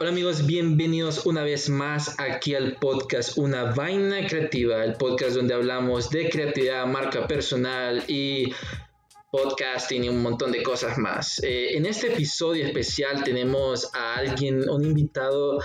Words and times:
Hola 0.00 0.10
amigos, 0.10 0.46
bienvenidos 0.46 1.26
una 1.26 1.42
vez 1.42 1.68
más 1.68 2.14
aquí 2.20 2.54
al 2.54 2.76
podcast 2.76 3.36
Una 3.36 3.72
Vaina 3.72 4.24
Creativa, 4.28 4.84
el 4.84 4.92
podcast 4.94 5.34
donde 5.34 5.54
hablamos 5.54 6.08
de 6.10 6.30
creatividad, 6.30 6.86
marca 6.86 7.26
personal 7.26 8.04
y 8.06 8.52
podcasting 9.32 10.04
y 10.04 10.08
un 10.08 10.22
montón 10.22 10.52
de 10.52 10.62
cosas 10.62 10.98
más. 10.98 11.42
Eh, 11.42 11.76
en 11.76 11.84
este 11.84 12.12
episodio 12.12 12.64
especial 12.64 13.24
tenemos 13.24 13.92
a 13.92 14.14
alguien, 14.14 14.70
un 14.70 14.84
invitado 14.84 15.58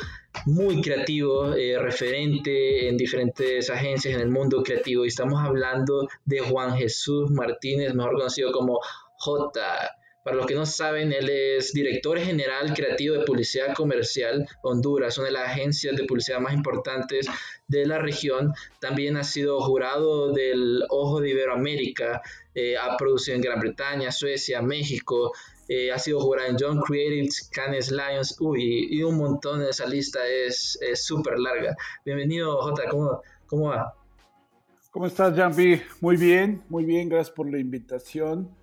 muy 0.47 0.81
creativo, 0.81 1.53
eh, 1.53 1.77
referente 1.77 2.89
en 2.89 2.97
diferentes 2.97 3.69
agencias 3.69 4.15
en 4.15 4.21
el 4.21 4.29
mundo 4.29 4.63
creativo 4.63 5.05
y 5.05 5.09
estamos 5.09 5.43
hablando 5.43 6.07
de 6.25 6.39
Juan 6.39 6.75
Jesús 6.75 7.29
Martínez, 7.29 7.93
mejor 7.93 8.13
conocido 8.13 8.51
como 8.51 8.79
J. 9.19 9.95
Para 10.23 10.37
los 10.37 10.45
que 10.45 10.55
no 10.55 10.65
saben, 10.65 11.11
él 11.11 11.29
es 11.29 11.73
director 11.73 12.17
general 12.17 12.73
creativo 12.73 13.17
de 13.17 13.25
Publicidad 13.25 13.73
Comercial 13.73 14.47
Honduras, 14.61 15.17
una 15.17 15.27
de 15.27 15.33
las 15.33 15.49
agencias 15.49 15.97
de 15.97 16.05
publicidad 16.05 16.39
más 16.39 16.53
importantes 16.53 17.27
de 17.67 17.85
la 17.85 17.99
región. 17.99 18.53
También 18.79 19.17
ha 19.17 19.25
sido 19.25 19.59
jurado 19.59 20.31
del 20.31 20.83
Ojo 20.89 21.19
de 21.19 21.31
Iberoamérica, 21.31 22.21
eh, 22.55 22.77
ha 22.77 22.95
producido 22.95 23.35
en 23.35 23.41
Gran 23.41 23.59
Bretaña, 23.59 24.13
Suecia, 24.13 24.61
México, 24.61 25.33
eh, 25.67 25.91
ha 25.91 25.99
sido 25.99 26.21
jurado 26.21 26.49
en 26.49 26.57
John 26.57 26.79
Creative, 26.81 27.27
Cannes 27.51 27.91
Lions, 27.91 28.37
uy, 28.39 28.87
y 28.91 29.03
un 29.03 29.17
montón 29.17 29.59
de 29.59 29.71
esa 29.71 29.85
lista 29.85 30.25
es 30.25 30.79
súper 30.93 31.37
larga. 31.37 31.75
Bienvenido, 32.05 32.61
Jota, 32.61 32.83
¿cómo, 32.89 33.21
¿cómo 33.45 33.69
va? 33.69 33.93
¿Cómo 34.89 35.05
estás, 35.05 35.35
Jampi? 35.35 35.81
Muy 35.99 36.15
bien, 36.15 36.63
muy 36.69 36.85
bien, 36.85 37.09
gracias 37.09 37.35
por 37.35 37.51
la 37.51 37.59
invitación 37.59 38.62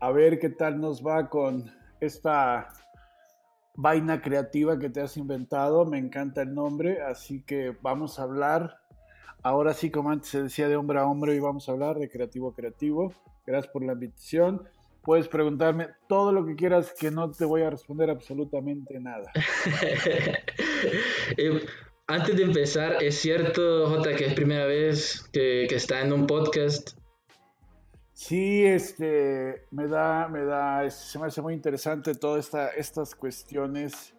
a 0.00 0.10
ver 0.12 0.38
qué 0.38 0.48
tal 0.48 0.80
nos 0.80 1.04
va 1.04 1.28
con 1.28 1.70
esta 2.00 2.68
vaina 3.74 4.20
creativa 4.20 4.78
que 4.78 4.90
te 4.90 5.00
has 5.00 5.16
inventado. 5.16 5.84
Me 5.86 5.98
encanta 5.98 6.42
el 6.42 6.54
nombre, 6.54 7.02
así 7.02 7.42
que 7.42 7.76
vamos 7.82 8.18
a 8.18 8.24
hablar. 8.24 8.78
Ahora 9.42 9.72
sí, 9.74 9.90
como 9.90 10.10
antes 10.10 10.30
se 10.30 10.42
decía 10.42 10.68
de 10.68 10.76
hombre 10.76 10.98
a 10.98 11.06
hombre, 11.06 11.34
y 11.34 11.40
vamos 11.40 11.68
a 11.68 11.72
hablar 11.72 11.98
de 11.98 12.08
creativo 12.08 12.48
a 12.48 12.54
creativo. 12.54 13.12
Gracias 13.46 13.72
por 13.72 13.84
la 13.84 13.92
invitación. 13.92 14.62
Puedes 15.02 15.28
preguntarme 15.28 15.88
todo 16.08 16.32
lo 16.32 16.44
que 16.44 16.54
quieras, 16.54 16.92
que 16.98 17.10
no 17.10 17.30
te 17.30 17.44
voy 17.44 17.62
a 17.62 17.70
responder 17.70 18.10
absolutamente 18.10 19.00
nada. 19.00 19.30
Eh, 21.36 21.60
antes 22.06 22.36
de 22.36 22.44
empezar, 22.44 23.02
¿es 23.02 23.18
cierto, 23.18 23.88
Jota, 23.88 24.14
que 24.14 24.26
es 24.26 24.34
primera 24.34 24.64
vez 24.64 25.28
que, 25.32 25.66
que 25.68 25.74
está 25.74 26.00
en 26.00 26.12
un 26.12 26.26
podcast? 26.26 26.97
Sí, 28.20 28.66
este, 28.66 29.64
me 29.70 29.86
da, 29.86 30.26
me 30.26 30.44
da, 30.44 30.90
se 30.90 31.20
me 31.20 31.26
hace 31.26 31.40
muy 31.40 31.54
interesante 31.54 32.16
todas 32.16 32.46
esta, 32.46 32.70
estas 32.70 33.14
cuestiones 33.14 34.12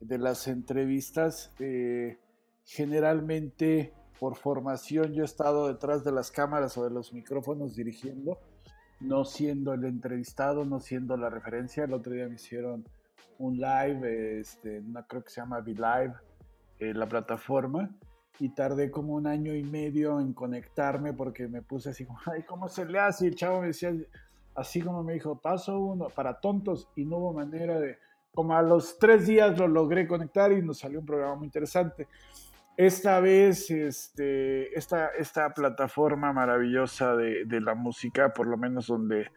de 0.00 0.16
las 0.16 0.46
entrevistas. 0.46 1.52
Eh, 1.58 2.20
generalmente, 2.64 3.92
por 4.20 4.36
formación, 4.36 5.12
yo 5.12 5.22
he 5.22 5.24
estado 5.24 5.66
detrás 5.66 6.04
de 6.04 6.12
las 6.12 6.30
cámaras 6.30 6.78
o 6.78 6.84
de 6.84 6.90
los 6.90 7.12
micrófonos 7.12 7.74
dirigiendo, 7.74 8.38
no 9.00 9.24
siendo 9.24 9.74
el 9.74 9.86
entrevistado, 9.86 10.64
no 10.64 10.78
siendo 10.78 11.16
la 11.16 11.28
referencia. 11.28 11.82
El 11.82 11.94
otro 11.94 12.12
día 12.12 12.28
me 12.28 12.36
hicieron 12.36 12.84
un 13.38 13.56
live, 13.56 14.38
este, 14.38 14.82
no 14.82 15.04
creo 15.08 15.24
que 15.24 15.30
se 15.30 15.40
llama 15.40 15.58
V-Live, 15.58 16.14
eh, 16.78 16.94
la 16.94 17.08
plataforma 17.08 17.90
y 18.38 18.48
tardé 18.50 18.90
como 18.90 19.14
un 19.14 19.26
año 19.26 19.54
y 19.54 19.62
medio 19.62 20.18
en 20.20 20.32
conectarme 20.32 21.12
porque 21.12 21.48
me 21.48 21.62
puse 21.62 21.90
así 21.90 22.04
como, 22.04 22.18
ay, 22.26 22.42
¿cómo 22.42 22.68
se 22.68 22.84
le 22.84 22.98
hace? 22.98 23.26
Y 23.26 23.28
el 23.28 23.34
chavo 23.36 23.60
me 23.60 23.68
decía, 23.68 23.92
así 24.54 24.80
como 24.80 25.02
me 25.02 25.14
dijo, 25.14 25.38
paso 25.38 25.78
uno 25.78 26.08
para 26.08 26.40
tontos 26.40 26.88
y 26.96 27.04
no 27.04 27.18
hubo 27.18 27.32
manera 27.32 27.78
de, 27.78 27.98
como 28.34 28.56
a 28.56 28.62
los 28.62 28.98
tres 28.98 29.26
días 29.26 29.58
lo 29.58 29.68
logré 29.68 30.06
conectar 30.06 30.52
y 30.52 30.62
nos 30.62 30.78
salió 30.78 31.00
un 31.00 31.06
programa 31.06 31.36
muy 31.36 31.46
interesante. 31.46 32.08
Esta 32.76 33.20
vez, 33.20 33.70
este, 33.70 34.76
esta, 34.76 35.08
esta 35.18 35.52
plataforma 35.52 36.32
maravillosa 36.32 37.14
de, 37.16 37.44
de 37.44 37.60
la 37.60 37.74
música, 37.74 38.32
por 38.32 38.46
lo 38.46 38.56
menos 38.56 38.86
donde, 38.86 39.30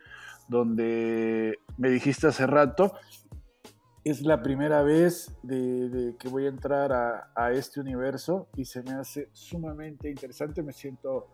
donde 0.47 1.59
me 1.77 1.89
dijiste 1.89 2.27
hace 2.27 2.47
rato, 2.47 2.93
es 4.05 4.21
la 4.21 4.43
primera 4.43 4.83
vez 4.83 5.35
de, 5.41 6.15
que 6.19 6.29
voy 6.29 6.45
a 6.45 6.49
entrar 6.49 6.93
a, 6.93 7.51
este 7.51 7.79
universo 7.79 8.47
y 8.55 8.65
se 8.65 8.83
me 8.83 8.91
hace 8.91 9.29
sumamente 9.33 10.07
interesante. 10.11 10.61
Me 10.61 10.73
siento 10.73 11.27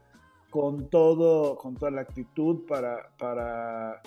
con 0.50 0.90
todo, 0.90 1.58
con 1.58 1.76
toda 1.76 1.92
la 1.92 2.02
actitud 2.02 2.66
para, 2.66 3.14
para 3.18 4.02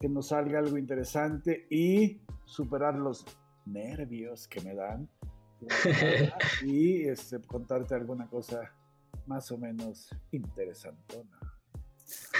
que 0.00 0.08
nos 0.08 0.28
salga 0.28 0.58
algo 0.58 0.76
interesante 0.78 1.68
y 1.70 2.20
superar 2.44 2.98
los 2.98 3.24
nervios 3.66 4.48
que 4.48 4.60
me 4.62 4.74
dan 4.74 5.08
y 6.64 7.04
este, 7.04 7.40
contarte 7.40 7.94
alguna 7.94 8.26
cosa 8.26 8.72
más 9.26 9.48
o 9.52 9.58
menos 9.58 10.10
interesante. 10.32 11.22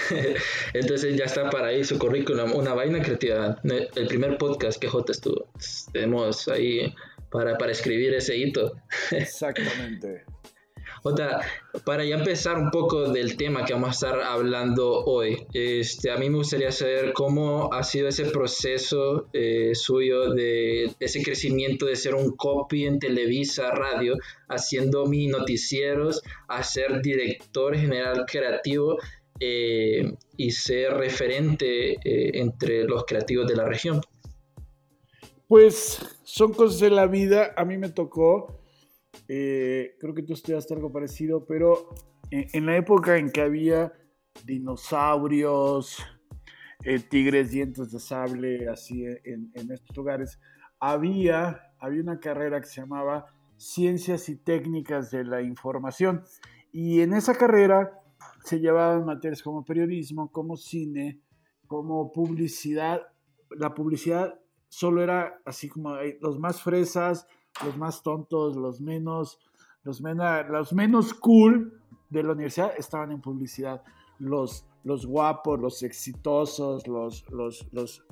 Entonces 0.73 1.15
ya 1.15 1.25
está 1.25 1.49
para 1.49 1.67
ahí 1.67 1.83
su 1.83 1.97
currículum, 1.97 2.53
una 2.55 2.73
vaina 2.73 3.01
creativa. 3.01 3.59
El 3.95 4.07
primer 4.07 4.37
podcast 4.37 4.79
que 4.79 4.87
J 4.87 5.11
estuvo. 5.11 5.47
Tenemos 5.91 6.47
ahí 6.47 6.93
para, 7.31 7.57
para 7.57 7.71
escribir 7.71 8.13
ese 8.13 8.37
hito. 8.37 8.73
Exactamente. 9.11 10.25
J, 11.03 11.41
para 11.83 12.05
ya 12.05 12.15
empezar 12.15 12.57
un 12.57 12.71
poco 12.71 13.09
del 13.09 13.35
tema 13.35 13.65
que 13.65 13.73
vamos 13.73 13.89
a 13.89 13.91
estar 13.91 14.21
hablando 14.21 15.03
hoy, 15.03 15.45
este, 15.53 16.09
a 16.11 16.17
mí 16.17 16.29
me 16.29 16.37
gustaría 16.37 16.71
saber 16.71 17.11
cómo 17.11 17.73
ha 17.73 17.83
sido 17.83 18.07
ese 18.07 18.25
proceso 18.25 19.27
eh, 19.33 19.71
suyo 19.75 20.29
de 20.29 20.95
ese 21.01 21.21
crecimiento 21.21 21.87
de 21.87 21.97
ser 21.97 22.15
un 22.15 22.37
copy 22.37 22.85
en 22.85 22.99
Televisa, 22.99 23.71
radio, 23.71 24.15
haciendo 24.47 25.05
mi 25.05 25.27
noticieros, 25.27 26.21
a 26.47 26.63
ser 26.63 27.01
director 27.01 27.75
general 27.75 28.25
creativo 28.25 28.97
eh, 29.39 30.15
y 30.37 30.51
ser 30.51 30.93
referente 30.93 31.93
eh, 31.93 32.39
entre 32.39 32.83
los 32.83 33.05
creativos 33.05 33.47
de 33.47 33.55
la 33.55 33.65
región? 33.65 34.01
Pues 35.47 36.19
son 36.23 36.53
cosas 36.53 36.79
de 36.79 36.89
la 36.89 37.07
vida. 37.07 37.53
A 37.57 37.65
mí 37.65 37.77
me 37.77 37.89
tocó, 37.89 38.61
eh, 39.27 39.95
creo 39.99 40.13
que 40.13 40.23
tú 40.23 40.33
estudiaste 40.33 40.73
algo 40.73 40.91
parecido, 40.91 41.45
pero 41.45 41.89
en, 42.31 42.65
la 42.65 42.77
época 42.77 43.17
en 43.17 43.31
que 43.31 43.41
había 43.41 43.93
dinosaurios, 44.45 45.97
tigres, 47.09 47.51
dientes 47.51 47.91
de 47.91 47.99
sable, 47.99 48.67
así 48.67 49.05
en, 49.05 49.51
en, 49.53 49.71
estos 49.71 49.95
lugares, 49.95 50.39
había, 50.79 51.73
había 51.79 52.01
una 52.01 52.19
carrera 52.19 52.59
que 52.59 52.67
se 52.67 52.81
llamaba 52.81 53.27
Ciencias 53.57 54.29
y 54.29 54.35
Técnicas 54.35 55.11
de 55.11 55.23
la 55.23 55.41
Información. 55.41 56.23
Y 56.71 57.01
en 57.01 57.13
esa 57.13 57.35
carrera 57.35 58.02
se 58.43 58.59
llevaban 58.59 59.05
materias 59.05 59.41
como 59.41 59.63
periodismo, 59.63 60.31
como 60.31 60.57
cine, 60.57 61.21
como 61.67 62.11
publicidad. 62.11 63.01
La 63.51 63.73
publicidad 63.73 64.39
solo 64.69 65.01
era 65.01 65.39
así 65.45 65.69
como 65.69 65.95
los 66.21 66.39
más 66.39 66.61
fresas, 66.61 67.27
los 67.63 67.77
más 67.77 68.03
tontos, 68.03 68.55
los 68.55 68.81
menos, 68.81 69.39
los 69.83 70.01
menos, 70.01 70.49
los 70.49 70.73
menos 70.73 71.13
cool 71.13 71.79
de 72.09 72.23
la 72.23 72.33
universidad 72.33 72.73
estaban 72.77 73.11
en 73.11 73.21
publicidad. 73.21 73.83
Los, 74.19 74.65
los 74.83 75.05
guapos, 75.05 75.59
los 75.59 75.83
exitosos, 75.83 76.87
los, 76.87 77.29
los, 77.29 77.67
los, 77.71 78.03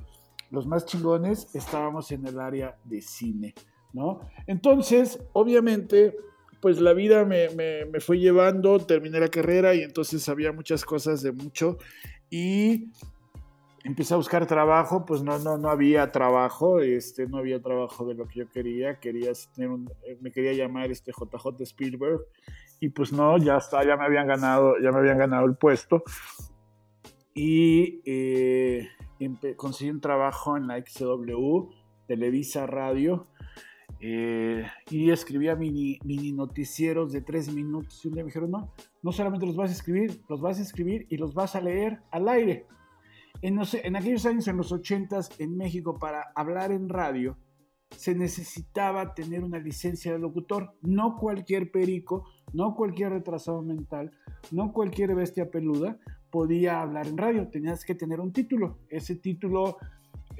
los 0.49 0.67
más 0.67 0.85
chingones 0.85 1.53
estábamos 1.55 2.11
en 2.11 2.25
el 2.27 2.39
área 2.39 2.77
de 2.83 3.01
cine, 3.01 3.53
¿no? 3.93 4.19
Entonces, 4.47 5.19
obviamente, 5.33 6.15
pues 6.61 6.79
la 6.79 6.93
vida 6.93 7.25
me, 7.25 7.49
me, 7.49 7.99
fue 7.99 8.19
llevando, 8.19 8.79
terminé 8.79 9.19
la 9.19 9.29
carrera 9.29 9.73
y 9.73 9.81
entonces 9.81 10.29
había 10.29 10.51
muchas 10.51 10.85
cosas 10.85 11.21
de 11.23 11.31
mucho 11.31 11.77
y 12.29 12.91
empecé 13.83 14.13
a 14.13 14.17
buscar 14.17 14.45
trabajo, 14.45 15.05
pues 15.05 15.23
no, 15.23 15.39
no, 15.39 15.57
no 15.57 15.69
había 15.69 16.11
trabajo, 16.11 16.79
este, 16.79 17.27
no 17.27 17.39
había 17.39 17.59
trabajo 17.61 18.05
de 18.05 18.13
lo 18.13 18.27
que 18.27 18.39
yo 18.39 18.49
quería, 18.49 18.99
quería 18.99 19.31
tener 19.55 19.71
un, 19.71 19.89
eh, 20.05 20.17
me 20.21 20.31
quería 20.31 20.53
llamar 20.53 20.91
este 20.91 21.11
JJ 21.11 21.61
Spielberg 21.63 22.21
y 22.79 22.89
pues 22.89 23.11
no, 23.11 23.37
ya 23.37 23.57
está, 23.57 23.83
ya 23.83 23.97
me 23.97 24.05
habían 24.05 24.27
ganado, 24.27 24.75
ya 24.79 24.91
me 24.91 24.99
habían 24.99 25.17
ganado 25.17 25.45
el 25.47 25.55
puesto 25.55 26.03
y 27.33 28.01
eh, 28.05 28.87
conseguí 29.55 29.89
un 29.89 30.01
trabajo 30.01 30.57
en 30.57 30.67
la 30.67 30.77
XW, 30.77 31.69
Televisa 32.07 32.67
Radio, 32.67 33.27
eh, 33.99 34.65
y 34.89 35.11
escribía 35.11 35.55
mini, 35.55 35.99
mini 36.03 36.31
noticieros 36.31 37.11
de 37.11 37.21
tres 37.21 37.53
minutos. 37.53 38.03
Y 38.03 38.07
un 38.07 38.13
día 38.13 38.23
me 38.23 38.29
dijeron, 38.29 38.51
no, 38.51 38.73
no 39.01 39.11
solamente 39.11 39.45
los 39.45 39.55
vas 39.55 39.69
a 39.69 39.73
escribir, 39.73 40.21
los 40.29 40.41
vas 40.41 40.59
a 40.59 40.61
escribir 40.61 41.07
y 41.09 41.17
los 41.17 41.33
vas 41.33 41.55
a 41.55 41.61
leer 41.61 42.01
al 42.11 42.27
aire. 42.29 42.65
En, 43.41 43.59
en 43.83 43.95
aquellos 43.95 44.25
años, 44.25 44.47
en 44.47 44.57
los 44.57 44.71
ochentas, 44.71 45.29
en 45.39 45.57
México, 45.57 45.97
para 45.97 46.31
hablar 46.35 46.71
en 46.71 46.89
radio, 46.89 47.37
se 47.89 48.15
necesitaba 48.15 49.13
tener 49.13 49.43
una 49.43 49.59
licencia 49.59 50.11
de 50.11 50.19
locutor. 50.19 50.75
No 50.81 51.17
cualquier 51.17 51.71
perico, 51.71 52.25
no 52.53 52.75
cualquier 52.75 53.11
retrasado 53.11 53.61
mental, 53.61 54.11
no 54.51 54.71
cualquier 54.71 55.15
bestia 55.15 55.49
peluda 55.49 55.97
podía 56.29 56.81
hablar 56.81 57.07
en 57.07 57.17
radio. 57.17 57.49
Tenías 57.49 57.85
que 57.85 57.95
tener 57.95 58.19
un 58.19 58.31
título. 58.31 58.79
Ese 58.89 59.15
título 59.15 59.77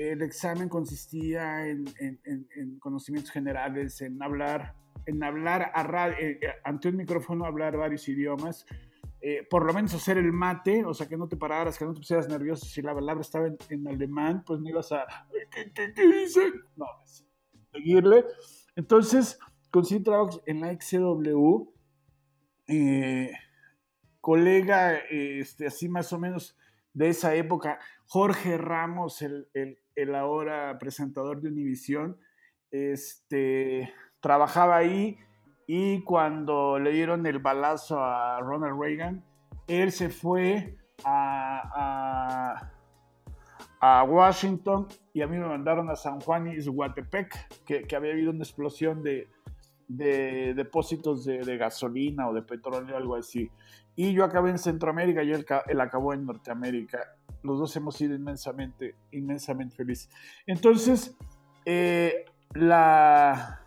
el 0.10 0.22
examen 0.22 0.70
consistía 0.70 1.68
en, 1.68 1.86
conocimientos 2.80 3.32
generales, 3.32 4.02
en 4.02 4.22
hablar, 4.22 4.76
en 5.06 5.24
hablar 5.24 5.72
eh, 6.20 6.40
ante 6.64 6.90
un 6.90 6.98
micrófono, 6.98 7.46
hablar 7.46 7.78
varios 7.78 8.08
idiomas, 8.08 8.66
eh, 9.22 9.46
por 9.48 9.66
lo 9.66 9.74
menos 9.74 9.94
hacer 9.94 10.18
el 10.18 10.32
mate, 10.32 10.84
o 10.84 10.94
sea, 10.94 11.08
que 11.08 11.18
no 11.18 11.28
te 11.28 11.38
pararas, 11.38 11.78
que 11.78 11.86
no 11.86 11.94
te 11.94 12.00
pusieras 12.00 12.28
nervioso. 12.28 12.66
Si 12.66 12.82
la 12.82 12.94
palabra 12.94 13.22
estaba 13.22 13.48
en, 13.48 13.88
alemán, 13.88 14.44
pues 14.46 14.60
no 14.60 14.70
ibas 14.70 14.92
a. 14.92 15.06
¿Qué, 15.52 15.72
qué, 15.74 16.08
dicen? 16.08 16.54
No, 16.76 16.88
pues, 16.98 17.24
seguirle. 17.72 18.26
Entonces, 18.76 19.38
conseguí 19.70 20.04
trabajo 20.04 20.42
en 20.48 20.62
la. 20.62 20.78
Eh, 22.68 23.32
colega, 24.22 24.98
este, 25.10 25.68
así 25.68 25.90
más 25.90 26.14
o 26.14 26.20
menos 26.20 26.56
de 26.94 27.10
esa 27.10 27.36
época, 27.36 27.80
Jorge 28.06 28.58
Ramos, 28.58 29.22
el, 29.22 29.48
ahora 30.16 30.78
presentador 30.80 31.42
de 31.42 31.50
Univisión, 31.50 32.18
este, 32.72 33.94
trabajaba 34.20 34.78
ahí 34.78 35.18
y 35.68 36.04
cuando 36.04 36.80
le 36.80 36.92
dieron 36.92 37.26
el 37.26 37.40
balazo 37.40 38.04
a 38.04 38.40
Ronald 38.40 38.80
Reagan, 38.80 39.24
él 39.68 39.92
se 39.92 40.10
fue 40.10 40.78
a, 41.06 42.70
a, 43.80 44.04
Washington 44.04 44.88
y 45.14 45.22
a 45.22 45.28
mí 45.28 45.38
me 45.38 45.48
mandaron 45.48 45.90
a 45.90 45.96
San 45.96 46.20
Juan 46.20 46.48
y 46.48 46.62
Zuatepec, 46.62 47.64
que, 47.66 47.84
que 47.84 47.96
había 47.96 48.12
habido 48.12 48.32
una 48.32 48.44
explosión 48.44 49.02
de, 49.02 49.30
de 49.98 50.54
depósitos 50.56 51.26
de, 51.26 51.58
gasolina 51.58 52.30
o 52.30 52.34
de 52.34 52.42
petróleo, 52.42 52.96
algo 52.96 53.16
así. 53.16 53.50
Y 53.96 54.14
yo 54.14 54.24
acabé 54.24 54.50
en 54.50 54.58
Centroamérica 54.58 55.24
y 55.24 55.32
él, 55.32 55.46
él, 55.68 55.82
acabó 55.82 56.14
en 56.14 56.26
Norteamérica. 56.26 57.00
Los 57.44 57.60
dos 57.60 57.76
hemos 57.76 57.96
sido 57.96 58.16
inmensamente, 58.16 58.96
inmensamente 59.12 59.76
felices. 59.76 60.10
Entonces, 60.46 61.16
eh, 61.66 62.26
la, 62.54 63.62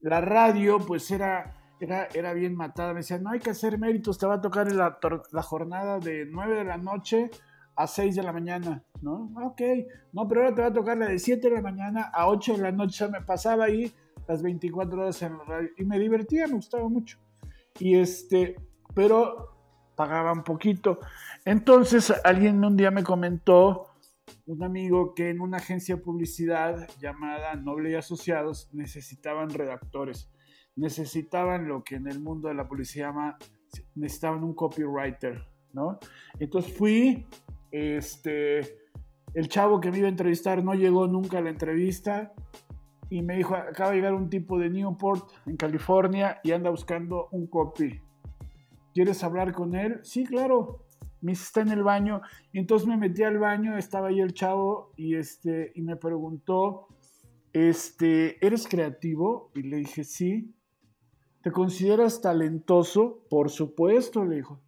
la 0.00 0.20
radio 0.20 0.78
pues 0.78 1.10
era, 1.10 1.54
era, 1.80 2.08
era 2.14 2.32
bien 2.34 2.54
matada. 2.54 2.92
Me 2.92 3.00
decían, 3.00 3.22
no 3.22 3.30
hay 3.30 3.40
que 3.40 3.50
hacer 3.50 3.78
méritos, 3.78 4.18
te 4.18 4.26
va 4.26 4.34
a 4.34 4.40
tocar 4.40 4.70
la, 4.72 4.98
la 5.32 5.42
jornada 5.42 5.98
de 5.98 6.26
9 6.26 6.56
de 6.56 6.64
la 6.64 6.76
noche 6.76 7.30
a 7.76 7.86
6 7.86 8.16
de 8.16 8.22
la 8.22 8.32
mañana, 8.32 8.84
¿no? 9.02 9.30
Ok, 9.44 9.60
no, 10.12 10.28
pero 10.28 10.42
ahora 10.42 10.54
te 10.54 10.62
va 10.62 10.68
a 10.68 10.72
tocar 10.72 10.96
la 10.96 11.08
de 11.08 11.18
7 11.18 11.48
de 11.48 11.54
la 11.56 11.62
mañana 11.62 12.10
a 12.12 12.28
8 12.28 12.56
de 12.56 12.62
la 12.62 12.72
noche. 12.72 13.08
me 13.08 13.20
pasaba 13.20 13.64
ahí 13.64 13.92
las 14.28 14.42
24 14.42 15.02
horas 15.02 15.22
en 15.22 15.38
la 15.38 15.44
radio 15.44 15.70
y 15.76 15.84
me 15.84 15.98
divertía, 15.98 16.46
me 16.46 16.54
gustaba 16.54 16.88
mucho. 16.88 17.18
Y 17.78 17.96
este, 17.96 18.56
pero 18.94 19.53
pagaba 19.96 20.32
un 20.32 20.42
poquito. 20.42 20.98
Entonces 21.44 22.12
alguien 22.24 22.64
un 22.64 22.76
día 22.76 22.90
me 22.90 23.02
comentó, 23.02 23.90
un 24.46 24.62
amigo, 24.62 25.14
que 25.14 25.30
en 25.30 25.40
una 25.40 25.58
agencia 25.58 25.96
de 25.96 26.02
publicidad 26.02 26.88
llamada 27.00 27.54
Noble 27.54 27.90
y 27.90 27.94
Asociados 27.94 28.68
necesitaban 28.72 29.50
redactores, 29.50 30.30
necesitaban 30.76 31.68
lo 31.68 31.82
que 31.82 31.96
en 31.96 32.08
el 32.08 32.20
mundo 32.20 32.48
de 32.48 32.54
la 32.54 32.68
publicidad 32.68 33.08
llama, 33.08 33.38
necesitaban 33.94 34.44
un 34.44 34.54
copywriter, 34.54 35.46
¿no? 35.72 35.98
Entonces 36.38 36.76
fui, 36.76 37.26
este, 37.70 38.78
el 39.34 39.48
chavo 39.48 39.80
que 39.80 39.90
me 39.90 39.98
iba 39.98 40.06
a 40.06 40.10
entrevistar 40.10 40.62
no 40.62 40.74
llegó 40.74 41.06
nunca 41.06 41.38
a 41.38 41.40
la 41.40 41.50
entrevista, 41.50 42.32
y 43.10 43.22
me 43.22 43.36
dijo, 43.36 43.54
acaba 43.54 43.90
de 43.90 43.96
llegar 43.96 44.14
un 44.14 44.28
tipo 44.28 44.58
de 44.58 44.70
Newport, 44.70 45.30
en 45.46 45.56
California, 45.56 46.40
y 46.42 46.52
anda 46.52 46.70
buscando 46.70 47.28
un 47.30 47.46
copy. 47.46 48.00
¿Quieres 48.94 49.24
hablar 49.24 49.52
con 49.52 49.74
él? 49.74 49.98
Sí, 50.04 50.24
claro. 50.24 50.86
Me 51.20 51.32
está 51.32 51.62
en 51.62 51.70
el 51.70 51.82
baño. 51.82 52.22
Y 52.52 52.60
entonces 52.60 52.86
me 52.86 52.96
metí 52.96 53.24
al 53.24 53.38
baño, 53.38 53.76
estaba 53.76 54.08
ahí 54.08 54.20
el 54.20 54.34
chavo 54.34 54.92
y, 54.96 55.16
este, 55.16 55.72
y 55.74 55.82
me 55.82 55.96
preguntó, 55.96 56.86
este, 57.52 58.44
¿eres 58.46 58.68
creativo? 58.68 59.50
Y 59.56 59.62
le 59.62 59.78
dije, 59.78 60.04
sí. 60.04 60.54
¿Te 61.42 61.50
consideras 61.50 62.20
talentoso? 62.20 63.26
Por 63.28 63.50
supuesto, 63.50 64.24
le 64.24 64.36
dijo. 64.36 64.62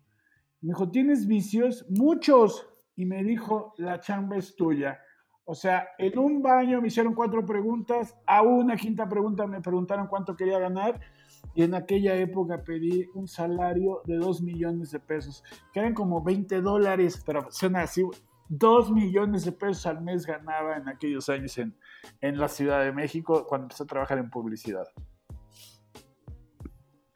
Me 0.61 0.71
dijo, 0.71 0.91
¿tienes 0.91 1.29
vicios? 1.29 1.87
Muchos. 1.89 2.69
Y 2.97 3.07
me 3.07 3.23
dijo, 3.23 3.75
la 3.77 4.01
chamba 4.01 4.37
es 4.37 4.57
tuya. 4.57 4.99
O 5.45 5.55
sea, 5.55 5.87
en 5.99 6.19
un 6.19 6.43
baño 6.43 6.81
me 6.81 6.89
hicieron 6.89 7.15
cuatro 7.15 7.47
preguntas, 7.47 8.17
a 8.27 8.43
una 8.43 8.75
quinta 8.75 9.09
pregunta 9.09 9.47
me 9.47 9.61
preguntaron 9.61 10.09
cuánto 10.09 10.35
quería 10.35 10.59
ganar 10.59 11.01
y 11.55 11.63
en 11.63 11.75
aquella 11.75 12.17
época 12.17 12.63
pedí 12.63 13.07
un 13.15 13.29
salario 13.29 14.03
de 14.05 14.17
dos 14.17 14.43
millones 14.43 14.91
de 14.91 15.01
pesos, 15.01 15.43
que 15.73 15.81
eran 15.81 15.95
como 15.95 16.23
20 16.23 16.61
dólares, 16.61 17.23
pero 17.25 17.47
suena 17.51 17.83
así, 17.83 18.03
dos 18.49 18.91
millones 18.91 19.45
de 19.45 19.53
pesos 19.53 19.87
al 19.87 20.03
mes 20.03 20.27
ganaba 20.27 20.77
en 20.77 20.89
aquellos 20.89 21.29
años 21.29 21.57
en, 21.59 21.75
en 22.21 22.39
la 22.39 22.49
Ciudad 22.49 22.85
de 22.85 22.93
México 22.93 23.47
cuando 23.49 23.65
empecé 23.67 23.83
a 23.83 23.87
trabajar 23.87 24.19
en 24.19 24.31
publicidad. 24.31 24.87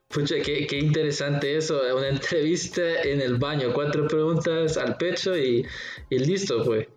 Pucha, 0.09 0.35
qué, 0.43 0.67
qué, 0.67 0.77
interesante 0.77 1.55
eso, 1.55 1.79
una 1.95 2.09
entrevista 2.09 2.81
en 3.03 3.21
el 3.21 3.37
baño, 3.37 3.69
cuatro 3.73 4.07
preguntas 4.07 4.75
al 4.75 4.97
pecho 4.97 5.37
y, 5.37 5.65
y 6.09 6.19
listo, 6.19 6.63
pues. 6.65 6.87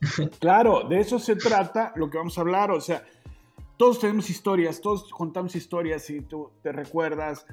Claro, 0.40 0.88
de 0.88 1.00
eso 1.00 1.18
se 1.18 1.36
trata 1.36 1.92
lo 1.96 2.10
que 2.10 2.18
vamos 2.18 2.36
a 2.38 2.40
hablar. 2.40 2.70
O 2.70 2.80
sea, 2.80 3.04
todos 3.80 3.98
tenemos 3.98 4.28
historias, 4.28 4.82
todos 4.82 5.08
contamos 5.08 5.56
historias. 5.56 6.02
Si 6.02 6.20
tú 6.20 6.50
te 6.62 6.70
recuerdas, 6.70 7.46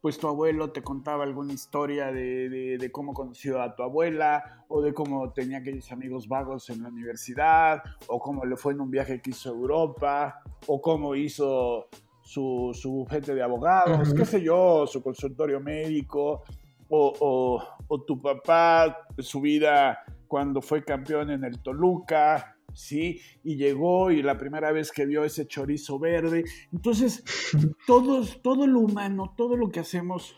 pues 0.00 0.16
tu 0.16 0.28
abuelo 0.28 0.72
te 0.72 0.80
contaba 0.80 1.24
alguna 1.24 1.52
historia 1.52 2.10
de, 2.10 2.88
cómo 2.90 3.12
conoció 3.12 3.60
a 3.60 3.76
tu 3.76 3.82
abuela, 3.82 4.64
o 4.68 4.80
de 4.80 4.94
cómo 4.94 5.30
tenía 5.34 5.58
aquellos 5.58 5.92
amigos 5.92 6.26
vagos 6.26 6.70
en 6.70 6.84
la 6.84 6.88
universidad, 6.88 7.82
o 8.06 8.18
cómo 8.18 8.46
le 8.46 8.56
fue 8.56 8.72
en 8.72 8.80
un 8.80 8.90
viaje 8.90 9.20
que 9.20 9.28
hizo 9.28 9.50
a 9.50 9.52
Europa, 9.52 10.40
o 10.66 10.80
cómo 10.80 11.14
hizo 11.14 11.88
su, 12.22 12.70
su 12.72 12.90
bufete 12.90 13.34
de 13.34 13.42
abogados, 13.42 14.14
qué 14.14 14.24
sé 14.24 14.40
yo, 14.40 14.86
su 14.86 15.02
consultorio 15.02 15.60
médico, 15.60 16.44
o, 16.88 17.62
o 17.88 18.02
tu 18.04 18.18
papá, 18.18 19.06
su 19.18 19.38
vida 19.42 19.98
cuando 20.28 20.62
fue 20.62 20.82
campeón 20.82 21.30
en 21.30 21.44
el 21.44 21.60
Toluca, 21.60 22.53
¿sí? 22.74 23.20
Y 23.42 23.56
llegó 23.56 24.10
y 24.10 24.22
la 24.22 24.36
primera 24.36 24.72
vez 24.72 24.92
que 24.92 25.06
vio 25.06 25.24
ese 25.24 25.46
chorizo 25.46 25.98
verde. 25.98 26.44
Entonces, 26.72 27.24
todos, 27.86 28.42
todo 28.42 28.66
lo 28.66 28.80
humano, 28.80 29.34
todo 29.36 29.56
lo 29.56 29.70
que 29.70 29.80
hacemos, 29.80 30.34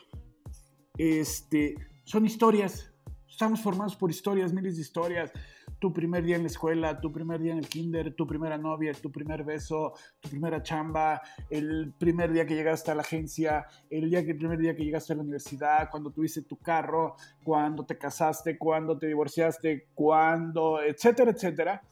este, 0.96 1.74
son 2.04 2.26
historias. 2.26 2.92
Estamos 3.28 3.60
formados 3.60 3.96
por 3.96 4.10
historias, 4.10 4.52
miles 4.52 4.76
de 4.76 4.82
historias 4.82 5.32
tu 5.78 5.92
primer 5.92 6.24
día 6.24 6.36
en 6.36 6.42
la 6.42 6.48
escuela, 6.48 7.00
tu 7.00 7.12
primer 7.12 7.40
día 7.40 7.52
en 7.52 7.58
el 7.58 7.68
kinder, 7.68 8.14
tu 8.14 8.26
primera 8.26 8.56
novia, 8.56 8.92
tu 8.94 9.10
primer 9.12 9.44
beso, 9.44 9.92
tu 10.20 10.30
primera 10.30 10.62
chamba, 10.62 11.20
el 11.50 11.92
primer 11.98 12.32
día 12.32 12.46
que 12.46 12.54
llegaste 12.54 12.90
a 12.90 12.94
la 12.94 13.02
agencia, 13.02 13.66
el, 13.90 14.10
día 14.10 14.24
que, 14.24 14.32
el 14.32 14.38
primer 14.38 14.58
día 14.58 14.74
que 14.74 14.84
llegaste 14.84 15.12
a 15.12 15.16
la 15.16 15.22
universidad, 15.22 15.90
cuando 15.90 16.10
tuviste 16.10 16.42
tu 16.42 16.56
carro, 16.56 17.16
cuando 17.44 17.84
te 17.84 17.98
casaste, 17.98 18.56
cuando 18.56 18.98
te 18.98 19.06
divorciaste, 19.06 19.88
cuando, 19.94 20.82
etcétera, 20.82 21.30
etcétera. 21.32 21.82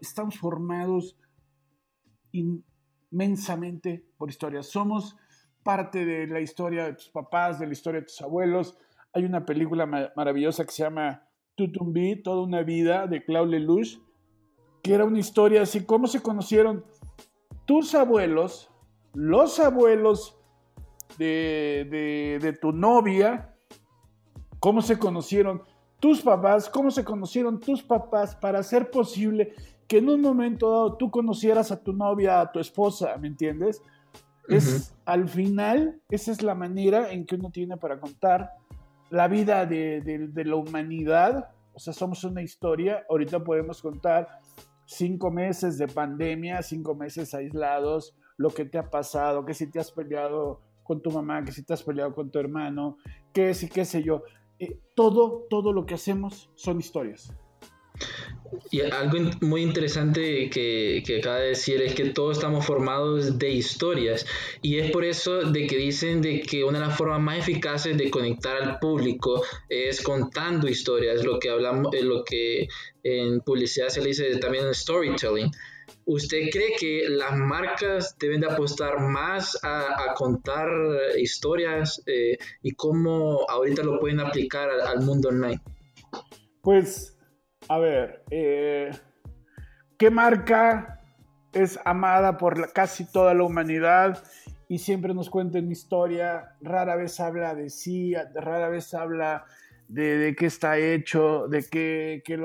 Estamos 0.00 0.38
formados 0.38 1.18
inmensamente 2.32 4.04
por 4.16 4.30
historias. 4.30 4.66
Somos 4.66 5.16
parte 5.62 6.04
de 6.04 6.26
la 6.26 6.40
historia 6.40 6.84
de 6.84 6.94
tus 6.94 7.10
papás, 7.10 7.58
de 7.58 7.66
la 7.66 7.72
historia 7.72 8.00
de 8.00 8.06
tus 8.06 8.20
abuelos. 8.22 8.78
Hay 9.12 9.24
una 9.24 9.44
película 9.44 9.86
maravillosa 10.16 10.64
que 10.64 10.72
se 10.72 10.84
llama 10.84 11.29
Tutumbi, 11.60 12.16
toda 12.22 12.42
una 12.42 12.62
vida 12.62 13.06
de 13.06 13.22
Claude 13.22 13.58
Lelouch, 13.58 13.98
que 14.82 14.94
era 14.94 15.04
una 15.04 15.18
historia 15.18 15.62
así, 15.62 15.84
cómo 15.84 16.06
se 16.06 16.22
conocieron 16.22 16.84
tus 17.66 17.94
abuelos, 17.94 18.70
los 19.12 19.60
abuelos 19.60 20.38
de, 21.18 22.38
de, 22.40 22.52
tu 22.54 22.72
novia, 22.72 23.54
cómo 24.58 24.80
se 24.80 24.98
conocieron 24.98 25.62
tus 26.00 26.22
papás, 26.22 26.70
cómo 26.70 26.90
se 26.90 27.04
conocieron 27.04 27.60
tus 27.60 27.82
papás 27.82 28.34
para 28.34 28.60
hacer 28.60 28.90
posible 28.90 29.52
que 29.86 29.98
en 29.98 30.08
un 30.08 30.22
momento 30.22 30.70
dado 30.70 30.96
tú 30.96 31.10
conocieras 31.10 31.70
a 31.72 31.82
tu 31.82 31.92
novia, 31.92 32.40
a 32.40 32.50
tu 32.50 32.58
esposa, 32.58 33.18
¿me 33.18 33.28
entiendes? 33.28 33.82
Es 34.48 34.96
al 35.04 35.28
final, 35.28 36.00
esa 36.08 36.32
es 36.32 36.42
la 36.42 36.54
manera 36.54 37.12
en 37.12 37.26
que 37.26 37.34
uno 37.34 37.50
tiene 37.50 37.76
para 37.76 38.00
contar 38.00 38.50
la 39.10 39.28
vida 39.28 39.66
de, 39.66 40.30
la 40.34 40.56
humanidad, 40.56 41.50
o 41.74 41.78
sea, 41.78 41.92
somos 41.92 42.24
una 42.24 42.42
historia, 42.42 43.04
ahorita 43.08 43.42
podemos 43.42 43.82
contar 43.82 44.40
cinco 44.86 45.30
meses 45.30 45.78
de 45.78 45.88
pandemia, 45.88 46.62
cinco 46.62 46.94
meses 46.94 47.34
aislados, 47.34 48.16
lo 48.36 48.50
que 48.50 48.64
te 48.64 48.78
ha 48.78 48.88
pasado, 48.88 49.44
que 49.44 49.54
si 49.54 49.70
te 49.70 49.78
has 49.78 49.90
peleado 49.90 50.60
con 50.82 51.02
tu 51.02 51.10
mamá, 51.10 51.44
que 51.44 51.52
si 51.52 51.62
te 51.62 51.74
has 51.74 51.82
peleado 51.82 52.14
con 52.14 52.30
tu 52.30 52.38
hermano, 52.38 52.96
que 53.32 53.54
si 53.54 53.68
qué 53.68 53.84
sé 53.84 54.02
yo. 54.02 54.22
Eh, 54.58 54.78
todo, 54.94 55.46
todo 55.48 55.72
lo 55.72 55.86
que 55.86 55.94
hacemos 55.94 56.50
son 56.54 56.78
historias. 56.78 57.32
Y 58.70 58.80
algo 58.80 59.30
muy 59.40 59.62
interesante 59.62 60.50
que, 60.50 61.02
que, 61.06 61.18
acaba 61.18 61.38
de 61.38 61.48
decir 61.48 61.80
es 61.82 61.94
que 61.94 62.10
todos 62.10 62.38
estamos 62.38 62.66
formados 62.66 63.38
de 63.38 63.50
historias 63.50 64.26
y 64.62 64.78
es 64.78 64.90
por 64.90 65.04
eso 65.04 65.42
de 65.42 65.66
que 65.66 65.76
dicen 65.76 66.20
de 66.20 66.40
que 66.42 66.64
una 66.64 66.80
de 66.80 66.86
las 66.86 66.96
formas 66.96 67.20
más 67.20 67.38
eficaces 67.38 67.96
de 67.96 68.10
conectar 68.10 68.56
al 68.56 68.78
público 68.78 69.44
es 69.68 70.00
contando 70.00 70.68
historias, 70.68 71.24
lo 71.24 71.38
que 71.38 71.50
hablamos, 71.50 71.94
eh, 71.94 72.02
lo 72.02 72.24
que 72.24 72.68
en 73.02 73.40
publicidad 73.40 73.88
se 73.88 74.00
le 74.00 74.08
dice 74.08 74.36
también 74.36 74.72
storytelling. 74.74 75.50
¿Usted 76.06 76.50
cree 76.50 76.74
que 76.78 77.08
las 77.08 77.36
marcas 77.36 78.16
deben 78.18 78.40
de 78.40 78.48
apostar 78.48 79.00
más 79.00 79.58
a, 79.62 80.14
contar 80.16 80.68
historias 81.18 82.02
eh, 82.06 82.36
y 82.62 82.72
cómo 82.72 83.44
ahorita 83.48 83.82
lo 83.82 83.98
pueden 84.00 84.20
aplicar 84.20 84.70
al 84.70 85.02
mundo 85.02 85.28
online? 85.28 85.60
Pues 86.62 87.16
a 87.70 87.78
ver, 87.78 88.24
eh, 88.32 88.90
¿qué 89.96 90.10
marca 90.10 91.00
es 91.52 91.78
amada 91.84 92.36
por 92.36 92.72
casi 92.72 93.04
toda 93.04 93.32
la 93.32 93.44
humanidad 93.44 94.20
y 94.68 94.78
siempre 94.78 95.14
nos 95.14 95.30
cuenta 95.30 95.60
una 95.60 95.70
historia? 95.70 96.56
Rara 96.60 96.96
vez 96.96 97.20
habla 97.20 97.54
de 97.54 97.70
sí, 97.70 98.12
rara 98.34 98.68
vez 98.68 98.92
habla 98.92 99.44
de, 99.86 100.34
qué 100.36 100.46
está 100.46 100.78
hecho, 100.78 101.46
de 101.46 101.64
qué, 101.70 102.22
qué, 102.24 102.42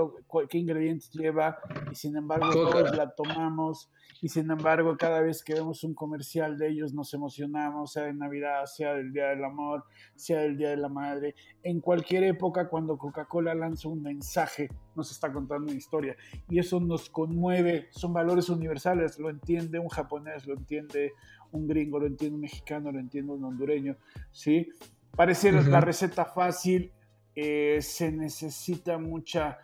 qué 0.48 0.58
ingredientes 0.60 1.10
lleva, 1.12 1.58
y 1.92 1.96
sin 1.96 2.16
embargo 2.18 2.52
todos 2.52 2.96
la 2.96 3.10
tomamos 3.16 3.90
y 4.26 4.30
sin 4.30 4.50
embargo 4.50 4.98
cada 4.98 5.22
vez 5.22 5.44
que 5.44 5.54
vemos 5.54 5.84
un 5.84 5.94
comercial 5.94 6.58
de 6.58 6.70
ellos 6.70 6.96
nos 6.96 7.14
emocionamos, 7.14 7.92
sea 7.92 8.06
de 8.06 8.14
Navidad, 8.16 8.66
sea 8.66 8.96
del 8.96 9.14
Día 9.14 9.28
del 9.28 9.44
Amor, 9.44 9.84
sea 10.16 10.40
del 10.40 10.58
Día 10.58 10.70
de 10.70 10.78
la 10.78 10.90
Madre. 10.90 11.36
En 11.62 11.80
cualquier 11.80 12.24
época 12.24 12.68
cuando 12.68 12.98
Coca-Cola 12.98 13.54
lanza 13.54 13.88
un 13.88 14.02
mensaje, 14.02 14.68
nos 14.96 15.12
está 15.12 15.32
contando 15.32 15.66
una 15.66 15.78
historia 15.78 16.16
y 16.50 16.58
eso 16.58 16.80
nos 16.80 17.08
conmueve, 17.12 17.88
son 17.92 18.14
valores 18.14 18.50
universales, 18.50 19.20
lo 19.20 19.30
entiende 19.30 19.78
un 19.78 19.90
japonés, 19.90 20.48
lo 20.48 20.56
entiende 20.56 21.14
un 21.52 21.68
gringo, 21.68 22.00
lo 22.00 22.08
entiende 22.08 22.34
un 22.34 22.42
mexicano, 22.42 22.92
lo 22.92 23.00
entiende 23.00 23.32
un 23.32 23.44
hondureño, 23.44 23.96
¿sí? 24.32 24.70
Pareciera 25.16 25.62
la 25.62 25.82
receta 25.82 26.26
fácil, 26.26 26.92
eh, 27.36 27.78
se 27.80 28.12
necesita 28.12 28.98
mucha 28.98 29.60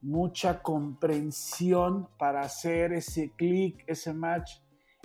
mucha 0.00 0.62
comprensión 0.62 2.08
para 2.18 2.40
hacer 2.40 2.92
ese 2.92 3.32
clic, 3.36 3.84
ese 3.86 4.12
match. 4.12 4.58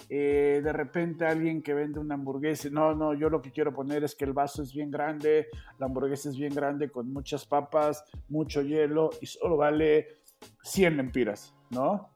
Eh, 0.08 0.62
de 0.64 0.72
repente 0.72 1.26
alguien 1.26 1.62
que 1.62 1.74
vende 1.74 2.00
una 2.00 2.16
hamburguesa, 2.16 2.70
no, 2.72 2.96
no, 2.96 3.14
yo 3.14 3.30
lo 3.30 3.42
que 3.42 3.52
quiero 3.52 3.74
poner 3.74 4.04
es 4.06 4.16
que 4.16 4.24
el 4.24 4.32
vaso 4.32 4.64
es 4.64 4.74
bien 4.74 4.90
grande, 4.90 5.48
la 5.78 5.88
hamburguesa 5.88 6.30
es 6.30 6.38
bien 6.38 6.54
grande 6.54 6.90
con 6.90 7.12
muchas 7.12 7.46
papas, 7.46 8.06
mucho 8.30 8.62
hielo 8.62 9.10
y 9.20 9.26
solo 9.26 9.58
vale 9.58 10.20
100 10.64 10.98
lempiras, 10.98 11.54
¿no? 11.70 12.10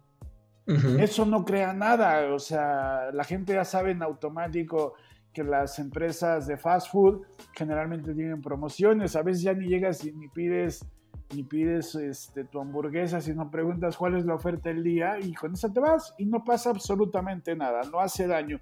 Eso 0.66 1.26
no 1.26 1.44
crea 1.44 1.74
nada, 1.74 2.34
o 2.34 2.40
sea, 2.40 3.12
la 3.12 3.26
gente 3.26 3.54
ya 3.54 3.66
sabe 3.66 3.92
en 3.92 4.02
automático 4.02 4.94
que 5.34 5.44
las 5.44 5.78
empresas 5.78 6.48
de 6.48 6.56
fast 6.56 6.90
food 6.90 7.26
generalmente 7.54 8.14
tienen 8.14 8.42
promociones, 8.42 9.16
a 9.18 9.24
veces 9.24 9.44
ya 9.44 9.54
ni 9.54 9.68
llegas 9.68 10.06
y 10.06 10.14
ni 10.14 10.30
pides 10.30 10.86
ni 11.36 11.44
pides 11.44 11.96
este, 11.96 12.44
tu 12.44 12.60
hamburguesa, 12.60 13.22
sino 13.22 13.50
preguntas 13.50 13.98
cuál 13.98 14.18
es 14.18 14.26
la 14.26 14.36
oferta 14.36 14.70
del 14.70 14.84
día 14.84 15.20
y 15.20 15.34
con 15.34 15.54
esa 15.54 15.72
te 15.72 15.80
vas 15.80 16.14
y 16.18 16.26
no 16.26 16.44
pasa 16.44 16.70
absolutamente 16.70 17.56
nada, 17.56 17.82
no 17.92 18.00
hace 18.00 18.28
daño. 18.28 18.60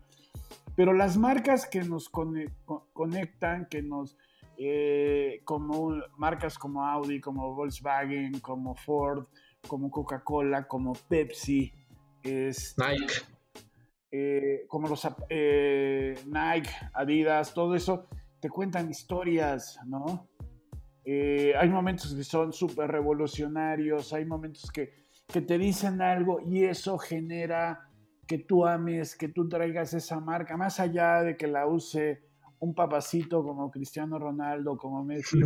Pero 0.75 0.93
las 0.93 1.17
marcas 1.17 1.67
que 1.67 1.81
nos 1.83 2.09
conectan, 2.09 3.67
que 3.69 3.81
nos, 3.81 4.17
eh, 4.57 5.41
como 5.43 5.95
marcas 6.17 6.57
como 6.57 6.85
Audi, 6.85 7.19
como 7.19 7.53
Volkswagen, 7.53 8.39
como 8.39 8.75
Ford, 8.75 9.25
como 9.67 9.91
Coca-Cola, 9.91 10.67
como 10.67 10.93
Pepsi, 10.93 11.71
este, 12.23 12.83
Nike. 12.83 13.13
Eh, 14.13 14.65
como 14.67 14.87
los 14.87 15.07
eh, 15.29 16.15
Nike, 16.25 16.69
Adidas, 16.93 17.53
todo 17.53 17.75
eso, 17.75 18.07
te 18.39 18.49
cuentan 18.49 18.89
historias, 18.89 19.79
¿no? 19.85 20.27
Eh, 21.03 21.53
hay 21.57 21.69
momentos 21.69 22.13
que 22.13 22.23
son 22.23 22.53
súper 22.53 22.91
revolucionarios, 22.91 24.13
hay 24.13 24.25
momentos 24.25 24.71
que, 24.71 24.93
que 25.27 25.41
te 25.41 25.57
dicen 25.57 26.01
algo 26.01 26.39
y 26.41 26.63
eso 26.63 26.97
genera 26.97 27.89
que 28.27 28.37
tú 28.37 28.65
ames, 28.65 29.15
que 29.15 29.27
tú 29.27 29.49
traigas 29.49 29.93
esa 29.93 30.19
marca, 30.19 30.55
más 30.55 30.79
allá 30.79 31.23
de 31.23 31.35
que 31.35 31.47
la 31.47 31.67
use 31.67 32.21
un 32.59 32.75
papacito 32.75 33.43
como 33.43 33.71
Cristiano 33.71 34.19
Ronaldo, 34.19 34.77
como 34.77 35.03
Messi, 35.03 35.39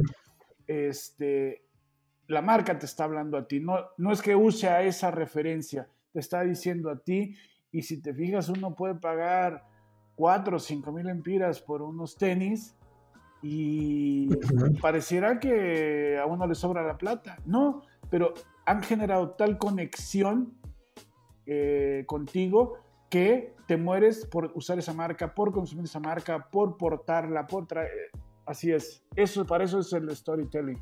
este, 0.68 1.66
la 2.28 2.42
marca 2.42 2.78
te 2.78 2.86
está 2.86 3.06
hablando 3.06 3.38
a 3.38 3.48
ti, 3.48 3.60
no, 3.60 3.78
no 3.98 4.12
es 4.12 4.22
que 4.22 4.36
use 4.36 4.68
a 4.68 4.84
esa 4.84 5.12
referencia, 5.12 5.88
te 6.12 6.20
está 6.20 6.42
diciendo 6.42 6.90
a 6.90 7.00
ti 7.00 7.36
y 7.72 7.82
si 7.82 8.02
te 8.02 8.14
fijas 8.14 8.50
uno 8.50 8.76
puede 8.76 8.96
pagar 8.96 9.64
4 10.16 10.58
o 10.58 10.60
5 10.60 10.92
mil 10.92 11.10
empiras 11.10 11.62
por 11.62 11.82
unos 11.82 12.18
tenis 12.18 12.76
y 13.48 14.28
pareciera 14.82 15.40
que 15.40 16.18
a 16.18 16.26
uno 16.26 16.48
le 16.48 16.56
sobra 16.56 16.82
la 16.82 16.98
plata. 16.98 17.38
No, 17.46 17.84
pero 18.10 18.34
han 18.66 18.82
generado 18.82 19.32
tal 19.32 19.60
conexión 19.60 20.58
eh, 21.46 22.06
contigo 22.08 22.80
que 23.08 23.54
te 23.68 23.78
mueres 23.78 24.26
por 24.26 24.52
usar 24.56 24.80
esa 24.80 24.94
marca, 24.94 25.36
por 25.36 25.52
consumir 25.52 25.86
esa 25.86 26.00
marca, 26.00 26.50
por 26.50 26.76
portarla, 26.76 27.46
por 27.46 27.68
traer. 27.68 28.10
Así 28.48 28.72
es. 28.72 29.04
Eso, 29.16 29.46
para 29.46 29.66
eso 29.66 29.80
es 29.80 29.94
el 29.94 30.10
storytelling. 30.16 30.82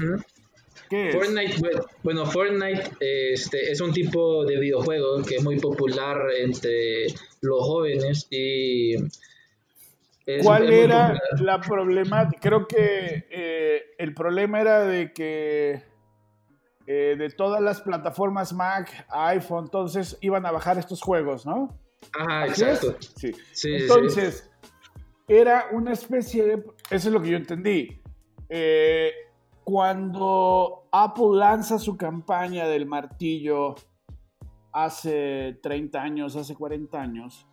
Fortnite, 1.13 1.55
bueno, 2.03 2.25
Fortnite 2.25 2.91
este, 3.01 3.71
es 3.71 3.81
un 3.81 3.93
tipo 3.93 4.45
de 4.45 4.59
videojuego 4.59 5.23
que 5.23 5.37
es 5.37 5.45
muy 5.45 5.59
popular 5.59 6.19
entre 6.41 7.07
los 7.41 7.61
jóvenes 7.61 8.27
y... 8.31 8.97
¿Cuál 10.43 10.71
era 10.71 11.19
la 11.41 11.59
problemática? 11.59 12.39
Creo 12.39 12.67
que 12.69 13.27
eh, 13.31 13.83
el 13.97 14.13
problema 14.13 14.61
era 14.61 14.85
de 14.85 15.11
que 15.15 15.83
eh, 16.87 17.17
de 17.19 17.31
todas 17.31 17.63
las 17.63 17.81
plataformas 17.81 18.53
Mac, 18.53 19.07
iPhone, 19.09 19.65
entonces 19.65 20.19
iban 20.21 20.45
a 20.45 20.51
bajar 20.51 20.79
estos 20.79 21.01
juegos, 21.01 21.47
¿no? 21.47 21.79
Ajá, 22.13 22.47
exacto. 22.47 22.97
Sí. 23.17 23.33
Entonces, 23.65 24.48
era 25.29 25.67
una 25.73 25.93
especie 25.93 26.45
de... 26.45 26.55
Eso 26.91 27.09
es 27.09 27.13
lo 27.13 27.21
que 27.21 27.31
yo 27.31 27.37
entendí. 27.37 28.01
Eh, 28.49 29.13
cuando 29.63 30.89
Apple 30.91 31.37
lanza 31.39 31.79
su 31.79 31.97
campaña 31.99 32.67
del 32.67 32.87
martillo 32.87 33.75
hace 34.73 35.59
30 35.63 36.01
años, 36.01 36.37
hace 36.37 36.55
40 36.55 36.99
años, 36.99 37.47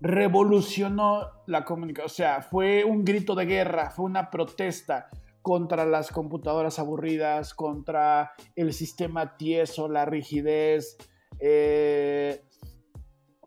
revolucionó 0.00 1.42
la 1.46 1.64
comunicación. 1.64 2.06
O 2.06 2.08
sea, 2.08 2.42
fue 2.42 2.84
un 2.84 3.04
grito 3.04 3.34
de 3.34 3.46
guerra, 3.46 3.90
fue 3.90 4.04
una 4.04 4.30
protesta 4.30 5.08
contra 5.42 5.84
las 5.84 6.10
computadoras 6.10 6.78
aburridas, 6.78 7.54
contra 7.54 8.32
el 8.54 8.72
sistema 8.72 9.36
tieso, 9.36 9.88
la 9.88 10.04
rigidez, 10.04 10.96
eh, 11.40 12.44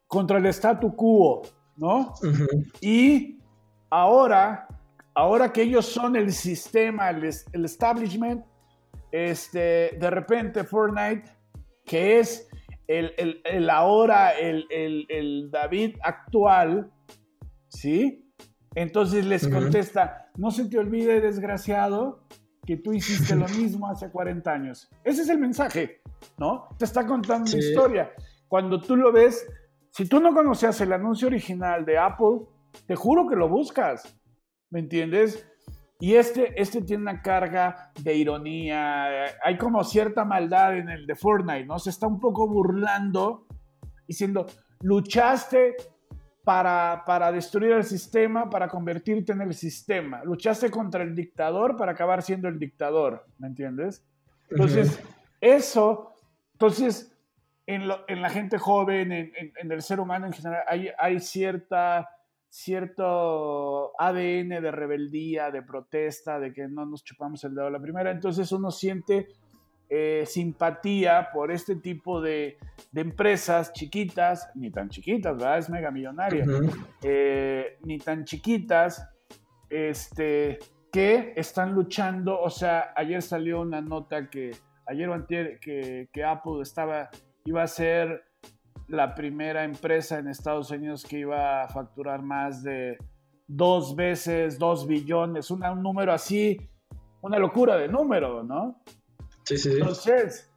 contra 0.07 0.37
el 0.37 0.45
statu 0.47 0.95
quo. 0.95 1.41
¿No? 1.79 2.13
Y 2.81 3.39
ahora 3.89 4.67
ahora 5.19 5.51
que 5.51 5.63
ellos 5.63 5.85
son 5.85 6.15
el 6.15 6.31
sistema, 6.31 7.09
el, 7.09 7.65
establishment, 7.65 8.45
este, 9.11 9.97
de 9.99 10.09
repente 10.09 10.63
Fortnite, 10.63 11.29
que 11.85 12.19
es 12.19 12.47
el, 12.87 13.13
el, 13.43 13.69
ahora, 13.69 14.31
el, 14.31 14.65
el, 14.69 15.51
David 15.51 15.97
actual, 16.01 16.91
¿sí? 17.67 18.25
Entonces 18.75 19.25
les 19.25 19.47
contesta, 19.47 20.31
no 20.37 20.51
se 20.51 20.65
te 20.65 20.79
olvide, 20.79 21.21
desgraciado, 21.21 22.25
que 22.65 22.77
tú 22.77 22.93
hiciste 22.93 23.35
lo 23.35 23.47
mismo 23.47 23.89
hace 23.89 24.09
40 24.09 24.51
años. 24.51 24.89
Ese 25.03 25.23
es 25.23 25.29
el 25.29 25.39
mensaje, 25.39 26.01
¿no? 26.37 26.69
Te 26.77 26.85
está 26.85 27.05
contando 27.05 27.49
una 27.51 27.59
historia. 27.59 28.11
Cuando 28.47 28.79
tú 28.79 28.95
lo 28.95 29.11
ves, 29.11 29.45
si 29.91 30.07
tú 30.07 30.19
no 30.19 30.33
conocías 30.33 30.79
el 30.81 30.93
anuncio 30.93 31.27
original 31.27 31.85
de 31.85 31.97
Apple, 31.97 32.41
te 32.85 32.95
juro 32.95 33.27
que 33.27 33.35
lo 33.35 33.49
buscas, 33.49 34.17
¿me 34.69 34.79
entiendes? 34.79 35.45
Y 35.99 36.15
este, 36.15 36.59
este 36.59 36.81
tiene 36.81 37.03
una 37.03 37.21
carga 37.21 37.91
de 38.01 38.15
ironía, 38.15 39.25
hay 39.43 39.57
como 39.57 39.83
cierta 39.83 40.23
maldad 40.23 40.77
en 40.77 40.89
el 40.89 41.05
de 41.05 41.15
Fortnite, 41.15 41.65
¿no? 41.65 41.77
Se 41.77 41.89
está 41.89 42.07
un 42.07 42.19
poco 42.19 42.47
burlando, 42.47 43.45
diciendo, 44.07 44.45
luchaste 44.81 45.75
para, 46.45 47.03
para 47.05 47.31
destruir 47.31 47.73
el 47.73 47.83
sistema, 47.83 48.49
para 48.49 48.69
convertirte 48.69 49.33
en 49.33 49.41
el 49.41 49.53
sistema, 49.53 50.23
luchaste 50.23 50.71
contra 50.71 51.03
el 51.03 51.13
dictador 51.13 51.75
para 51.75 51.91
acabar 51.91 52.21
siendo 52.21 52.47
el 52.47 52.57
dictador, 52.57 53.25
¿me 53.37 53.47
entiendes? 53.47 54.05
Entonces, 54.49 54.99
eso, 55.41 56.13
entonces, 56.53 57.13
en, 57.75 58.21
la 58.21 58.29
gente 58.29 58.57
joven, 58.57 59.11
en, 59.11 59.71
el 59.71 59.81
ser 59.81 59.99
humano 59.99 60.25
en 60.27 60.33
general, 60.33 60.63
hay, 60.67 60.89
hay 60.97 61.19
cierta 61.19 62.07
cierto 62.49 63.91
ADN 63.99 64.49
de 64.49 64.71
rebeldía, 64.71 65.51
de 65.51 65.61
protesta, 65.61 66.39
de 66.39 66.51
que 66.51 66.67
no 66.67 66.85
nos 66.85 67.03
chupamos 67.03 67.43
el 67.43 67.53
dedo 67.53 67.67
a 67.67 67.71
la 67.71 67.79
primera. 67.79 68.11
Entonces 68.11 68.51
uno 68.51 68.71
siente 68.71 69.27
eh, 69.91 70.23
simpatía 70.27 71.29
por 71.33 71.51
este 71.51 71.75
tipo 71.75 72.21
de, 72.21 72.57
empresas 72.93 73.73
chiquitas, 73.73 74.49
ni 74.55 74.71
tan 74.71 74.89
chiquitas, 74.89 75.35
¿verdad? 75.35 75.57
Es 75.57 75.69
mega 75.69 75.91
millonaria, 75.91 76.45
eh, 77.03 77.77
ni 77.83 77.97
tan 77.97 78.25
chiquitas, 78.25 79.07
este, 79.69 80.59
que 80.91 81.33
están 81.35 81.73
luchando. 81.73 82.39
O 82.39 82.49
sea, 82.49 82.93
ayer 82.95 83.21
salió 83.21 83.61
una 83.61 83.81
nota 83.81 84.29
que, 84.29 84.51
ayer 84.85 85.09
o 85.09 85.13
antier, 85.13 85.59
que, 85.59 86.09
que 86.11 86.23
Apple 86.23 86.61
estaba, 86.61 87.09
iba 87.45 87.63
a 87.63 87.67
ser 87.67 88.23
la 88.87 89.13
primera 89.13 89.63
empresa 89.63 90.17
en 90.17 90.27
Estados 90.27 90.71
Unidos 90.71 91.05
que 91.05 91.19
iba 91.19 91.63
a 91.63 91.67
facturar 91.67 92.21
más 92.21 92.63
de 92.63 92.97
dos 93.47 93.95
veces, 93.95 94.57
dos 94.57 94.87
billones, 94.87 95.51
un 95.51 95.61
número 95.81 96.13
así, 96.13 96.57
una 97.21 97.37
locura 97.37 97.77
de 97.77 97.87
número, 97.87 98.43
¿no? 98.43 98.81
Sí, 99.43 99.57
sí. 99.57 99.71
Entonces, 99.73 100.51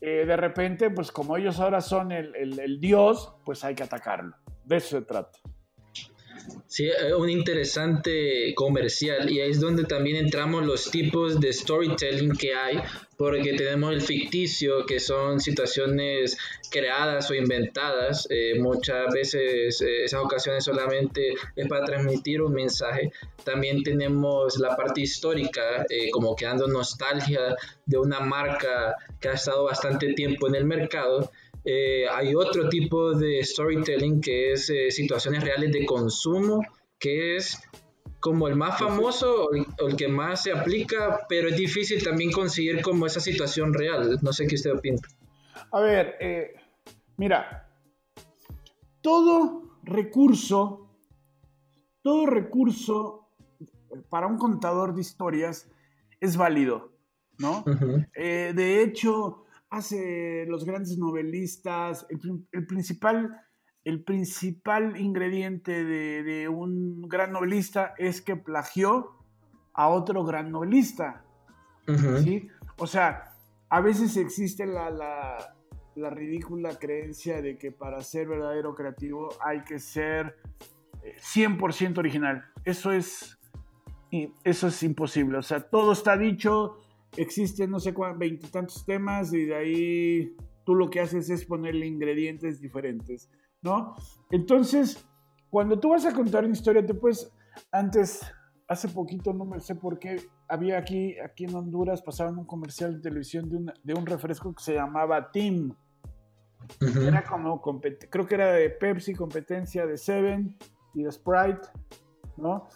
eh, 0.00 0.24
de 0.26 0.36
repente, 0.36 0.90
pues 0.90 1.12
como 1.12 1.36
ellos 1.36 1.60
ahora 1.60 1.80
son 1.80 2.12
el, 2.12 2.34
el 2.34 2.80
dios, 2.80 3.34
pues 3.44 3.64
hay 3.64 3.74
que 3.74 3.82
atacarlo. 3.82 4.36
De 4.64 4.76
eso 4.76 4.98
se 4.98 5.02
trata. 5.02 5.38
Sí, 6.66 6.86
eh, 6.86 7.14
un 7.14 7.28
interesante 7.28 8.54
comercial 8.54 9.30
y 9.30 9.40
ahí 9.40 9.50
es 9.50 9.60
donde 9.60 9.84
también 9.84 10.16
entramos 10.16 10.64
los 10.64 10.90
tipos 10.90 11.38
de 11.38 11.52
storytelling 11.52 12.32
que 12.32 12.54
hay, 12.54 12.78
porque 13.18 13.52
tenemos 13.52 13.92
el 13.92 14.00
ficticio, 14.00 14.86
que 14.86 14.98
son 14.98 15.38
situaciones 15.38 16.38
creadas 16.70 17.30
o 17.30 17.34
inventadas, 17.34 18.26
eh, 18.30 18.58
muchas 18.58 19.12
veces 19.12 19.82
eh, 19.82 20.04
esas 20.04 20.24
ocasiones 20.24 20.64
solamente 20.64 21.34
es 21.56 21.68
para 21.68 21.84
transmitir 21.84 22.40
un 22.40 22.54
mensaje. 22.54 23.12
También 23.44 23.82
tenemos 23.82 24.58
la 24.58 24.74
parte 24.74 25.02
histórica, 25.02 25.84
como 26.12 26.34
quedando 26.34 26.66
nostalgia 26.68 27.54
de 27.84 27.98
una 27.98 28.20
marca 28.20 28.94
que 29.20 29.28
ha 29.28 29.32
estado 29.34 29.64
bastante 29.64 30.14
tiempo 30.14 30.48
en 30.48 30.54
el 30.54 30.64
mercado 30.64 31.30
eh, 31.64 32.06
hay 32.08 32.34
otro 32.34 32.68
tipo 32.68 33.12
de 33.14 33.42
storytelling 33.44 34.20
que 34.20 34.52
es 34.52 34.68
eh, 34.70 34.90
situaciones 34.90 35.44
reales 35.44 35.70
de 35.72 35.86
consumo, 35.86 36.64
que 36.98 37.36
es 37.36 37.58
como 38.18 38.48
el 38.48 38.56
más 38.56 38.78
famoso 38.78 39.46
o 39.46 39.88
el, 39.88 39.96
que 39.96 40.08
más 40.08 40.44
se 40.44 40.52
aplica, 40.52 41.26
pero 41.28 41.48
es 41.48 41.56
difícil 41.56 42.02
también 42.02 42.32
conseguir 42.32 42.82
como 42.82 43.06
esa 43.06 43.20
situación 43.20 43.74
real. 43.74 44.18
No 44.22 44.32
sé 44.32 44.46
qué 44.46 44.56
usted 44.56 44.72
opina. 44.72 44.98
A 45.72 45.80
ver, 45.80 46.16
eh, 46.20 46.54
mira, 47.16 47.68
todo 49.00 49.78
recurso, 49.84 50.88
todo 52.02 52.26
recurso 52.26 53.28
para 54.08 54.26
un 54.26 54.38
contador 54.38 54.94
de 54.94 55.00
historias 55.00 55.68
es 56.20 56.36
válido, 56.36 56.92
¿no? 57.38 57.64
de 58.14 58.82
hecho, 58.82 59.41
hace 59.72 60.44
los 60.48 60.66
grandes 60.66 60.98
novelistas, 60.98 62.06
el, 62.10 62.66
principal, 62.66 63.40
el 63.84 64.04
principal 64.04 65.00
ingrediente 65.00 65.82
de, 65.82 66.46
un 66.46 67.08
gran 67.08 67.32
novelista 67.32 67.94
es 67.96 68.20
que 68.20 68.36
plagió 68.36 69.16
a 69.72 69.88
otro 69.88 70.24
gran 70.24 70.52
novelista. 70.52 71.24
¿sí? 72.22 72.48
O 72.76 72.86
sea, 72.86 73.32
a 73.70 73.80
veces 73.80 74.18
existe 74.18 74.66
la, 74.66 74.90
la, 74.90 76.10
ridícula 76.10 76.78
creencia 76.78 77.40
de 77.40 77.56
que 77.56 77.72
para 77.72 78.02
ser 78.02 78.28
verdadero 78.28 78.74
creativo 78.74 79.30
hay 79.42 79.64
que 79.64 79.78
ser 79.78 80.36
100% 81.34 81.96
eh, 81.96 81.98
original. 81.98 82.44
Eso 82.66 82.92
es, 82.92 83.38
eso 84.44 84.66
es 84.66 84.82
imposible. 84.82 85.38
O 85.38 85.42
sea, 85.42 85.60
todo 85.60 85.92
está 85.92 86.18
dicho, 86.18 86.81
existen 87.16 87.70
no 87.70 87.80
sé 87.80 87.92
cuántos, 87.92 88.18
veintitantos 88.18 88.84
temas 88.84 89.32
y 89.32 89.44
de 89.46 89.54
ahí 89.54 90.36
tú 90.64 90.74
lo 90.74 90.90
que 90.90 91.00
haces 91.00 91.28
es 91.30 91.44
ponerle 91.44 91.86
ingredientes 91.86 92.60
diferentes, 92.60 93.30
¿no? 93.62 93.94
Entonces, 94.30 95.04
cuando 95.50 95.78
tú 95.78 95.90
vas 95.90 96.06
a 96.06 96.12
contar 96.14 96.44
una 96.44 96.54
historia, 96.54 96.84
te 96.84 96.94
puedes, 96.94 97.32
antes, 97.70 98.20
hace 98.68 98.88
poquito, 98.88 99.32
no 99.32 99.44
me 99.44 99.60
sé 99.60 99.74
por 99.74 99.98
qué, 99.98 100.22
había 100.48 100.78
aquí, 100.78 101.18
aquí 101.18 101.44
en 101.44 101.54
Honduras, 101.54 102.00
pasaban 102.02 102.38
un 102.38 102.46
comercial 102.46 102.94
de 102.94 103.00
televisión 103.00 103.48
de, 103.48 103.72
de 103.82 103.94
un 103.94 104.06
refresco 104.06 104.54
que 104.54 104.62
se 104.62 104.74
llamaba 104.74 105.30
Team. 105.30 105.74
Era 106.80 107.24
como, 107.24 107.60
creo 107.60 108.26
que 108.26 108.34
era 108.34 108.52
de 108.52 108.70
Pepsi, 108.70 109.14
competencia 109.14 109.84
de 109.84 109.98
Seven 109.98 110.56
y 110.94 111.02
de 111.02 111.10
Sprite, 111.10 111.68
¿no? 112.36 112.68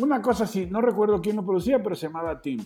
Una 0.00 0.20
cosa 0.20 0.44
así, 0.44 0.66
no 0.66 0.80
recuerdo 0.80 1.20
quién 1.20 1.36
lo 1.36 1.44
producía, 1.44 1.82
pero 1.82 1.94
se 1.94 2.08
llamaba 2.08 2.40
Team. 2.40 2.58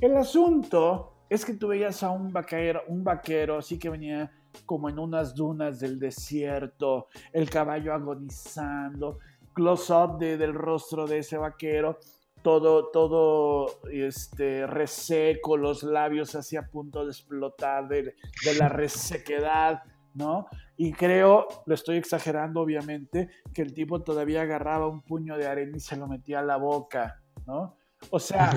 El 0.00 0.16
asunto 0.16 1.12
es 1.28 1.44
que 1.44 1.54
tú 1.54 1.68
veías 1.68 2.02
a 2.02 2.10
un 2.10 2.32
vaquero, 2.32 2.82
un 2.88 3.02
vaquero 3.04 3.58
así 3.58 3.78
que 3.78 3.88
venía 3.88 4.30
como 4.66 4.88
en 4.88 4.98
unas 4.98 5.34
dunas 5.34 5.80
del 5.80 5.98
desierto, 5.98 7.08
el 7.32 7.48
caballo 7.48 7.94
agonizando, 7.94 9.18
close-up 9.54 10.18
del 10.18 10.54
rostro 10.54 11.06
de 11.06 11.18
ese 11.18 11.38
vaquero, 11.38 11.98
todo, 12.42 12.90
todo 12.90 13.80
este, 13.90 14.66
reseco, 14.66 15.56
los 15.56 15.82
labios 15.82 16.34
así 16.34 16.56
a 16.56 16.66
punto 16.66 17.04
de 17.04 17.12
explotar 17.12 17.88
de, 17.88 18.14
la 18.58 18.68
resequedad, 18.68 19.82
¿no? 20.14 20.46
Y 20.76 20.92
creo, 20.92 21.46
lo 21.66 21.74
estoy 21.74 21.96
exagerando 21.96 22.60
obviamente, 22.60 23.30
que 23.54 23.62
el 23.62 23.72
tipo 23.72 24.02
todavía 24.02 24.42
agarraba 24.42 24.88
un 24.88 25.02
puño 25.02 25.36
de 25.36 25.46
arena 25.46 25.76
y 25.76 25.80
se 25.80 25.96
lo 25.96 26.08
metía 26.08 26.40
a 26.40 26.42
la 26.44 26.56
boca, 26.56 27.22
¿no? 27.46 27.76
O 28.10 28.18
sea, 28.18 28.50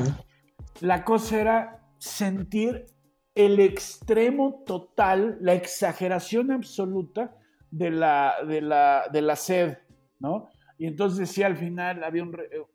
la 0.81 1.03
cosa 1.03 1.39
era 1.39 1.79
sentir 1.97 2.85
el 3.33 3.59
extremo 3.59 4.63
total, 4.65 5.37
la 5.41 5.53
exageración 5.53 6.51
absoluta 6.51 7.35
de 7.69 7.91
la, 7.91 8.35
de 8.47 8.61
la, 8.61 9.05
de 9.11 9.21
la 9.21 9.35
sed, 9.35 9.77
¿no? 10.19 10.49
Y 10.77 10.87
entonces 10.87 11.19
decía 11.19 11.47
al 11.47 11.57
final, 11.57 12.03
había 12.03 12.23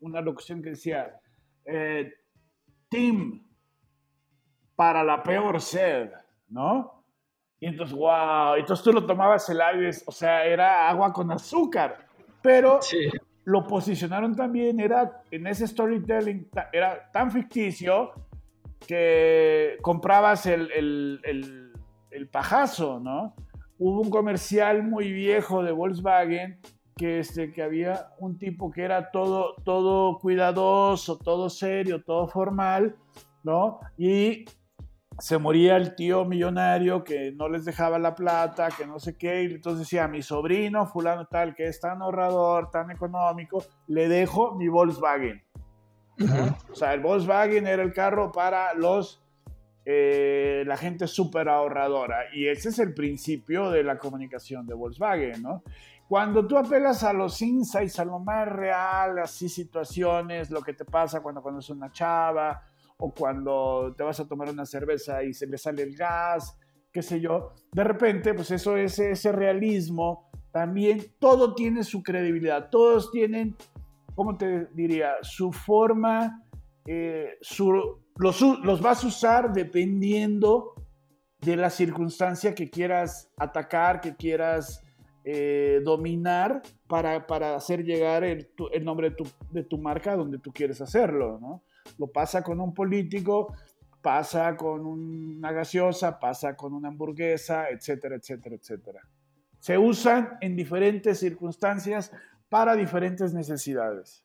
una 0.00 0.20
locución 0.20 0.62
que 0.62 0.70
decía, 0.70 1.20
eh, 1.64 2.12
Tim, 2.88 3.46
para 4.74 5.04
la 5.04 5.22
peor 5.22 5.60
sed, 5.60 6.10
¿no? 6.48 7.04
Y 7.58 7.66
entonces, 7.66 7.94
wow, 7.96 8.54
entonces 8.56 8.82
tú 8.82 8.92
lo 8.92 9.04
tomabas 9.04 9.48
el 9.50 9.60
aire, 9.60 9.90
o 10.06 10.12
sea, 10.12 10.44
era 10.46 10.88
agua 10.88 11.12
con 11.12 11.30
azúcar, 11.30 12.06
pero 12.42 12.80
lo 13.50 13.66
posicionaron 13.66 14.36
también, 14.36 14.78
era 14.78 15.22
en 15.32 15.48
ese 15.48 15.66
storytelling, 15.66 16.48
era 16.72 17.10
tan 17.10 17.32
ficticio 17.32 18.12
que 18.86 19.76
comprabas 19.82 20.46
el, 20.46 20.70
el, 20.70 21.72
el, 22.12 22.28
pajazo, 22.28 23.00
¿no? 23.00 23.34
Hubo 23.76 24.02
un 24.02 24.10
comercial 24.10 24.84
muy 24.84 25.12
viejo 25.12 25.64
de 25.64 25.72
Volkswagen 25.72 26.60
que, 26.96 27.18
este, 27.18 27.50
que 27.50 27.62
había 27.62 28.10
un 28.20 28.38
tipo 28.38 28.70
que 28.70 28.82
era 28.82 29.10
todo, 29.10 29.56
todo 29.64 30.18
cuidadoso, 30.20 31.18
todo 31.18 31.50
serio, 31.50 32.04
todo 32.04 32.28
formal, 32.28 32.94
¿no? 33.42 33.80
Y 33.98 34.44
se 35.20 35.38
moría 35.38 35.76
el 35.76 35.94
tío 35.94 36.24
millonario 36.24 37.04
que 37.04 37.32
no 37.32 37.48
les 37.48 37.64
dejaba 37.64 37.98
la 37.98 38.14
plata, 38.14 38.68
que 38.76 38.86
no 38.86 38.98
sé 38.98 39.16
qué, 39.16 39.44
y 39.44 39.54
entonces 39.54 39.80
decía, 39.80 40.08
mi 40.08 40.22
sobrino 40.22 40.86
fulano 40.86 41.26
tal, 41.26 41.54
que 41.54 41.66
es 41.66 41.78
tan 41.78 42.00
ahorrador, 42.02 42.70
tan 42.70 42.90
económico, 42.90 43.64
le 43.86 44.08
dejo 44.08 44.54
mi 44.54 44.68
Volkswagen, 44.68 45.42
O 46.70 46.74
sea, 46.74 46.94
el 46.94 47.00
Volkswagen 47.00 47.66
era 47.66 47.82
el 47.82 47.92
carro 47.92 48.32
para 48.32 48.74
los 48.74 49.22
eh, 49.84 50.62
la 50.66 50.76
gente 50.76 51.06
súper 51.06 51.48
ahorradora. 51.48 52.24
Y 52.34 52.46
ese 52.46 52.68
es 52.68 52.78
el 52.78 52.94
principio 52.94 53.70
de 53.70 53.82
la 53.82 53.98
comunicación 53.98 54.66
de 54.66 54.74
Volkswagen, 54.74 55.42
¿no? 55.42 55.62
Cuando 56.08 56.46
tú 56.46 56.58
apelas 56.58 57.04
a 57.04 57.12
los 57.12 57.40
insights, 57.40 57.98
a 58.00 58.04
lo 58.04 58.18
más 58.18 58.48
real, 58.48 59.18
así 59.20 59.48
situaciones, 59.48 60.50
lo 60.50 60.60
que 60.60 60.74
te 60.74 60.84
pasa 60.84 61.22
cuando 61.22 61.40
conoces 61.40 61.70
una 61.70 61.92
chava, 61.92 62.69
o 63.00 63.12
cuando 63.12 63.94
te 63.96 64.04
vas 64.04 64.20
a 64.20 64.28
tomar 64.28 64.50
una 64.50 64.66
cerveza 64.66 65.24
y 65.24 65.32
se 65.32 65.46
le 65.46 65.58
sale 65.58 65.82
el 65.82 65.96
gas, 65.96 66.56
qué 66.92 67.02
sé 67.02 67.20
yo, 67.20 67.52
de 67.72 67.84
repente, 67.84 68.34
pues 68.34 68.50
eso 68.50 68.76
es 68.76 68.98
ese 68.98 69.32
realismo, 69.32 70.30
también 70.52 71.00
todo 71.18 71.54
tiene 71.54 71.82
su 71.84 72.02
credibilidad, 72.02 72.68
todos 72.70 73.10
tienen, 73.10 73.56
¿cómo 74.14 74.36
te 74.36 74.66
diría? 74.74 75.14
Su 75.22 75.52
forma, 75.52 76.44
eh, 76.86 77.38
su, 77.40 77.72
los, 78.16 78.40
los 78.62 78.80
vas 78.82 79.04
a 79.04 79.06
usar 79.06 79.52
dependiendo 79.52 80.74
de 81.40 81.56
la 81.56 81.70
circunstancia 81.70 82.54
que 82.54 82.68
quieras 82.68 83.30
atacar, 83.36 84.00
que 84.00 84.14
quieras 84.14 84.82
eh, 85.24 85.80
dominar 85.84 86.62
para, 86.86 87.26
para, 87.26 87.54
hacer 87.54 87.84
llegar 87.84 88.24
el, 88.24 88.50
el 88.72 88.84
nombre 88.84 89.10
de 89.10 89.16
tu, 89.16 89.24
de 89.50 89.62
tu, 89.62 89.78
marca 89.78 90.16
donde 90.16 90.38
tú 90.38 90.52
quieres 90.52 90.80
hacerlo, 90.80 91.38
¿no? 91.40 91.62
Lo 91.98 92.08
pasa 92.08 92.42
con 92.42 92.60
un 92.60 92.74
político, 92.74 93.54
pasa 94.02 94.56
con 94.56 94.86
una 94.86 95.52
gaseosa, 95.52 96.18
pasa 96.18 96.56
con 96.56 96.74
una 96.74 96.88
hamburguesa, 96.88 97.68
etcétera, 97.68 98.16
etcétera, 98.16 98.56
etcétera. 98.56 99.00
Se 99.58 99.76
usan 99.76 100.38
en 100.40 100.56
diferentes 100.56 101.18
circunstancias 101.18 102.12
para 102.48 102.76
diferentes 102.76 103.34
necesidades. 103.34 104.24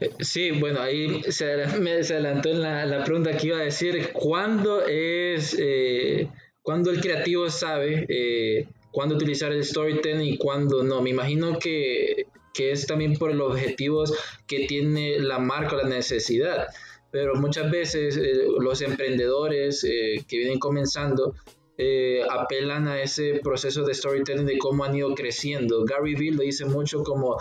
Eh, 0.00 0.10
sí, 0.20 0.50
bueno, 0.52 0.80
ahí 0.80 1.22
se, 1.24 1.66
me 1.78 1.92
adelantó 1.92 2.50
en 2.50 2.62
la, 2.62 3.04
pregunta 3.04 3.36
que 3.36 3.48
iba 3.48 3.58
a 3.58 3.64
decir, 3.64 4.10
¿cuándo 4.12 4.86
es, 4.86 5.56
eh, 5.58 6.28
cuándo 6.62 6.90
el 6.90 7.00
creativo 7.00 7.50
sabe 7.50 8.06
eh, 8.08 8.66
cuándo 8.90 9.14
utilizar 9.14 9.52
el 9.52 9.62
storytelling 9.62 10.34
y 10.34 10.38
cuándo 10.38 10.82
no? 10.82 11.02
Me 11.02 11.10
imagino 11.10 11.58
que 11.58 12.26
que 12.52 12.72
es 12.72 12.86
también 12.86 13.14
por 13.14 13.34
los 13.34 13.52
objetivos 13.52 14.12
que 14.46 14.66
tiene 14.66 15.18
la 15.18 15.38
marca 15.38 15.76
la 15.76 15.88
necesidad. 15.88 16.68
Pero 17.10 17.34
muchas 17.34 17.70
veces 17.70 18.16
eh, 18.16 18.44
los 18.58 18.80
emprendedores 18.82 19.84
eh, 19.84 20.24
que 20.28 20.38
vienen 20.38 20.58
comenzando 20.58 21.34
eh, 21.76 22.22
apelan 22.30 22.86
a 22.86 23.00
ese 23.00 23.40
proceso 23.42 23.84
de 23.84 23.94
storytelling 23.94 24.46
de 24.46 24.58
cómo 24.58 24.84
han 24.84 24.94
ido 24.94 25.14
creciendo. 25.14 25.84
Gary 25.84 26.14
Vee 26.14 26.30
lo 26.32 26.42
dice 26.42 26.66
mucho 26.66 27.02
como 27.02 27.36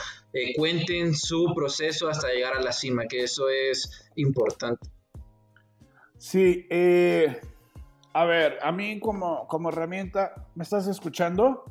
cuenten 0.55 1.13
su 1.13 1.53
proceso 1.55 2.07
hasta 2.07 2.29
llegar 2.29 2.55
a 2.55 2.61
la 2.61 2.71
cima, 2.71 3.05
que 3.05 3.23
eso 3.23 3.49
es 3.49 4.09
importante. 4.15 4.89
Sí, 6.17 6.65
a 8.13 8.25
ver, 8.25 8.57
a 8.61 8.71
mí 8.71 8.99
como, 8.99 9.47
como 9.47 9.69
herramienta, 9.69 10.47
¿me 10.55 10.63
estás 10.63 10.87
escuchando? 10.87 11.63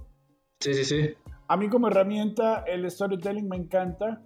Sí, 0.61 0.75
sí, 0.75 0.85
sí. 0.85 1.15
A 1.51 1.57
mí 1.57 1.71
como 1.71 1.89
herramienta 1.89 2.63
el 2.67 2.89
storytelling 2.91 3.49
me 3.49 3.57
encanta. 3.57 4.23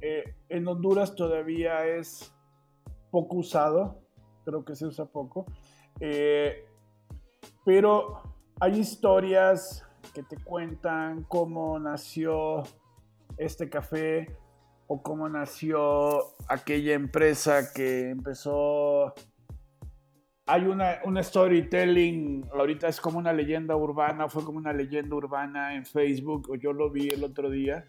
Eh, 0.00 0.24
en 0.48 0.66
Honduras 0.66 1.14
todavía 1.14 1.86
es 1.86 2.34
poco 3.10 3.36
usado, 3.36 4.00
creo 4.46 4.64
que 4.64 4.74
se 4.74 4.86
usa 4.86 5.04
poco. 5.04 5.44
Eh, 6.00 6.64
pero 7.64 8.22
hay 8.58 8.78
historias 8.78 9.86
que 10.14 10.22
te 10.22 10.36
cuentan 10.42 11.24
cómo 11.24 11.78
nació 11.78 12.62
este 13.36 13.68
café 13.68 14.34
o 14.86 15.02
cómo 15.02 15.28
nació 15.28 16.22
aquella 16.48 16.94
empresa 16.94 17.72
que 17.74 18.10
empezó 18.10 19.12
hay 20.46 20.66
una, 20.66 21.00
una, 21.04 21.22
storytelling, 21.22 22.46
ahorita 22.52 22.86
es 22.88 23.00
como 23.00 23.18
una 23.18 23.32
leyenda 23.32 23.76
urbana, 23.76 24.28
fue 24.28 24.44
como 24.44 24.58
una 24.58 24.72
leyenda 24.72 25.16
urbana 25.16 25.74
en 25.74 25.84
Facebook, 25.84 26.48
o 26.50 26.54
yo 26.54 26.72
lo 26.72 26.90
vi 26.90 27.08
el 27.08 27.24
otro 27.24 27.50
día, 27.50 27.84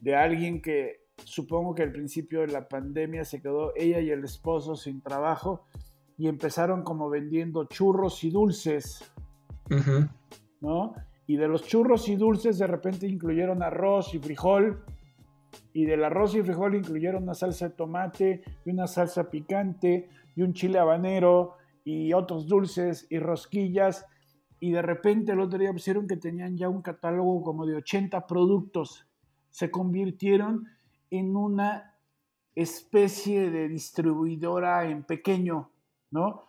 de 0.00 0.14
alguien 0.14 0.60
que 0.60 1.04
supongo 1.24 1.74
que 1.74 1.82
al 1.82 1.92
principio 1.92 2.40
de 2.40 2.48
la 2.48 2.68
pandemia 2.68 3.24
se 3.24 3.40
quedó 3.40 3.72
ella 3.76 4.00
y 4.00 4.10
el 4.10 4.24
esposo 4.24 4.76
sin 4.76 5.00
trabajo 5.00 5.66
y 6.18 6.28
empezaron 6.28 6.82
como 6.82 7.08
vendiendo 7.08 7.64
churros 7.64 8.22
y 8.24 8.30
dulces, 8.30 9.10
¿no? 10.60 10.94
Y 11.26 11.36
de 11.36 11.48
los 11.48 11.64
churros 11.64 12.08
y 12.08 12.16
dulces 12.16 12.58
de 12.58 12.66
repente 12.66 13.08
incluyeron 13.08 13.62
arroz 13.62 14.14
y 14.14 14.18
frijol, 14.18 14.84
y 15.72 15.86
del 15.86 16.04
arroz 16.04 16.34
y 16.34 16.42
frijol 16.42 16.74
incluyeron 16.74 17.22
una 17.22 17.34
salsa 17.34 17.68
de 17.68 17.74
tomate 17.74 18.42
y 18.64 18.70
una 18.70 18.86
salsa 18.86 19.30
picante 19.30 20.08
y 20.36 20.42
un 20.42 20.52
chile 20.52 20.78
habanero 20.78 21.56
y 21.84 22.12
otros 22.12 22.48
dulces 22.48 23.06
y 23.10 23.18
rosquillas. 23.18 24.06
Y 24.58 24.72
de 24.72 24.82
repente 24.82 25.32
el 25.32 25.40
otro 25.40 25.58
día 25.58 25.72
pusieron 25.72 26.08
que 26.08 26.16
tenían 26.16 26.56
ya 26.56 26.68
un 26.68 26.82
catálogo 26.82 27.42
como 27.42 27.66
de 27.66 27.76
80 27.76 28.26
productos. 28.26 29.06
Se 29.50 29.70
convirtieron 29.70 30.66
en 31.10 31.36
una 31.36 31.94
especie 32.54 33.50
de 33.50 33.68
distribuidora 33.68 34.88
en 34.88 35.04
pequeño, 35.04 35.70
¿no? 36.10 36.48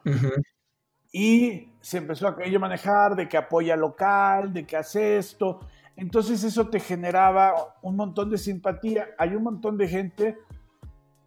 Y 1.11 1.69
se 1.81 1.99
empezó 1.99 2.27
a 2.27 2.35
manejar 2.59 3.15
de 3.15 3.27
que 3.27 3.37
apoya 3.37 3.75
local, 3.75 4.53
de 4.53 4.65
que 4.65 4.77
hace 4.77 5.17
esto. 5.17 5.59
Entonces 5.95 6.43
eso 6.43 6.67
te 6.67 6.79
generaba 6.79 7.77
un 7.81 7.95
montón 7.95 8.29
de 8.29 8.37
simpatía. 8.37 9.07
Hay 9.17 9.35
un 9.35 9.43
montón 9.43 9.77
de 9.77 9.87
gente 9.87 10.37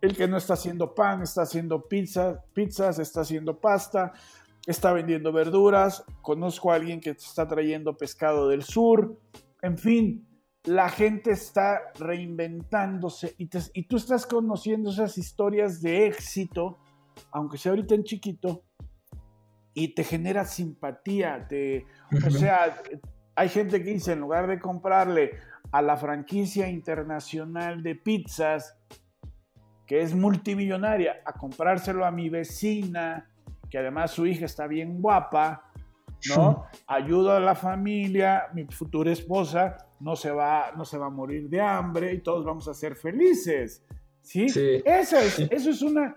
el 0.01 0.17
que 0.17 0.29
no 0.29 0.37
está 0.37 0.55
haciendo 0.55 0.95
pan, 0.95 1.23
está 1.23 1.43
haciendo 1.43 1.89
pizza, 1.89 2.43
pizzas, 2.53 2.99
está 2.99 3.23
haciendo 3.23 3.61
pasta, 3.61 4.13
está 4.67 4.93
vendiendo 4.93 5.33
verduras, 5.33 6.05
conozco 6.23 6.71
a 6.71 6.77
alguien 6.77 7.01
que 7.01 7.11
está 7.11 7.49
trayendo 7.49 7.97
pescado 7.97 8.49
del 8.49 8.63
sur, 8.63 9.19
en 9.63 9.79
fin, 9.79 10.29
la 10.65 10.89
gente 10.89 11.31
está 11.31 11.81
reinventándose 11.99 13.35
y, 13.39 13.49
y 13.73 13.83
tú 13.85 13.97
estás 13.97 14.27
conociendo 14.27 14.91
esas 14.91 15.17
historias 15.17 15.81
de 15.81 16.07
éxito, 16.07 16.79
aunque 17.33 17.59
sea 17.59 17.71
ahorita 17.71 17.95
en 17.95 18.05
chiquito, 18.05 18.63
y 19.75 19.95
te 19.95 20.05
genera 20.05 20.45
simpatía, 20.45 21.47
te, 21.49 21.87
o 22.27 22.31
sea, 22.31 22.83
hay 23.37 23.49
gente 23.49 23.83
que 23.83 23.91
dice, 23.91 24.13
en 24.13 24.21
lugar 24.21 24.49
de 24.49 24.59
comprarle 24.59 25.39
a 25.71 25.83
la 25.83 25.97
franquicia 25.97 26.69
internacional 26.69 27.83
de 27.83 27.95
pizzas, 27.95 28.77
que 29.89 30.03
es 30.03 30.15
multimillonaria, 30.15 31.23
a 31.25 31.33
comprárselo 31.33 32.05
a 32.05 32.11
mi 32.11 32.29
vecina, 32.29 33.27
que 33.71 33.79
además 33.79 34.11
su 34.11 34.27
hija 34.27 34.45
está 34.45 34.67
bien 34.67 35.01
guapa, 35.01 35.73
¿no? 36.29 36.67
Ayudo 36.87 37.33
a 37.33 37.41
la 37.41 37.55
familia, 37.55 38.49
mi 38.53 38.67
futura 38.67 39.11
esposa 39.11 39.79
no 40.01 40.15
se 40.15 40.31
va, 40.31 40.73
no 40.77 40.85
se 40.85 40.99
va 40.99 41.07
a 41.07 41.11
morir 41.11 41.49
de 41.49 41.63
hambre 41.63 42.13
y 42.13 42.21
todos 42.21 42.45
vamos 42.45 42.69
a 42.69 42.75
ser 42.75 42.97
felices, 42.97 43.83
¿sí? 44.21 44.47
es, 45.19 45.39
eso 45.51 45.71
es, 45.71 45.83
una, 45.83 46.15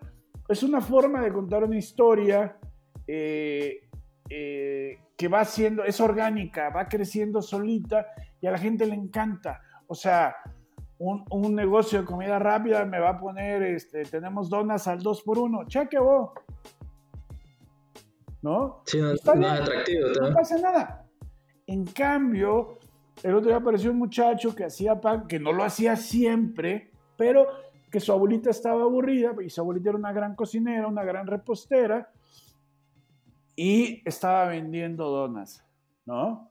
es 0.49 0.63
una 0.63 0.81
forma 0.81 1.21
de 1.21 1.31
contar 1.31 1.63
una 1.63 1.77
historia 1.77 2.57
eh, 3.07 3.87
eh, 4.29 4.99
que 5.17 5.27
va 5.29 5.45
siendo, 5.45 5.85
es 5.85 6.01
orgánica, 6.01 6.69
va 6.71 6.89
creciendo 6.89 7.41
solita 7.41 8.07
y 8.41 8.47
a 8.47 8.51
la 8.51 8.57
gente 8.57 8.85
le 8.85 8.95
encanta. 8.95 9.61
O 9.87 9.95
sea, 9.95 10.35
un, 11.01 11.55
negocio 11.55 12.01
de 12.01 12.05
comida 12.05 12.37
rápida 12.37 12.85
me 12.85 12.99
va 12.99 13.09
a 13.11 13.19
poner, 13.19 13.63
este, 13.63 14.03
tenemos 14.03 14.49
donas 14.49 14.87
al 14.87 14.99
2 14.99 15.21
por 15.23 15.39
1 15.39 15.65
cheque 15.67 15.97
vos. 15.97 16.31
¿No? 18.41 18.81
Sí, 18.85 18.99
no, 18.99 19.11
Está 19.11 19.31
atractivo. 19.31 20.07
No 20.19 20.33
pasa 20.33 20.57
nada. 20.59 21.05
En 21.65 21.85
cambio, 21.85 22.79
el 23.23 23.35
otro 23.35 23.49
día 23.49 23.57
apareció 23.57 23.91
un 23.91 23.97
muchacho 23.97 24.55
que 24.55 24.65
hacía 24.65 24.99
pan, 24.99 25.27
que 25.27 25.39
no 25.39 25.51
lo 25.51 25.63
hacía 25.63 25.95
siempre, 25.95 26.91
pero 27.17 27.47
que 27.91 27.99
su 27.99 28.11
abuelita 28.11 28.49
estaba 28.49 28.83
aburrida, 28.83 29.33
y 29.43 29.49
su 29.49 29.61
abuelita 29.61 29.89
era 29.89 29.97
una 29.97 30.13
gran 30.13 30.35
cocinera, 30.35 30.87
una 30.87 31.03
gran 31.03 31.27
repostera, 31.27 32.11
y 33.55 34.01
estaba 34.07 34.45
vendiendo 34.45 35.09
donas, 35.09 35.63
¿no? 36.05 36.50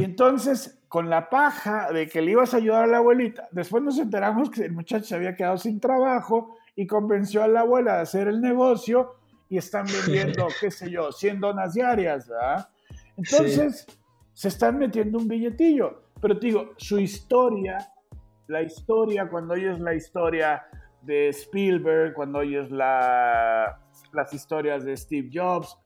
Y 0.00 0.04
entonces, 0.04 0.82
con 0.88 1.08
la 1.08 1.30
paja 1.30 1.90
de 1.92 2.06
que 2.06 2.20
le 2.20 2.32
ibas 2.32 2.54
a 2.54 2.58
ayudar 2.58 2.84
a 2.84 2.86
la 2.86 2.98
abuelita, 2.98 3.48
después 3.50 3.82
nos 3.82 3.98
enteramos 3.98 4.50
que 4.50 4.64
el 4.64 4.72
muchacho 4.72 5.04
se 5.04 5.14
había 5.14 5.34
quedado 5.34 5.56
sin 5.56 5.80
trabajo 5.80 6.56
y 6.76 6.86
convenció 6.86 7.42
a 7.42 7.48
la 7.48 7.60
abuela 7.60 7.96
de 7.96 8.02
hacer 8.02 8.28
el 8.28 8.40
negocio 8.40 9.14
y 9.48 9.58
están 9.58 9.86
vendiendo, 10.06 10.48
qué 10.60 10.70
sé 10.70 10.90
yo, 10.90 11.12
100 11.12 11.40
donas 11.40 11.74
diarias, 11.74 12.28
¿verdad? 12.28 12.68
Entonces, 13.16 13.86
se 14.32 14.48
están 14.48 14.78
metiendo 14.78 15.18
un 15.18 15.28
billetillo. 15.28 16.02
Pero 16.20 16.38
te 16.38 16.46
digo, 16.46 16.72
su 16.76 16.98
historia, 16.98 17.78
la 18.46 18.62
historia, 18.62 19.28
cuando 19.28 19.54
oyes 19.54 19.78
la 19.80 19.94
historia 19.94 20.64
de 21.02 21.28
Spielberg, 21.28 22.14
cuando 22.14 22.38
oyes 22.38 22.70
la, 22.70 23.80
las 24.12 24.32
historias 24.32 24.84
de 24.84 24.96
Steve 24.96 25.30
Jobs, 25.32 25.76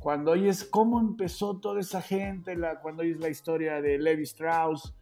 cuando 0.00 0.32
oyes 0.32 0.64
cómo 0.64 0.98
empezó 0.98 1.58
toda 1.58 1.80
esa 1.80 2.00
gente, 2.00 2.56
la, 2.56 2.80
cuando 2.80 3.02
oyes 3.02 3.20
la 3.20 3.28
historia 3.28 3.82
de 3.82 3.98
Levi 3.98 4.22
Strauss, 4.22 4.94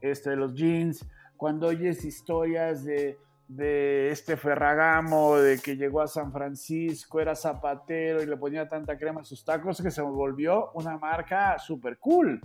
este, 0.00 0.30
de 0.30 0.36
los 0.36 0.54
jeans, 0.54 1.04
cuando 1.36 1.66
oyes 1.66 2.04
historias 2.04 2.84
de, 2.84 3.18
de 3.48 4.10
este 4.10 4.36
Ferragamo, 4.36 5.36
de 5.36 5.58
que 5.58 5.76
llegó 5.76 6.00
a 6.00 6.06
San 6.06 6.32
Francisco, 6.32 7.20
era 7.20 7.34
zapatero 7.34 8.22
y 8.22 8.26
le 8.26 8.36
ponía 8.36 8.68
tanta 8.68 8.96
crema 8.96 9.22
a 9.22 9.24
sus 9.24 9.44
tacos 9.44 9.82
que 9.82 9.90
se 9.90 10.02
volvió 10.02 10.70
una 10.74 10.96
marca 10.98 11.58
súper 11.58 11.98
cool. 11.98 12.40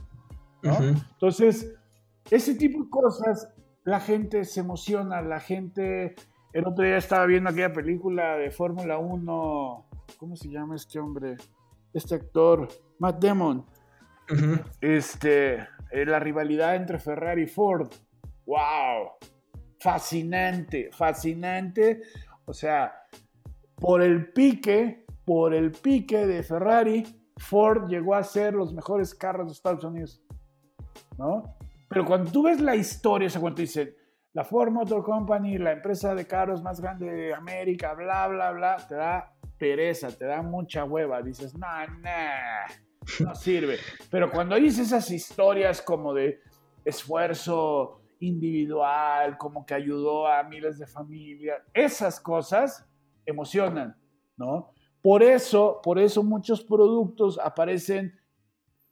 Entonces, 0.64 1.76
ese 2.32 2.56
tipo 2.56 2.84
de 2.84 2.90
cosas, 2.90 3.54
la 3.84 4.00
gente 4.00 4.44
se 4.46 4.62
emociona, 4.62 5.22
la 5.22 5.40
gente... 5.40 6.16
El 6.52 6.66
otro 6.66 6.84
día 6.84 6.98
estaba 6.98 7.28
viendo 7.28 7.52
aquella 7.52 7.72
película 7.72 8.36
de 8.36 8.50
Fórmula 8.50 8.98
1, 8.98 9.86
¿cómo 10.18 10.36
se 10.36 10.50
llama 10.50 10.76
este 10.76 11.00
hombre? 11.00 11.38
Este 11.94 12.16
actor, 12.16 12.68
Matt 13.00 13.24
Damon. 13.24 13.66
Este, 14.80 15.56
eh, 15.92 16.06
la 16.06 16.20
rivalidad 16.20 16.76
entre 16.76 17.00
Ferrari 17.00 17.44
y 17.44 17.48
Ford. 17.48 17.90
¡Wow! 18.46 19.12
fascinante, 19.80 20.90
fascinante. 20.92 22.02
O 22.46 22.54
sea, 22.54 22.94
por 23.76 24.02
el 24.02 24.32
pique, 24.32 25.06
por 25.26 25.54
el 25.54 25.72
pique 25.72 26.28
de 26.28 26.44
Ferrari, 26.44 27.04
Ford 27.38 27.88
llegó 27.88 28.16
a 28.16 28.24
ser 28.24 28.54
los 28.54 28.74
mejores 28.74 29.16
carros 29.16 29.48
de 29.48 29.54
Estados 29.54 29.84
Unidos. 29.84 30.22
¿No? 31.18 31.56
Pero 31.88 32.06
cuando 32.06 32.32
tú 32.32 32.44
ves 32.44 32.60
la 32.60 32.76
historia, 32.76 33.28
o 33.28 33.32
sea, 33.32 33.42
cuando 33.42 33.62
dicen 33.62 33.94
la 34.34 34.44
Ford 34.44 34.72
Motor 34.72 35.04
Company, 35.04 35.58
la 35.58 35.72
empresa 35.72 36.14
de 36.14 36.28
carros 36.28 36.62
más 36.62 36.80
grande 36.80 37.10
de 37.12 37.34
América, 37.34 37.94
bla, 37.94 38.28
bla, 38.28 38.52
bla, 38.52 38.78
te 38.88 38.96
da 38.96 39.34
pereza, 39.60 40.08
te 40.10 40.26
da 40.26 40.42
mucha 40.42 40.86
hueva. 40.86 41.22
Dices, 41.22 41.54
no, 41.54 41.68
no, 42.00 43.28
no 43.28 43.36
sirve. 43.36 43.78
Pero 44.10 44.32
cuando 44.32 44.56
dices 44.56 44.88
esas 44.88 45.12
historias 45.12 45.82
como 45.82 46.14
de 46.14 46.40
esfuerzo, 46.86 48.00
individual, 48.20 49.38
como 49.38 49.66
que 49.66 49.74
ayudó 49.74 50.28
a 50.28 50.44
miles 50.44 50.78
de 50.78 50.88
familias. 50.88 51.62
Esas 51.74 52.20
cosas 52.20 52.86
emocionan, 53.26 53.96
¿no? 54.38 54.74
Por 55.02 55.24
eso, 55.24 55.80
por 55.82 55.98
eso 55.98 56.24
muchos 56.24 56.64
productos 56.64 57.40
aparecen 57.40 58.20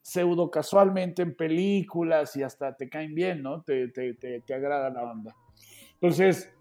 pseudo 0.02 0.50
casualmente 0.50 1.22
en 1.22 1.36
películas 1.36 2.36
y 2.38 2.44
hasta 2.44 2.76
te 2.76 2.88
caen 2.88 3.14
bien, 3.14 3.44
¿no? 3.44 3.62
Te, 3.62 3.90
te, 3.90 4.14
te, 4.14 4.54
agrada 4.54 4.90
la 4.90 5.04
onda. 5.04 5.36
Entonces, 5.96 6.54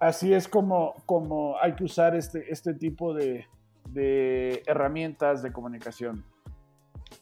así 0.00 0.34
es 0.34 0.48
como, 0.48 0.94
como 1.06 1.56
hay 1.60 1.74
que 1.74 1.84
usar 1.84 2.16
este, 2.16 2.50
este 2.50 2.74
tipo 2.74 3.14
de, 3.14 3.46
de 3.90 4.62
herramientas 4.66 5.42
de 5.42 5.52
comunicación. 5.52 6.24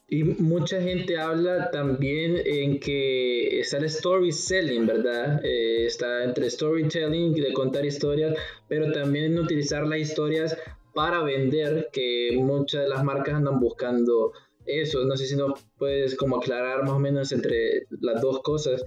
Y 0.07 0.23
mucha 0.23 0.81
gente 0.81 1.19
habla 1.19 1.69
también 1.69 2.37
en 2.43 2.79
que 2.79 3.59
está 3.59 3.77
el 3.77 3.85
story 3.85 4.31
selling, 4.31 4.87
¿verdad? 4.87 5.39
Eh, 5.45 5.85
está 5.85 6.23
entre 6.23 6.49
storytelling, 6.49 7.33
de 7.33 7.53
contar 7.53 7.85
historias, 7.85 8.35
pero 8.67 8.91
también 8.91 9.25
en 9.25 9.39
utilizar 9.39 9.85
las 9.85 9.99
historias 9.99 10.57
para 10.95 11.21
vender, 11.21 11.89
que 11.93 12.31
muchas 12.37 12.83
de 12.83 12.89
las 12.89 13.03
marcas 13.03 13.35
andan 13.35 13.59
buscando 13.59 14.31
eso. 14.65 15.05
No 15.05 15.15
sé 15.15 15.27
si 15.27 15.35
nos 15.35 15.63
puedes 15.77 16.15
como 16.15 16.37
aclarar 16.37 16.81
más 16.83 16.93
o 16.93 16.99
menos 16.99 17.31
entre 17.31 17.85
las 18.01 18.19
dos 18.21 18.41
cosas. 18.41 18.83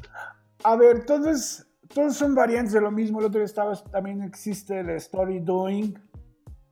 A 0.64 0.76
ver, 0.76 1.06
todos, 1.06 1.66
todos 1.94 2.16
son 2.16 2.34
variantes 2.34 2.72
de 2.72 2.80
lo 2.80 2.90
mismo. 2.90 3.20
El 3.20 3.26
otro 3.26 3.38
día 3.38 3.46
estaba, 3.46 3.74
también 3.90 4.22
existe 4.22 4.80
el 4.80 4.90
story 4.90 5.40
doing, 5.40 5.94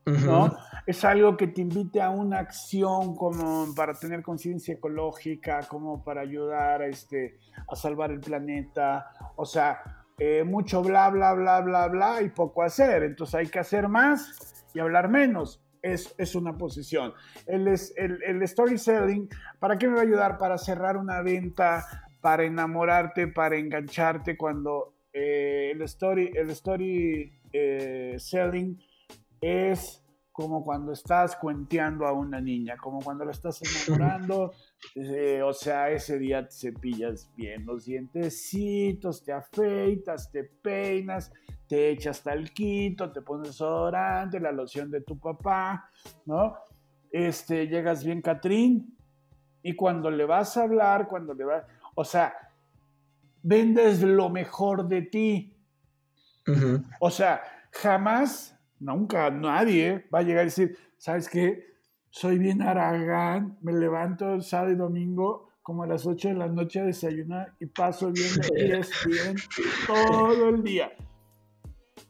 ¿no? 0.06 0.56
Es 0.86 1.04
algo 1.04 1.36
que 1.36 1.46
te 1.46 1.60
invite 1.60 2.00
a 2.00 2.10
una 2.10 2.38
acción 2.38 3.14
como 3.14 3.72
para 3.74 3.94
tener 3.94 4.22
conciencia 4.22 4.74
ecológica, 4.74 5.60
como 5.68 6.02
para 6.02 6.22
ayudar 6.22 6.82
a, 6.82 6.86
este, 6.86 7.38
a 7.68 7.76
salvar 7.76 8.10
el 8.10 8.20
planeta. 8.20 9.06
O 9.36 9.44
sea, 9.44 9.80
eh, 10.18 10.42
mucho 10.42 10.82
bla, 10.82 11.08
bla, 11.10 11.34
bla, 11.34 11.60
bla, 11.60 11.86
bla 11.88 12.22
y 12.22 12.30
poco 12.30 12.62
hacer. 12.62 13.04
Entonces 13.04 13.34
hay 13.34 13.46
que 13.46 13.60
hacer 13.60 13.88
más 13.88 14.66
y 14.74 14.80
hablar 14.80 15.08
menos. 15.08 15.62
Es, 15.82 16.14
es 16.18 16.34
una 16.34 16.58
posición. 16.58 17.12
El, 17.46 17.68
el, 17.68 18.22
el 18.22 18.42
story 18.42 18.76
selling, 18.78 19.28
¿para 19.58 19.78
qué 19.78 19.88
me 19.88 19.94
va 19.94 20.00
a 20.00 20.04
ayudar? 20.04 20.38
Para 20.38 20.58
cerrar 20.58 20.96
una 20.96 21.22
venta, 21.22 21.86
para 22.20 22.44
enamorarte, 22.44 23.28
para 23.28 23.56
engancharte 23.56 24.36
cuando 24.36 24.94
eh, 25.12 25.72
el 25.72 25.82
story, 25.82 26.30
el 26.34 26.50
story 26.50 27.32
eh, 27.52 28.16
selling 28.18 28.78
es 29.40 30.04
como 30.32 30.64
cuando 30.64 30.92
estás 30.92 31.36
cuenteando 31.36 32.06
a 32.06 32.12
una 32.12 32.40
niña, 32.40 32.76
como 32.76 33.00
cuando 33.00 33.24
la 33.24 33.32
estás 33.32 33.60
enamorando, 33.62 34.52
eh, 34.94 35.42
o 35.42 35.52
sea, 35.52 35.90
ese 35.90 36.18
día 36.18 36.46
te 36.46 36.54
cepillas 36.54 37.30
bien 37.36 37.66
los 37.66 37.84
dientecitos, 37.84 39.22
te 39.22 39.32
afeitas, 39.32 40.30
te 40.30 40.44
peinas, 40.44 41.32
te 41.68 41.90
echas 41.90 42.22
talquito, 42.22 43.12
te 43.12 43.20
pones 43.22 43.48
desodorante, 43.48 44.40
la 44.40 44.52
loción 44.52 44.90
de 44.90 45.02
tu 45.02 45.18
papá, 45.18 45.90
¿no? 46.24 46.54
Este, 47.10 47.66
llegas 47.66 48.04
bien 48.04 48.22
Catrín 48.22 48.96
y 49.62 49.74
cuando 49.74 50.10
le 50.10 50.24
vas 50.24 50.56
a 50.56 50.62
hablar, 50.62 51.08
cuando 51.08 51.34
le 51.34 51.44
vas, 51.44 51.64
o 51.94 52.04
sea, 52.04 52.32
vendes 53.42 54.02
lo 54.02 54.30
mejor 54.30 54.88
de 54.88 55.02
ti. 55.02 55.56
O 57.00 57.10
sea, 57.10 57.42
jamás 57.72 58.58
nunca 58.78 59.30
nadie 59.30 60.06
va 60.12 60.20
a 60.20 60.22
llegar 60.22 60.44
y 60.44 60.46
decir, 60.46 60.76
¿sabes 60.96 61.28
qué? 61.28 61.64
Soy 62.10 62.38
bien 62.38 62.60
aragán, 62.62 63.58
me 63.62 63.72
levanto 63.72 64.34
el 64.34 64.42
sábado 64.42 64.72
y 64.72 64.76
domingo 64.76 65.50
como 65.62 65.84
a 65.84 65.86
las 65.86 66.06
8 66.06 66.28
de 66.28 66.34
la 66.34 66.48
noche 66.48 66.80
a 66.80 66.84
desayunar 66.84 67.54
y 67.60 67.66
paso 67.66 68.10
bien 68.10 68.30
bien 69.06 69.36
todo 69.86 70.48
el 70.48 70.62
día. 70.64 70.90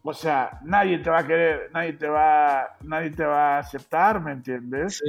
O 0.02 0.14
sea, 0.14 0.58
nadie 0.64 0.98
te 0.98 1.10
va 1.10 1.18
a 1.18 1.26
querer, 1.26 1.70
nadie 1.72 1.92
te 1.92 2.08
va, 2.08 2.76
nadie 2.82 3.10
te 3.10 3.24
va 3.24 3.56
a 3.56 3.58
aceptar, 3.58 4.22
¿me 4.22 4.32
entiendes? 4.32 5.02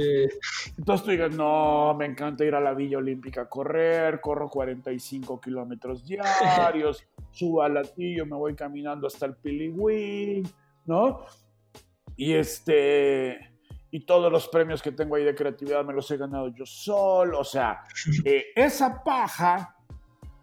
Entonces 0.76 1.04
tú 1.04 1.10
digas, 1.10 1.34
no, 1.34 1.94
me 1.94 2.04
encanta 2.04 2.44
ir 2.44 2.54
a 2.54 2.60
la 2.60 2.74
Villa 2.74 2.98
Olímpica 2.98 3.42
a 3.42 3.48
correr, 3.48 4.20
corro 4.20 4.50
45 4.50 5.40
kilómetros 5.40 6.06
diarios, 6.06 7.02
subo 7.30 7.62
al 7.62 7.74
latillo, 7.74 8.26
me 8.26 8.36
voy 8.36 8.54
caminando 8.54 9.06
hasta 9.06 9.24
el 9.24 9.34
Piliwing, 9.36 10.46
¿no? 10.84 11.24
Y 12.16 12.34
este 12.34 13.52
y 13.94 14.00
todos 14.00 14.32
los 14.32 14.48
premios 14.48 14.82
que 14.82 14.90
tengo 14.90 15.16
ahí 15.16 15.24
de 15.24 15.34
creatividad 15.34 15.84
me 15.84 15.92
los 15.92 16.10
he 16.10 16.16
ganado 16.16 16.48
yo 16.48 16.64
solo. 16.64 17.40
O 17.40 17.44
sea, 17.44 17.84
eh, 18.24 18.46
esa 18.56 19.04
paja 19.04 19.76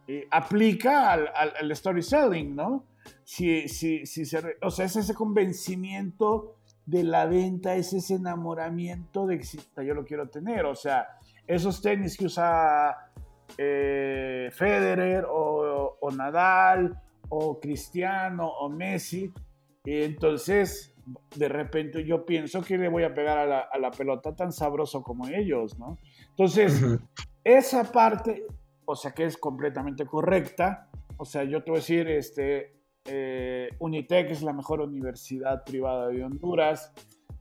eh, 0.07 0.27
aplica 0.29 1.12
al, 1.12 1.31
al, 1.35 1.75
storytelling, 1.75 2.55
¿no? 2.55 2.85
Si, 3.29 3.67
si, 3.67 4.07
si 4.07 4.25
se, 4.25 4.41
o 4.59 4.71
sea, 4.71 4.85
es 4.85 4.95
ese 4.95 5.13
convencimiento 5.13 6.55
de 6.87 7.03
la 7.03 7.27
venta, 7.27 7.75
es 7.75 7.93
ese 7.93 8.15
enamoramiento 8.15 9.27
de 9.27 9.37
que 9.37 9.85
yo 9.85 9.93
lo 9.93 10.03
quiero 10.03 10.29
tener. 10.29 10.65
O 10.65 10.73
sea, 10.73 11.07
esos 11.45 11.79
tenis 11.79 12.17
que 12.17 12.25
usa 12.25 13.11
eh, 13.55 14.49
Federer 14.51 15.25
o, 15.29 15.99
o, 16.01 16.09
Nadal 16.09 16.99
o 17.29 17.59
Cristiano 17.59 18.47
o 18.47 18.67
Messi, 18.67 19.31
entonces 19.85 20.95
de 21.35 21.49
repente 21.49 22.03
yo 22.03 22.25
pienso 22.25 22.63
que 22.63 22.79
le 22.79 22.89
voy 22.89 23.03
a 23.03 23.13
pegar 23.13 23.37
a 23.37 23.77
la, 23.77 23.91
pelota 23.91 24.35
tan 24.35 24.51
sabroso 24.51 25.03
como 25.03 25.27
ellos, 25.27 25.77
¿no? 25.77 25.99
Entonces, 26.31 26.83
esa 27.43 27.91
parte, 27.91 28.47
o 28.85 28.95
sea, 28.95 29.11
que 29.11 29.25
es 29.25 29.37
completamente 29.37 30.07
correcta, 30.07 30.89
o 31.17 31.25
sea, 31.25 31.43
yo 31.43 31.63
te 31.63 31.69
voy 31.69 31.77
a 31.77 31.81
decir, 31.81 32.07
este, 32.07 32.78
eh, 33.05 33.69
Unitec 33.79 34.31
es 34.31 34.41
la 34.41 34.53
mejor 34.53 34.81
universidad 34.81 35.63
privada 35.63 36.07
de 36.07 36.23
Honduras, 36.23 36.93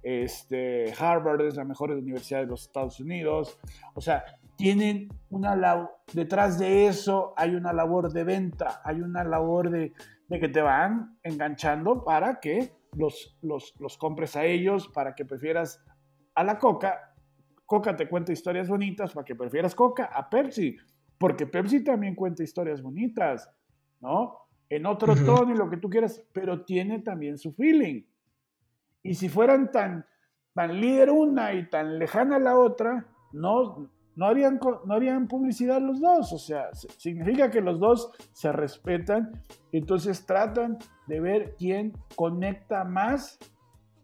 este, 0.03 0.93
Harvard 0.99 1.43
es 1.43 1.57
la 1.57 1.65
mejor 1.65 1.91
universidad 1.91 2.41
de 2.41 2.47
los 2.47 2.63
Estados 2.63 3.01
Unidos, 3.01 3.59
o 3.95 4.01
sea, 4.01 4.25
tienen 4.57 5.09
una 5.31 5.89
detrás 6.13 6.59
de 6.59 6.87
eso 6.87 7.33
hay 7.37 7.55
una 7.55 7.73
labor 7.73 8.13
de 8.13 8.25
venta, 8.25 8.81
hay 8.85 9.01
una 9.01 9.23
labor 9.23 9.71
de, 9.71 9.93
de 10.29 10.41
que 10.41 10.49
te 10.49 10.61
van 10.61 11.17
enganchando 11.23 12.05
para 12.05 12.41
que 12.41 12.73
los, 12.97 13.39
los, 13.43 13.99
compres 13.99 14.37
a 14.37 14.45
ellos 14.45 14.89
para 14.89 15.15
que 15.15 15.25
prefieras 15.25 15.83
a 16.35 16.45
la 16.45 16.59
Coca. 16.59 17.15
Coca 17.67 17.97
te 17.97 18.09
cuenta 18.09 18.33
historias 18.33 18.69
bonitas 18.69 19.13
para 19.13 19.25
que 19.25 19.35
prefieras 19.35 19.75
Coca 19.75 20.07
a 20.07 20.29
Pepsi, 20.29 20.77
porque 21.19 21.47
Pepsi 21.47 21.85
también 21.85 22.15
cuenta 22.15 22.43
historias 22.43 22.83
bonitas, 22.83 23.51
¿no? 24.01 24.48
En 24.71 24.87
otro 24.87 25.15
tono 25.15 25.55
y 25.55 25.57
lo 25.57 25.71
que 25.71 25.79
tú 25.79 25.89
quieras, 25.89 26.23
pero 26.33 26.65
tiene 26.65 27.01
también 27.01 27.39
su 27.39 27.53
feeling. 27.53 28.03
Y 29.03 29.15
si 29.15 29.29
fueran 29.29 29.71
tan, 29.71 30.05
tan 30.55 30.81
líder 30.81 31.11
una 31.11 31.55
y 31.55 31.69
tan 31.71 31.99
lejana 31.99 32.39
la 32.39 32.59
otra, 32.59 33.07
no, 33.33 33.91
no 34.15 34.27
harían, 34.27 34.61
no 34.85 34.95
harían 34.95 35.29
publicidad 35.29 35.81
los 35.81 36.01
dos. 36.01 36.33
O 36.33 36.39
sea, 36.39 36.69
significa 36.75 37.51
que 37.51 37.61
los 37.61 37.81
dos 37.81 38.11
se 38.33 38.53
respetan. 38.53 39.43
Entonces 39.73 40.27
tratan 40.27 40.79
de 41.07 41.21
ver 41.21 41.55
quién 41.57 41.93
conecta 42.17 42.85
más 42.85 43.39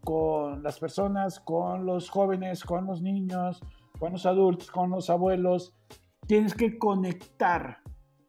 con 0.03 0.63
las 0.63 0.79
personas, 0.79 1.39
con 1.39 1.85
los 1.85 2.09
jóvenes, 2.09 2.63
con 2.63 2.85
los 2.85 3.01
niños, 3.01 3.61
con 3.99 4.13
los 4.13 4.25
adultos, 4.25 4.71
con 4.71 4.89
los 4.89 5.09
abuelos. 5.09 5.75
Tienes 6.27 6.53
que 6.53 6.77
conectar, 6.77 7.79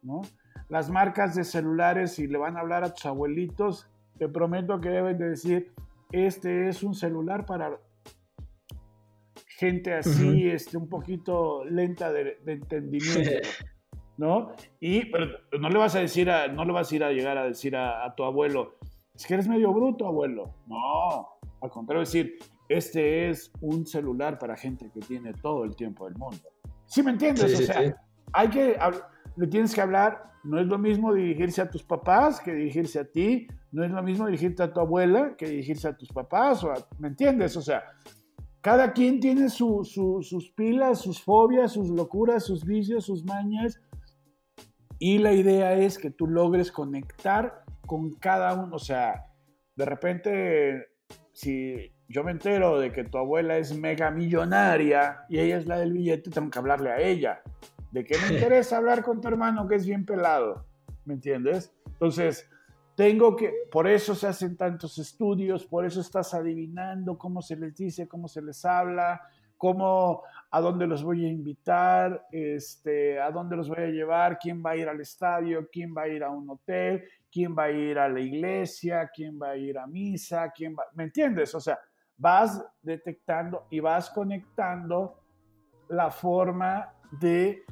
¿no? 0.01 0.21
Las 0.69 0.89
marcas 0.89 1.35
de 1.35 1.43
celulares, 1.43 2.15
si 2.15 2.27
le 2.27 2.37
van 2.37 2.57
a 2.57 2.59
hablar 2.59 2.83
a 2.83 2.93
tus 2.93 3.05
abuelitos, 3.05 3.87
te 4.17 4.27
prometo 4.27 4.81
que 4.81 4.89
deben 4.89 5.17
de 5.17 5.29
decir, 5.29 5.71
este 6.11 6.67
es 6.67 6.83
un 6.83 6.93
celular 6.93 7.45
para 7.45 7.79
gente 9.57 9.93
así, 9.93 10.47
este, 10.49 10.77
un 10.77 10.87
poquito 10.87 11.63
lenta 11.65 12.11
de, 12.11 12.37
entendimiento, 12.45 13.47
¿no? 14.17 14.51
Y 14.79 15.11
no 15.59 15.69
le 15.69 15.77
vas 15.77 15.95
a 15.95 15.99
decir, 15.99 16.29
a, 16.29 16.47
no 16.47 16.63
le 16.63 16.73
vas 16.73 16.91
a 16.91 16.95
ir 16.95 17.03
a 17.03 17.11
llegar 17.11 17.37
a 17.37 17.45
decir 17.45 17.75
a, 17.75 18.13
tu 18.15 18.23
abuelo, 18.23 18.75
es 19.15 19.25
que 19.25 19.33
eres 19.33 19.47
medio 19.47 19.73
bruto, 19.73 20.05
abuelo. 20.05 20.53
No, 20.67 21.27
al 21.61 21.69
contrario, 21.71 22.01
decir, 22.01 22.37
este 22.69 23.29
es 23.29 23.51
un 23.61 23.87
celular 23.87 24.37
para 24.37 24.55
gente 24.55 24.91
que 24.93 24.99
tiene 24.99 25.33
todo 25.33 25.63
el 25.63 25.75
tiempo 25.75 26.05
del 26.05 26.15
mundo. 26.15 26.43
¿Sí 26.85 27.01
me 27.01 27.11
entiendes? 27.11 27.59
o 27.59 27.63
sea, 27.63 27.95
hay 28.33 28.49
que, 28.49 28.77
le 29.35 29.47
tienes 29.47 29.73
que 29.73 29.81
hablar, 29.81 30.31
no 30.43 30.59
es 30.59 30.67
lo 30.67 30.77
mismo 30.77 31.13
dirigirse 31.13 31.61
a 31.61 31.69
tus 31.69 31.83
papás 31.83 32.39
que 32.39 32.53
dirigirse 32.53 32.99
a 32.99 33.05
ti, 33.05 33.47
no 33.71 33.83
es 33.83 33.91
lo 33.91 34.01
mismo 34.01 34.25
dirigirte 34.25 34.63
a 34.63 34.71
tu 34.71 34.79
abuela 34.79 35.35
que 35.37 35.47
dirigirse 35.47 35.87
a 35.87 35.97
tus 35.97 36.09
papás, 36.09 36.63
o 36.63 36.73
¿me 36.99 37.09
entiendes? 37.09 37.57
O 37.57 37.61
sea, 37.61 37.83
cada 38.61 38.93
quien 38.93 39.19
tiene 39.19 39.49
sus 39.49 40.53
pilas, 40.55 41.01
sus 41.01 41.21
fobias, 41.21 41.73
sus 41.73 41.89
locuras, 41.89 42.43
sus 42.43 42.65
vicios, 42.65 43.05
sus 43.05 43.23
mañas, 43.25 43.81
y 44.99 45.19
la 45.19 45.33
idea 45.33 45.73
es 45.73 45.97
que 45.97 46.09
tú 46.09 46.27
logres 46.27 46.71
conectar 46.71 47.63
con 47.85 48.13
cada 48.15 48.53
uno, 48.55 48.75
o 48.75 48.79
sea, 48.79 49.25
de 49.75 49.85
repente, 49.85 50.87
si 51.33 51.93
yo 52.09 52.23
me 52.23 52.31
entero 52.31 52.79
de 52.79 52.91
que 52.91 53.03
tu 53.03 53.17
abuela 53.17 53.57
es 53.57 53.77
mega 53.77 54.09
millonaria 54.09 55.25
y 55.29 55.39
ella 55.39 55.57
es 55.57 55.67
la 55.67 55.77
del 55.77 55.93
billete, 55.93 56.31
tengo 56.31 56.49
que 56.49 56.57
hablarle 56.57 56.89
a 56.89 56.99
ella. 56.99 57.41
¿De 57.91 58.03
qué 58.03 58.15
me 58.17 58.35
interesa 58.35 58.77
hablar 58.77 59.03
con 59.03 59.21
tu 59.21 59.27
hermano 59.27 59.67
que 59.67 59.75
es 59.75 59.85
bien 59.85 60.05
pelado? 60.05 60.65
¿Me 61.05 61.13
entiendes? 61.13 61.73
Entonces, 61.85 62.49
tengo 62.95 63.35
que, 63.35 63.53
por 63.71 63.87
eso 63.87 64.15
se 64.15 64.27
hacen 64.27 64.57
tantos 64.57 64.97
estudios, 64.97 65.65
por 65.65 65.85
eso 65.85 66.01
estás 66.01 66.33
adivinando 66.33 67.17
cómo 67.17 67.41
se 67.41 67.55
les 67.55 67.75
dice, 67.75 68.07
cómo 68.07 68.27
se 68.27 68.41
les 68.41 68.65
habla, 68.65 69.21
cómo, 69.55 70.23
a 70.51 70.59
dónde 70.59 70.87
los 70.87 71.03
voy 71.03 71.25
a 71.25 71.29
invitar, 71.29 72.25
este, 72.31 73.19
a 73.19 73.31
dónde 73.31 73.55
los 73.55 73.69
voy 73.69 73.83
a 73.83 73.87
llevar, 73.87 74.39
quién 74.39 74.63
va 74.65 74.71
a 74.71 74.77
ir 74.77 74.89
al 74.89 74.99
estadio, 74.99 75.67
quién 75.71 75.93
va 75.95 76.03
a 76.03 76.07
ir 76.07 76.23
a 76.23 76.29
un 76.29 76.49
hotel, 76.49 77.03
quién 77.31 77.55
va 77.55 77.65
a 77.65 77.71
ir 77.71 77.99
a 77.99 78.09
la 78.09 78.19
iglesia, 78.19 79.09
quién 79.13 79.39
va 79.39 79.49
a 79.49 79.57
ir 79.57 79.77
a 79.77 79.87
misa, 79.87 80.51
quién 80.51 80.75
va, 80.75 80.85
¿me 80.93 81.03
entiendes? 81.03 81.53
O 81.55 81.59
sea, 81.59 81.79
vas 82.17 82.63
detectando 82.81 83.67
y 83.69 83.79
vas 83.79 84.09
conectando 84.09 85.21
la 85.89 86.09
forma 86.09 86.93
de, 87.11 87.63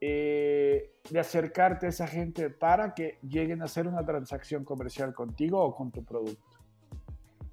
eh, 0.00 0.90
de 1.10 1.20
acercarte 1.20 1.86
a 1.86 1.88
esa 1.88 2.06
gente 2.06 2.50
para 2.50 2.94
que 2.94 3.18
lleguen 3.22 3.62
a 3.62 3.66
hacer 3.66 3.86
una 3.86 4.04
transacción 4.04 4.64
comercial 4.64 5.14
contigo 5.14 5.62
o 5.62 5.74
con 5.74 5.90
tu 5.90 6.04
producto. 6.04 6.58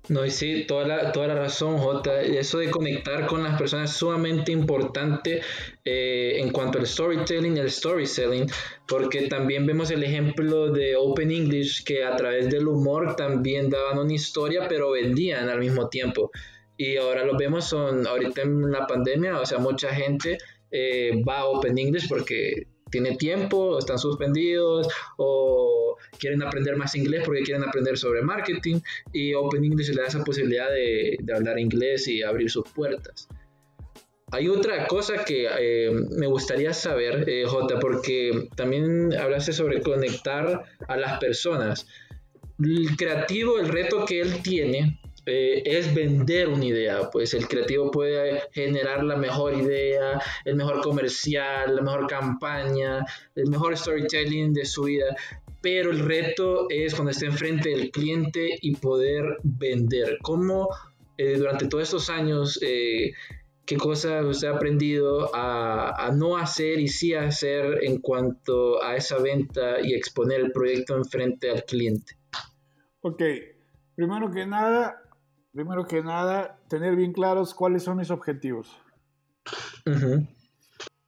No, 0.08 0.24
y 0.24 0.30
sí, 0.30 0.66
toda 0.68 0.86
la, 0.86 1.12
toda 1.12 1.28
la 1.28 1.36
razón, 1.36 1.78
Jota. 1.80 2.22
Eso 2.22 2.60
de 2.60 2.70
conectar 2.70 3.26
con 3.26 3.44
las 3.44 3.58
personas 3.58 3.90
es 3.90 3.98
sumamente 3.98 4.52
importante 4.52 5.42
eh, 5.84 6.40
en 6.40 6.52
cuanto 6.52 6.78
al 6.78 6.86
storytelling 6.86 7.58
y 7.58 7.60
el 7.60 7.68
story 7.68 8.06
selling, 8.06 8.46
porque 8.88 9.28
también 9.28 9.66
vemos 9.66 9.90
el 9.90 10.04
ejemplo 10.04 10.72
de 10.72 10.96
Open 10.96 11.32
English, 11.32 11.84
que 11.84 12.04
a 12.04 12.16
través 12.16 12.50
del 12.50 12.68
humor 12.68 13.16
también 13.16 13.70
daban 13.70 13.98
una 13.98 14.14
historia, 14.14 14.68
pero 14.68 14.92
vendían 14.92 15.50
al 15.50 15.60
mismo 15.60 15.90
tiempo. 15.90 16.30
Y 16.78 16.98
ahora 16.98 17.24
lo 17.26 17.38
vemos 17.38 17.66
son, 17.66 18.06
ahorita 18.06 18.44
en 18.44 18.72
la 18.72 18.86
pandemia, 18.86 19.40
o 19.40 19.46
sea, 19.46 19.58
mucha 19.58 19.90
gente 19.90 20.38
eh, 20.72 21.24
va 21.28 21.40
a 21.40 21.46
Open 21.46 21.78
English 21.78 22.08
porque 22.08 22.68
tiene 22.90 23.18
tiempo, 23.18 23.78
están 23.80 23.98
suspendidos 23.98 24.88
o 25.18 25.98
quieren 26.20 26.44
aprender 26.44 26.76
más 26.78 26.96
inglés 26.96 27.24
porque 27.26 27.44
quieren 27.44 27.64
aprender 27.64 27.98
sobre 27.98 28.22
marketing 28.22 28.80
y 29.12 29.34
Open 29.34 29.64
English 29.64 29.90
le 29.90 30.02
da 30.02 30.08
esa 30.08 30.24
posibilidad 30.24 30.70
de, 30.70 31.18
hablar 31.34 31.60
inglés 31.60 32.08
y 32.08 32.24
abrir 32.24 32.50
sus 32.50 32.70
puertas. 32.70 33.28
Hay 34.32 34.48
otra 34.48 34.88
cosa 34.88 35.24
que 35.24 35.48
eh, 35.60 35.92
me 35.92 36.28
gustaría 36.28 36.74
saber, 36.74 37.30
eh, 37.30 37.46
Jota, 37.46 37.80
porque 37.80 38.48
también 38.56 39.14
hablaste 39.14 39.54
sobre 39.54 39.82
conectar 39.82 40.64
a 40.88 40.98
las 40.98 41.20
personas. 41.20 41.88
El 42.60 42.96
creativo, 42.98 43.60
el 43.60 43.68
reto 43.68 44.06
que 44.06 44.22
él 44.22 44.42
tiene 44.42 45.00
eh, 45.26 45.64
es 45.66 45.94
vender 45.94 46.50
una 46.50 46.66
idea, 46.66 47.10
pues 47.10 47.34
el 47.34 47.48
creativo 47.48 47.90
puede 47.90 48.44
generar 48.52 49.04
la 49.04 49.16
mejor 49.16 49.56
idea, 49.56 50.22
el 50.44 50.56
mejor 50.56 50.82
comercial, 50.82 51.76
la 51.76 51.82
mejor 51.82 52.08
campaña, 52.08 53.04
el 53.36 53.50
mejor 53.50 53.76
storytelling 53.76 54.54
de 54.54 54.66
su 54.66 54.84
vida, 54.84 55.16
pero 55.62 55.90
el 55.90 56.00
reto 56.00 56.68
es 56.70 56.94
cuando 56.94 57.10
esté 57.10 57.26
enfrente 57.26 57.70
del 57.70 57.90
cliente 57.90 58.56
y 58.62 58.76
poder 58.76 59.38
vender. 59.42 60.20
¿Cómo 60.22 60.70
eh, 61.18 61.38
durante 61.38 61.68
todos 61.68 61.86
estos 61.86 62.12
años, 62.12 62.60
eh, 62.62 63.14
qué 63.66 63.78
cosas 63.78 64.24
usted 64.26 64.50
ha 64.50 64.56
aprendido 64.58 65.34
a, 65.34 66.06
a, 66.06 66.12
no 66.12 66.38
hacer 66.38 66.80
y 66.80 66.88
sí 66.88 67.16
hacer 67.16 67.84
en 67.84 68.00
cuanto 68.00 68.84
a 68.84 68.96
esa 68.96 69.18
venta 69.18 69.82
y 69.82 69.96
exponer 69.96 70.42
el 70.42 70.52
proyecto 70.52 70.96
enfrente 70.96 71.50
al 71.50 71.64
cliente? 71.64 72.16
Ok, 73.02 73.24
primero 73.96 74.30
que 74.32 74.46
nada, 74.46 75.02
primero 75.56 75.86
que 75.86 76.04
nada, 76.04 76.60
tener 76.68 76.98
bien 76.98 77.14
claros 77.14 77.54
cuáles 77.56 77.84
son 77.84 77.96
mis 77.96 78.12
objetivos. 78.12 78.78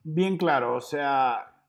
Bien 0.03 0.37
claro, 0.37 0.77
o 0.77 0.79
sea, 0.79 1.65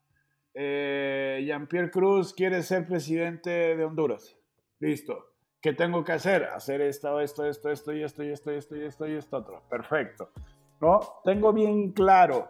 eh, 0.55 1.43
Jean-Pierre 1.45 1.91
Cruz 1.91 2.33
quiere 2.33 2.63
ser 2.63 2.87
presidente 2.87 3.51
de 3.77 3.85
Honduras. 3.85 4.37
Listo. 4.79 5.25
¿Qué 5.61 5.73
tengo 5.73 6.05
que 6.05 6.13
hacer? 6.13 6.45
Hacer 6.45 6.81
esto, 6.83 7.21
esto, 7.21 7.45
esto, 7.45 7.69
esto 7.69 7.93
y 7.93 8.05
esto 8.05 8.23
y 8.23 8.31
esto 8.31 8.53
y 8.53 8.57
esto 8.57 8.77
y 8.77 8.85
esto 8.85 9.09
y 9.09 9.15
esto 9.15 9.37
otro. 9.39 9.63
Perfecto. 9.69 10.31
¿No? 10.81 11.01
Tengo 11.25 11.53
bien 11.53 11.91
claro. 11.91 12.49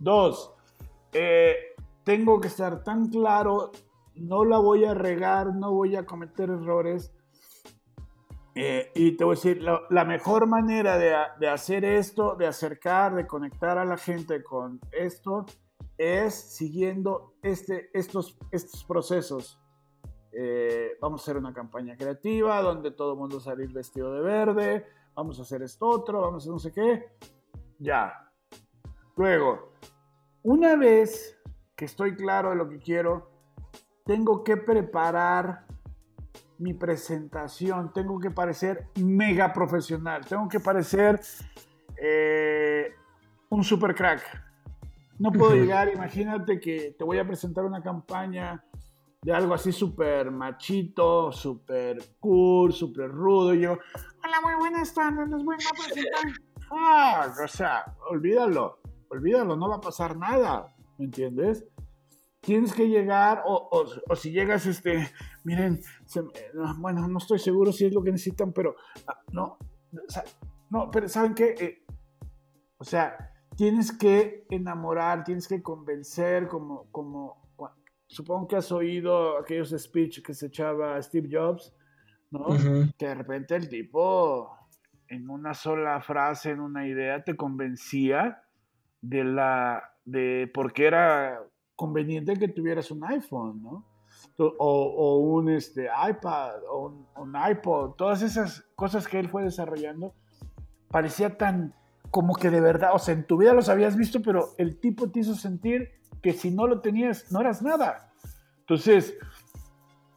Dos, 0.00 0.52
eh, 1.12 1.76
tengo 2.02 2.40
que 2.40 2.48
estar 2.48 2.82
tan 2.82 3.10
claro, 3.10 3.70
no 4.16 4.44
la 4.44 4.58
voy 4.58 4.86
a 4.86 4.94
regar, 4.94 5.54
no 5.54 5.72
voy 5.72 5.94
a 5.94 6.04
cometer 6.04 6.50
errores 6.50 7.12
eh, 8.60 8.90
y 8.96 9.16
te 9.16 9.22
voy 9.22 9.34
a 9.34 9.36
decir, 9.36 9.62
la, 9.62 10.04
mejor 10.04 10.48
manera 10.48 10.98
de, 10.98 11.48
hacer 11.48 11.84
esto, 11.84 12.34
de 12.34 12.48
acercar, 12.48 13.14
de 13.14 13.24
conectar 13.24 13.78
a 13.78 13.84
la 13.84 13.96
gente 13.96 14.42
con 14.42 14.80
esto, 14.90 15.46
es 15.96 16.34
siguiendo 16.34 17.34
este, 17.40 17.88
estos, 17.94 18.36
estos 18.50 18.82
procesos. 18.82 19.60
Eh, 20.32 20.98
vamos 21.00 21.20
a 21.20 21.22
hacer 21.22 21.36
una 21.36 21.52
campaña 21.52 21.96
creativa 21.96 22.60
donde 22.60 22.90
todo 22.90 23.12
el 23.12 23.18
mundo 23.20 23.38
salir 23.38 23.72
vestido 23.72 24.12
de 24.12 24.22
verde, 24.22 24.86
vamos 25.14 25.38
a 25.38 25.42
hacer 25.42 25.62
esto 25.62 25.86
otro, 25.86 26.22
vamos 26.22 26.42
a 26.42 26.42
hacer 26.42 26.52
no 26.52 26.58
sé 26.58 26.72
qué. 26.72 27.12
Ya. 27.78 28.28
Luego, 29.16 29.74
una 30.42 30.74
vez 30.74 31.40
que 31.76 31.84
estoy 31.84 32.16
claro 32.16 32.50
de 32.50 32.56
lo 32.56 32.68
que 32.68 32.80
quiero, 32.80 33.30
tengo 34.04 34.42
que 34.42 34.56
preparar 34.56 35.67
mi 36.58 36.74
presentación, 36.74 37.92
tengo 37.92 38.18
que 38.18 38.30
parecer 38.30 38.88
mega 38.96 39.52
profesional, 39.52 40.24
tengo 40.26 40.48
que 40.48 40.60
parecer 40.60 41.20
eh, 41.96 42.92
un 43.48 43.62
super 43.64 43.94
crack. 43.94 44.22
No 45.18 45.32
puedo 45.32 45.54
llegar, 45.54 45.92
imagínate 45.92 46.60
que 46.60 46.94
te 46.96 47.04
voy 47.04 47.18
a 47.18 47.26
presentar 47.26 47.64
una 47.64 47.82
campaña 47.82 48.64
de 49.22 49.32
algo 49.32 49.54
así 49.54 49.72
súper 49.72 50.30
machito, 50.30 51.32
súper 51.32 51.98
cool, 52.20 52.72
súper 52.72 53.10
rudo. 53.10 53.54
Y 53.54 53.62
yo, 53.62 53.72
hola, 53.72 54.40
muy 54.42 54.54
buenas 54.54 54.94
tardes, 54.94 55.28
les 55.28 55.44
voy 55.44 55.56
a 55.56 55.86
presentar. 55.86 56.22
Ah, 56.70 57.32
o 57.42 57.48
sea, 57.48 57.96
olvídalo, 58.10 58.80
olvídalo, 59.08 59.56
no 59.56 59.70
va 59.70 59.76
a 59.76 59.80
pasar 59.80 60.18
nada, 60.18 60.66
¿me 60.98 61.06
entiendes? 61.06 61.64
tienes 62.40 62.72
que 62.72 62.88
llegar, 62.88 63.42
o, 63.44 63.68
o, 64.08 64.16
si 64.16 64.30
llegas, 64.30 64.66
este, 64.66 65.10
miren, 65.48 65.80
bueno, 66.76 67.08
no 67.08 67.18
estoy 67.18 67.38
seguro 67.38 67.72
si 67.72 67.86
es 67.86 67.94
lo 67.94 68.02
que 68.02 68.12
necesitan, 68.12 68.52
pero 68.52 68.76
ah, 69.06 69.18
no, 69.32 69.56
no, 70.68 70.90
pero 70.90 71.08
¿saben 71.08 71.34
qué? 71.34 71.54
Eh, 71.58 71.82
o 72.76 72.84
sea, 72.84 73.32
tienes 73.56 73.96
que 73.96 74.44
enamorar, 74.50 75.24
tienes 75.24 75.48
que 75.48 75.62
convencer, 75.62 76.48
como, 76.48 76.90
como, 76.92 77.40
supongo 78.06 78.46
que 78.46 78.56
has 78.56 78.70
oído 78.70 79.38
aquellos 79.38 79.70
speech 79.70 80.22
que 80.22 80.34
se 80.34 80.48
echaba 80.48 81.00
Steve 81.00 81.30
Jobs, 81.32 81.74
¿no? 82.30 82.46
Que 82.98 83.06
de 83.06 83.14
repente 83.14 83.56
el 83.56 83.70
tipo, 83.70 84.50
en 85.08 85.30
una 85.30 85.54
sola 85.54 86.02
frase, 86.02 86.50
en 86.50 86.60
una 86.60 86.86
idea, 86.86 87.24
te 87.24 87.36
convencía 87.36 88.42
de 89.00 89.24
la, 89.24 89.94
de 90.04 90.50
por 90.52 90.74
qué 90.74 90.88
era 90.88 91.40
conveniente 91.74 92.34
que 92.34 92.48
tuvieras 92.48 92.90
un 92.90 93.02
iPhone, 93.04 93.62
¿no? 93.62 93.87
O, 94.38 95.18
un 95.18 95.50
este, 95.50 95.88
iPad, 96.08 96.62
o 96.70 96.92
un, 97.16 97.36
iPod, 97.50 97.92
todas 97.92 98.22
esas 98.22 98.64
cosas 98.76 99.08
que 99.08 99.18
él 99.18 99.28
fue 99.28 99.42
desarrollando, 99.42 100.14
parecía 100.90 101.36
tan 101.36 101.74
como 102.10 102.34
que 102.34 102.48
de 102.48 102.60
verdad, 102.60 102.92
o 102.94 102.98
sea, 102.98 103.14
en 103.14 103.24
tu 103.24 103.36
vida 103.36 103.52
los 103.52 103.68
habías 103.68 103.96
visto, 103.96 104.22
pero 104.22 104.54
el 104.56 104.78
tipo 104.78 105.10
te 105.10 105.20
hizo 105.20 105.34
sentir 105.34 105.90
que 106.22 106.32
si 106.32 106.50
no 106.50 106.66
lo 106.66 106.80
tenías, 106.80 107.30
no 107.32 107.40
eras 107.40 107.62
nada. 107.62 108.12
Entonces, 108.60 109.14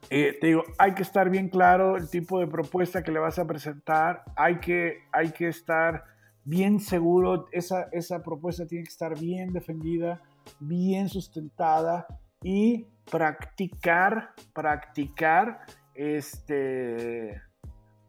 eh, 0.09 0.37
te 0.39 0.47
digo, 0.47 0.63
hay 0.77 0.93
que 0.93 1.03
estar 1.03 1.29
bien 1.29 1.49
claro 1.49 1.97
el 1.97 2.09
tipo 2.09 2.39
de 2.39 2.47
propuesta 2.47 3.03
que 3.03 3.11
le 3.11 3.19
vas 3.19 3.39
a 3.39 3.47
presentar, 3.47 4.23
hay 4.35 4.59
que, 4.59 4.99
hay 5.11 5.31
que 5.31 5.47
estar 5.47 6.03
bien 6.43 6.79
seguro, 6.79 7.47
esa, 7.51 7.83
esa 7.91 8.21
propuesta 8.21 8.65
tiene 8.65 8.83
que 8.83 8.91
estar 8.91 9.17
bien 9.17 9.53
defendida, 9.53 10.21
bien 10.59 11.07
sustentada 11.09 12.07
y 12.43 12.87
practicar, 13.11 14.33
practicar 14.53 15.59
este, 15.93 17.41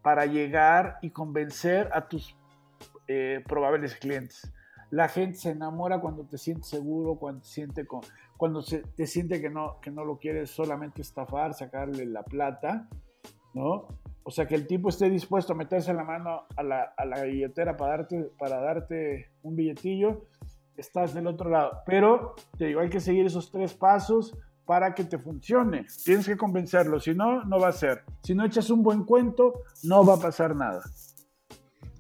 para 0.01 0.25
llegar 0.27 0.99
y 1.03 1.11
convencer 1.11 1.91
a 1.93 2.09
tus 2.09 2.37
eh, 3.09 3.43
probables 3.47 3.97
clientes. 3.97 4.51
La 4.91 5.09
gente 5.09 5.39
se 5.39 5.51
enamora 5.51 6.01
cuando 6.01 6.25
te 6.25 6.39
siente 6.39 6.65
seguro, 6.65 7.17
cuando, 7.17 7.45
siente 7.45 7.87
con, 7.87 8.01
cuando 8.37 8.63
se, 8.63 8.79
te 8.81 9.07
siente 9.07 9.41
que 9.41 9.51
no, 9.51 9.81
que 9.81 9.91
no 9.91 10.05
lo 10.05 10.19
quieres 10.19 10.51
solamente 10.51 11.03
estafar, 11.03 11.55
sacarle 11.55 12.07
la 12.07 12.23
plata, 12.23 12.89
¿no? 13.55 13.89
O 14.25 14.31
sea, 14.31 14.47
que 14.47 14.55
el 14.55 14.69
tipo 14.69 14.89
esté 14.89 15.11
dispuesto 15.11 15.55
a 15.55 15.57
meterse 15.57 15.93
la 15.93 16.05
mano 16.05 16.45
a 16.57 16.63
la, 16.63 16.95
a 16.97 17.05
la 17.05 17.23
billetera 17.23 17.77
para 17.77 17.97
darte, 17.97 18.31
para 18.39 18.61
darte 18.61 19.33
un 19.43 19.57
billetillo, 19.57 20.27
estás 20.77 21.13
del 21.15 21.27
otro 21.27 21.51
lado. 21.51 21.81
Pero 21.87 22.35
te 22.57 22.67
digo, 22.67 22.81
hay 22.81 22.91
que 22.91 23.01
seguir 23.01 23.27
esos 23.27 23.51
tres 23.51 23.75
pasos 23.75 24.37
para 24.65 24.95
que 24.95 25.05
te 25.05 25.19
funcione. 25.19 25.87
Tienes 26.05 26.27
que 26.27 26.37
convencerlo, 26.37 27.01
si 27.01 27.15
no, 27.15 27.45
no 27.45 27.59
va 27.59 27.69
a 27.69 27.73
ser. 27.73 28.05
Si 28.23 28.35
no 28.35 28.45
echas 28.45 28.71
un 28.71 28.83
buen 28.83 29.05
cuento, 29.05 29.63
no 29.85 30.05
va 30.05 30.15
a 30.15 30.21
pasar 30.21 30.55
nada. 30.55 30.83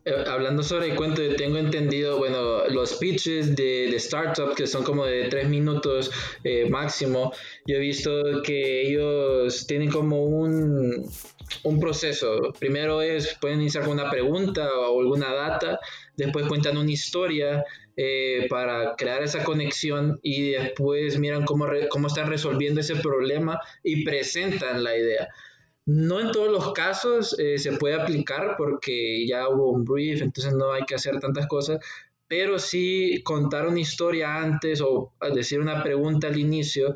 Eh, 0.04 0.24
hablando 0.26 0.64
sobre 0.64 0.90
el 0.90 0.96
cuento, 0.96 1.22
tengo 1.36 1.58
entendido, 1.58 2.18
bueno, 2.18 2.66
los 2.68 2.94
pitches 2.94 3.54
de, 3.54 3.88
de 3.88 3.96
startup 3.96 4.54
que 4.56 4.66
son 4.66 4.82
como 4.82 5.06
de 5.06 5.28
tres 5.28 5.48
minutos 5.48 6.10
eh, 6.42 6.68
máximo, 6.68 7.32
yo 7.66 7.76
he 7.76 7.78
visto 7.78 8.42
que 8.42 8.88
ellos 8.88 9.64
tienen 9.68 9.90
como 9.90 10.24
un, 10.24 11.08
un 11.62 11.80
proceso. 11.80 12.52
Primero 12.58 13.00
es, 13.00 13.36
pueden 13.40 13.60
iniciar 13.60 13.84
con 13.84 13.92
una 13.92 14.10
pregunta 14.10 14.68
o 14.74 15.00
alguna 15.00 15.32
data, 15.32 15.78
después 16.16 16.46
cuentan 16.46 16.76
una 16.76 16.90
historia 16.90 17.64
eh, 17.96 18.46
para 18.50 18.96
crear 18.96 19.22
esa 19.22 19.44
conexión 19.44 20.18
y 20.22 20.50
después 20.50 21.16
miran 21.18 21.44
cómo, 21.44 21.66
cómo 21.90 22.08
están 22.08 22.28
resolviendo 22.28 22.80
ese 22.80 22.96
problema 22.96 23.60
y 23.84 24.04
presentan 24.04 24.82
la 24.82 24.96
idea. 24.96 25.28
No 25.84 26.20
en 26.20 26.30
todos 26.30 26.50
los 26.50 26.72
casos 26.72 27.36
eh, 27.38 27.58
se 27.58 27.72
puede 27.72 28.00
aplicar 28.00 28.54
porque 28.56 29.26
ya 29.26 29.48
hubo 29.48 29.70
un 29.72 29.84
brief, 29.84 30.22
entonces 30.22 30.54
no 30.54 30.72
hay 30.72 30.84
que 30.84 30.94
hacer 30.94 31.18
tantas 31.18 31.48
cosas, 31.48 31.80
pero 32.28 32.58
sí 32.58 33.20
contar 33.24 33.66
una 33.66 33.80
historia 33.80 34.36
antes 34.36 34.80
o 34.80 35.12
decir 35.34 35.60
una 35.60 35.82
pregunta 35.82 36.28
al 36.28 36.38
inicio, 36.38 36.94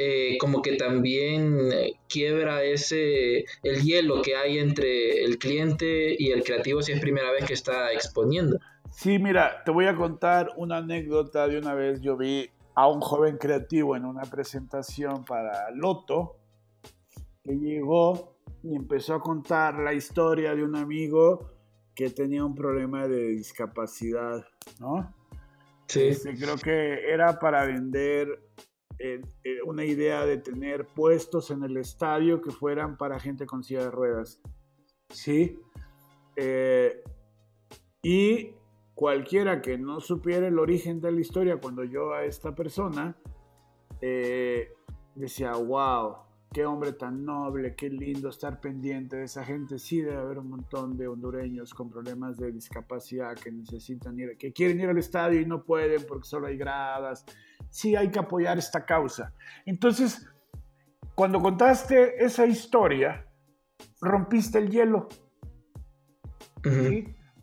eh, 0.00 0.38
como 0.38 0.62
que 0.62 0.76
también 0.76 1.72
eh, 1.72 1.94
quiebra 2.08 2.62
ese 2.62 3.44
el 3.64 3.82
hielo 3.82 4.22
que 4.22 4.36
hay 4.36 4.58
entre 4.58 5.24
el 5.24 5.38
cliente 5.38 6.14
y 6.16 6.30
el 6.30 6.44
creativo 6.44 6.80
si 6.80 6.92
es 6.92 7.00
primera 7.00 7.32
vez 7.32 7.44
que 7.44 7.54
está 7.54 7.92
exponiendo. 7.92 8.60
Sí, 8.92 9.18
mira, 9.18 9.64
te 9.64 9.72
voy 9.72 9.86
a 9.86 9.96
contar 9.96 10.50
una 10.56 10.76
anécdota 10.76 11.48
de 11.48 11.58
una 11.58 11.74
vez 11.74 12.00
yo 12.00 12.16
vi 12.16 12.48
a 12.76 12.86
un 12.86 13.00
joven 13.00 13.36
creativo 13.36 13.96
en 13.96 14.04
una 14.04 14.22
presentación 14.22 15.24
para 15.24 15.70
Loto 15.72 16.37
llegó 17.54 18.38
y 18.62 18.74
empezó 18.74 19.14
a 19.14 19.20
contar 19.20 19.78
la 19.78 19.92
historia 19.92 20.54
de 20.54 20.64
un 20.64 20.76
amigo 20.76 21.52
que 21.94 22.10
tenía 22.10 22.44
un 22.44 22.54
problema 22.54 23.08
de 23.08 23.28
discapacidad, 23.28 24.44
¿no? 24.78 25.14
Sí. 25.88 26.08
Este, 26.08 26.36
creo 26.36 26.56
que 26.56 27.10
era 27.10 27.38
para 27.38 27.64
vender 27.64 28.28
eh, 29.00 29.20
eh, 29.44 29.58
una 29.64 29.84
idea 29.84 30.26
de 30.26 30.38
tener 30.38 30.86
puestos 30.86 31.50
en 31.50 31.62
el 31.62 31.76
estadio 31.76 32.40
que 32.40 32.50
fueran 32.50 32.96
para 32.96 33.18
gente 33.20 33.46
con 33.46 33.62
silla 33.62 33.84
de 33.84 33.90
ruedas, 33.90 34.40
¿sí? 35.08 35.58
Eh, 36.36 37.02
y 38.02 38.54
cualquiera 38.94 39.62
que 39.62 39.78
no 39.78 40.00
supiera 40.00 40.48
el 40.48 40.58
origen 40.58 41.00
de 41.00 41.12
la 41.12 41.20
historia 41.20 41.58
cuando 41.60 41.84
yo 41.84 42.12
a 42.12 42.24
esta 42.24 42.54
persona, 42.54 43.16
decía, 45.14 45.52
wow, 45.52 46.27
qué 46.52 46.64
hombre 46.64 46.92
tan 46.92 47.24
noble, 47.24 47.74
qué 47.74 47.90
lindo 47.90 48.30
estar 48.30 48.60
pendiente 48.60 49.16
de 49.16 49.24
esa 49.24 49.44
gente. 49.44 49.78
Sí 49.78 50.00
debe 50.00 50.16
haber 50.16 50.38
un 50.38 50.50
montón 50.50 50.96
de 50.96 51.08
hondureños 51.08 51.74
con 51.74 51.90
problemas 51.90 52.36
de 52.38 52.52
discapacidad 52.52 53.34
que 53.34 53.52
necesitan 53.52 54.18
ir, 54.18 54.36
que 54.38 54.52
quieren 54.52 54.80
ir 54.80 54.88
al 54.88 54.98
estadio 54.98 55.40
y 55.40 55.46
no 55.46 55.64
pueden 55.64 56.04
porque 56.06 56.26
solo 56.26 56.46
hay 56.46 56.56
gradas. 56.56 57.24
Sí 57.70 57.96
hay 57.96 58.10
que 58.10 58.18
apoyar 58.18 58.58
esta 58.58 58.84
causa. 58.86 59.34
Entonces, 59.66 60.26
cuando 61.14 61.40
contaste 61.40 62.24
esa 62.24 62.46
historia, 62.46 63.26
rompiste 64.00 64.58
el 64.58 64.70
hielo. 64.70 65.08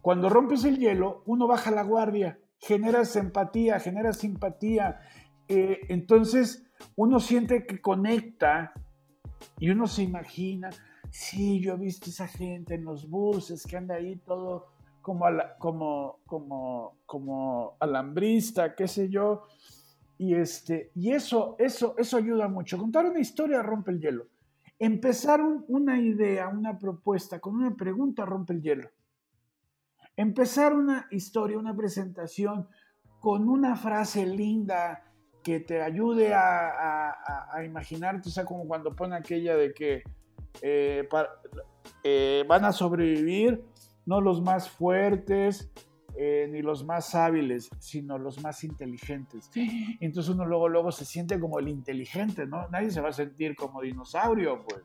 Cuando 0.02 0.30
rompes 0.30 0.64
el 0.66 0.78
hielo, 0.78 1.24
uno 1.26 1.48
baja 1.48 1.72
la 1.72 1.84
guardia, 1.84 2.40
generas 2.60 3.16
empatía, 3.16 3.80
generas 3.80 4.18
simpatía. 4.18 5.00
Eh, 5.48 5.82
entonces, 5.90 6.72
uno 6.96 7.20
siente 7.20 7.66
que 7.66 7.82
conecta 7.82 8.74
y 9.60 9.70
uno 9.70 9.88
se 9.88 10.04
imagina, 10.04 10.70
sí, 11.10 11.60
yo 11.60 11.74
he 11.74 11.78
visto 11.78 12.10
esa 12.10 12.28
gente 12.28 12.76
en 12.76 12.84
los 12.84 13.10
buses 13.10 13.66
que 13.66 13.78
anda 13.78 13.96
ahí 13.96 14.18
todo 14.18 14.68
como, 15.02 15.26
como, 15.60 16.20
como, 16.26 16.98
como 17.06 17.78
alambrista, 17.80 18.74
qué 18.74 18.88
sé 18.88 19.08
yo. 19.08 19.44
Y, 20.18 20.34
este, 20.34 20.92
y 20.96 21.12
eso, 21.12 21.56
eso, 21.60 21.94
eso 21.98 22.18
ayuda 22.18 22.48
mucho. 22.48 22.78
Contar 22.78 23.06
una 23.06 23.20
historia 23.20 23.62
rompe 23.62 23.92
el 23.92 24.02
hielo. 24.02 24.28
Empezar 24.80 25.42
una 25.42 26.02
idea, 26.02 26.48
una 26.48 26.80
propuesta 26.80 27.40
con 27.40 27.56
una 27.56 27.76
pregunta 27.76 28.26
rompe 28.26 28.54
el 28.54 28.62
hielo. 28.62 28.90
Empezar 30.18 30.74
una 30.74 31.08
historia, 31.12 31.60
una 31.60 31.76
presentación 31.76 32.68
con 33.20 33.48
una 33.48 33.76
frase 33.76 34.26
linda, 34.26 35.05
que 35.46 35.60
te 35.60 35.80
ayude 35.80 36.34
a, 36.34 37.14
a, 37.54 37.64
imaginarte, 37.64 38.30
o 38.30 38.32
sea, 38.32 38.46
como 38.46 38.68
cuando 38.68 38.96
pone 38.96 39.16
aquella 39.16 39.56
de 39.56 39.76
que 39.76 40.02
eh, 40.64 41.08
eh, 42.04 42.44
van 42.48 42.66
a 42.66 42.72
sobrevivir 42.72 43.64
no 44.08 44.22
los 44.22 44.42
más 44.42 44.68
fuertes 44.68 45.72
eh, 46.18 46.48
ni 46.52 46.64
los 46.64 46.84
más 46.84 47.14
hábiles, 47.14 47.70
sino 47.78 48.18
los 48.18 48.42
más 48.42 48.64
inteligentes. 48.64 49.52
Entonces 50.00 50.34
uno 50.34 50.48
luego, 50.48 50.68
luego 50.68 50.92
se 50.92 51.06
siente 51.06 51.40
como 51.40 51.60
el 51.60 51.68
inteligente, 51.68 52.48
¿no? 52.48 52.68
Nadie 52.70 52.90
se 52.90 53.00
va 53.00 53.10
a 53.10 53.14
sentir 53.14 53.56
como 53.56 53.84
dinosaurio, 53.84 54.66
pues. 54.68 54.82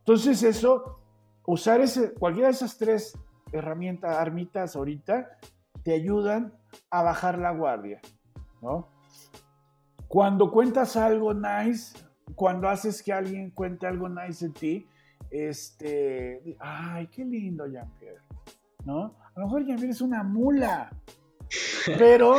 Entonces 0.00 0.42
eso, 0.42 0.98
usar 1.46 1.80
ese, 1.80 2.14
cualquiera 2.14 2.48
de 2.48 2.54
esas 2.54 2.76
tres 2.78 3.16
herramientas, 3.52 4.16
armitas 4.16 4.74
ahorita, 4.74 5.38
te 5.84 5.92
ayudan 5.92 6.52
a 6.90 7.04
bajar 7.04 7.38
la 7.38 7.52
guardia, 7.52 8.00
¿no? 8.60 8.95
Cuando 10.16 10.50
cuentas 10.50 10.96
algo 10.96 11.34
nice, 11.34 11.94
cuando 12.34 12.70
haces 12.70 13.02
que 13.02 13.12
alguien 13.12 13.50
cuente 13.50 13.86
algo 13.86 14.08
nice 14.08 14.46
de 14.46 14.54
ti, 14.54 14.88
este, 15.30 16.56
ay, 16.58 17.06
qué 17.08 17.22
lindo 17.22 17.66
Jean-Pierre, 17.66 18.22
¿no? 18.86 19.14
A 19.34 19.40
lo 19.40 19.44
mejor 19.44 19.66
Jean-Pierre 19.66 19.92
es 19.92 20.00
una 20.00 20.22
mula, 20.22 20.88
pero, 21.98 22.36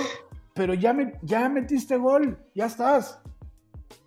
pero 0.56 0.74
ya, 0.74 0.92
me, 0.92 1.20
ya 1.22 1.48
metiste 1.50 1.98
gol, 1.98 2.40
ya 2.56 2.66
estás, 2.66 3.22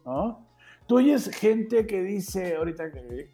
¿no? 0.04 0.48
Tú 0.88 0.96
oyes 0.96 1.30
gente 1.30 1.86
que 1.86 2.02
dice, 2.02 2.56
ahorita 2.56 2.90
que, 2.90 3.30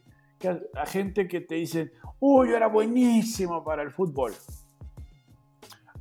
a 0.74 0.84
gente 0.84 1.28
que 1.28 1.40
te 1.40 1.54
dice, 1.54 1.92
uy, 2.20 2.50
yo 2.50 2.56
era 2.58 2.66
buenísimo 2.66 3.64
para 3.64 3.82
el 3.82 3.90
fútbol. 3.90 4.34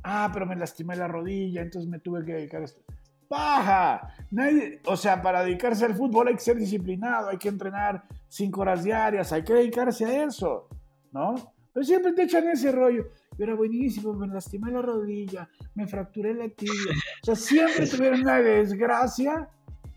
Ah, 0.02 0.28
pero 0.30 0.44
me 0.44 0.56
lastimé 0.56 0.94
la 0.94 1.08
rodilla, 1.08 1.62
entonces 1.62 1.90
me 1.90 2.00
tuve 2.00 2.22
que 2.22 2.34
dedicar 2.34 2.60
a 2.60 2.66
esto 2.66 2.82
paja. 3.28 4.14
Nadie, 4.30 4.80
o 4.86 4.96
sea, 4.96 5.22
para 5.22 5.44
dedicarse 5.44 5.84
al 5.84 5.94
fútbol 5.94 6.28
hay 6.28 6.34
que 6.34 6.40
ser 6.40 6.56
disciplinado, 6.56 7.28
hay 7.28 7.38
que 7.38 7.48
entrenar 7.48 8.04
cinco 8.28 8.62
horas 8.62 8.84
diarias, 8.84 9.32
hay 9.32 9.44
que 9.44 9.54
dedicarse 9.54 10.04
a 10.04 10.24
eso, 10.24 10.68
¿no? 11.12 11.34
Pero 11.72 11.84
siempre 11.84 12.12
te 12.12 12.22
echan 12.22 12.48
ese 12.48 12.72
rollo. 12.72 13.06
Yo 13.36 13.44
era 13.44 13.54
buenísimo, 13.54 14.14
me 14.14 14.26
lastimé 14.28 14.72
la 14.72 14.80
rodilla, 14.82 15.48
me 15.74 15.86
fracturé 15.86 16.34
la 16.34 16.48
tibia. 16.48 16.92
O 17.22 17.26
sea, 17.26 17.36
siempre 17.36 17.86
tuvieron 17.90 18.20
una 18.22 18.40
desgracia, 18.40 19.50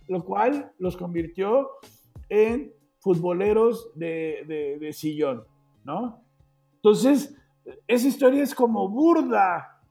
lo 0.07 0.23
cual 0.25 0.71
los 0.77 0.97
convirtió 0.97 1.69
en 2.27 2.73
futboleros 2.99 3.91
de, 3.95 4.77
de 4.79 4.93
sillón, 4.93 5.45
¿no? 5.85 6.21
Entonces, 6.75 7.35
esa 7.87 8.07
historia 8.07 8.43
es 8.43 8.55
como 8.55 8.89
burda. 8.89 9.81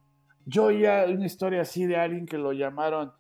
Yo 0.47 0.71
ya 0.71 1.05
una 1.09 1.27
historia 1.27 1.63
así 1.63 1.87
de 1.87 1.97
alguien 1.97 2.27
que 2.27 2.39
lo 2.39 2.53
llamaron 2.53 3.13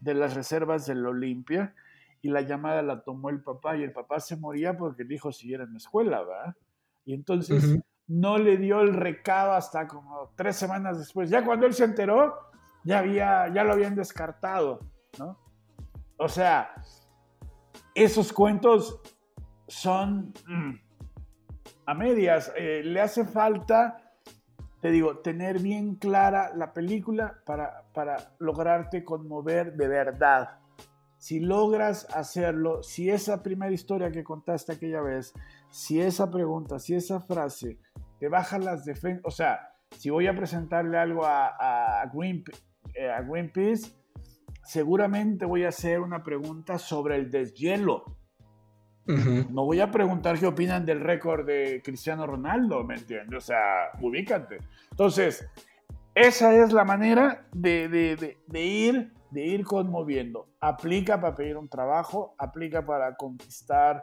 de 0.00 0.14
las 0.14 0.34
reservas 0.34 0.86
del 0.86 1.06
Olimpia 1.06 1.74
y 2.22 2.28
la 2.28 2.42
llamada 2.42 2.82
la 2.82 3.02
tomó 3.02 3.30
el 3.30 3.42
papá 3.42 3.76
y 3.76 3.82
el 3.82 3.92
papá 3.92 4.20
se 4.20 4.36
moría 4.36 4.76
porque 4.76 5.02
el 5.02 5.12
hijo 5.12 5.32
siguiera 5.32 5.64
en 5.64 5.72
la 5.72 5.78
escuela, 5.78 6.22
¿verdad? 6.22 6.56
Y 7.04 7.14
entonces 7.14 7.80
no 8.06 8.38
le 8.38 8.56
dio 8.56 8.80
el 8.80 8.94
recado 8.94 9.52
hasta 9.52 9.86
como 9.86 10.32
tres 10.36 10.56
semanas 10.56 10.98
después. 10.98 11.30
Ya 11.30 11.44
cuando 11.44 11.66
él 11.66 11.74
se 11.74 11.84
enteró, 11.84 12.34
ya, 12.84 12.98
había, 12.98 13.48
ya 13.48 13.64
lo 13.64 13.72
habían 13.72 13.94
descartado, 13.94 14.80
¿no? 15.18 15.38
O 16.18 16.28
sea, 16.28 16.74
esos 17.94 18.32
cuentos 18.32 19.00
son 19.66 20.32
mm, 20.46 20.74
a 21.86 21.94
medias. 21.94 22.52
Eh, 22.56 22.82
le 22.84 23.00
hace 23.00 23.24
falta, 23.24 23.99
te 24.80 24.90
digo, 24.90 25.18
tener 25.18 25.60
bien 25.60 25.96
clara 25.96 26.52
la 26.54 26.72
película 26.72 27.42
para, 27.44 27.84
para 27.92 28.32
lograrte 28.38 29.04
conmover 29.04 29.74
de 29.74 29.88
verdad. 29.88 30.58
Si 31.18 31.38
logras 31.38 32.06
hacerlo, 32.14 32.82
si 32.82 33.10
esa 33.10 33.42
primera 33.42 33.72
historia 33.72 34.10
que 34.10 34.24
contaste 34.24 34.72
aquella 34.72 35.02
vez, 35.02 35.34
si 35.70 36.00
esa 36.00 36.30
pregunta, 36.30 36.78
si 36.78 36.94
esa 36.94 37.20
frase 37.20 37.78
te 38.18 38.28
baja 38.28 38.58
las 38.58 38.86
defensas, 38.86 39.22
o 39.24 39.30
sea, 39.30 39.74
si 39.98 40.08
voy 40.08 40.26
a 40.26 40.34
presentarle 40.34 40.96
algo 40.96 41.26
a, 41.26 41.48
a, 41.48 42.10
eh, 42.94 43.10
a 43.10 43.22
Greenpeace, 43.22 43.92
seguramente 44.64 45.44
voy 45.44 45.64
a 45.64 45.68
hacer 45.68 46.00
una 46.00 46.22
pregunta 46.22 46.78
sobre 46.78 47.16
el 47.16 47.30
deshielo. 47.30 48.04
No 49.06 49.64
voy 49.64 49.80
a 49.80 49.90
preguntar 49.90 50.38
qué 50.38 50.46
opinan 50.46 50.86
del 50.86 51.00
récord 51.00 51.46
de 51.46 51.82
Cristiano 51.84 52.26
Ronaldo, 52.26 52.84
¿me 52.84 52.94
entiendes? 52.94 53.38
O 53.38 53.40
sea, 53.40 53.90
ubícate. 54.00 54.58
Entonces, 54.90 55.48
esa 56.14 56.54
es 56.54 56.72
la 56.72 56.84
manera 56.84 57.46
de, 57.52 58.36
ir, 58.52 59.12
de 59.30 59.46
ir 59.46 59.64
conmoviendo. 59.64 60.48
Aplica 60.60 61.20
para 61.20 61.34
pedir 61.34 61.56
un 61.56 61.68
trabajo, 61.68 62.34
aplica 62.38 62.84
para 62.84 63.16
conquistar 63.16 64.02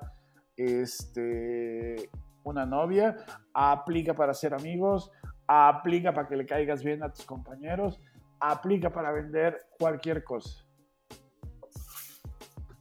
este, 0.56 2.10
una 2.44 2.66
novia, 2.66 3.16
aplica 3.54 4.14
para 4.14 4.34
ser 4.34 4.54
amigos, 4.54 5.12
aplica 5.48 6.14
para 6.14 6.28
que 6.28 6.36
le 6.36 6.46
caigas 6.46 6.84
bien 6.84 7.04
a 7.04 7.12
tus 7.12 7.26
compañeros, 7.26 8.02
aplica 8.40 8.90
para 8.92 9.12
vender 9.12 9.68
cualquier 9.78 10.24
cosa. 10.24 10.67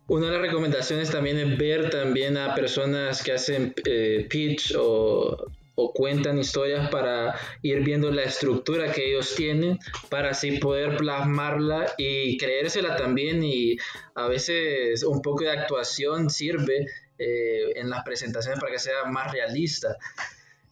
Una 0.08 0.26
de 0.26 0.32
las 0.32 0.40
recomendaciones 0.40 1.10
también 1.10 1.36
es 1.38 1.58
ver 1.58 1.90
también 1.90 2.36
a 2.36 2.54
personas 2.54 3.24
que 3.24 3.32
hacen 3.32 3.74
eh, 3.84 4.26
pitch 4.30 4.74
o, 4.78 5.50
cuentan 5.94 6.38
historias 6.38 6.88
para 6.88 7.34
ir 7.60 7.82
viendo 7.82 8.10
la 8.10 8.22
estructura 8.22 8.92
que 8.92 9.10
ellos 9.10 9.34
tienen 9.34 9.78
para 10.08 10.30
así 10.30 10.52
poder 10.58 10.96
plasmarla 10.96 11.92
y 11.98 12.38
creérsela 12.38 12.96
también 12.96 13.44
y 13.44 13.76
a 14.14 14.26
veces 14.26 15.02
un 15.02 15.20
poco 15.20 15.44
de 15.44 15.50
actuación 15.50 16.30
sirve 16.30 16.86
eh, 17.18 17.72
en 17.74 17.90
las 17.90 18.04
presentaciones 18.04 18.58
para 18.58 18.72
que 18.72 18.78
sea 18.78 19.04
más 19.04 19.30
realista. 19.32 19.96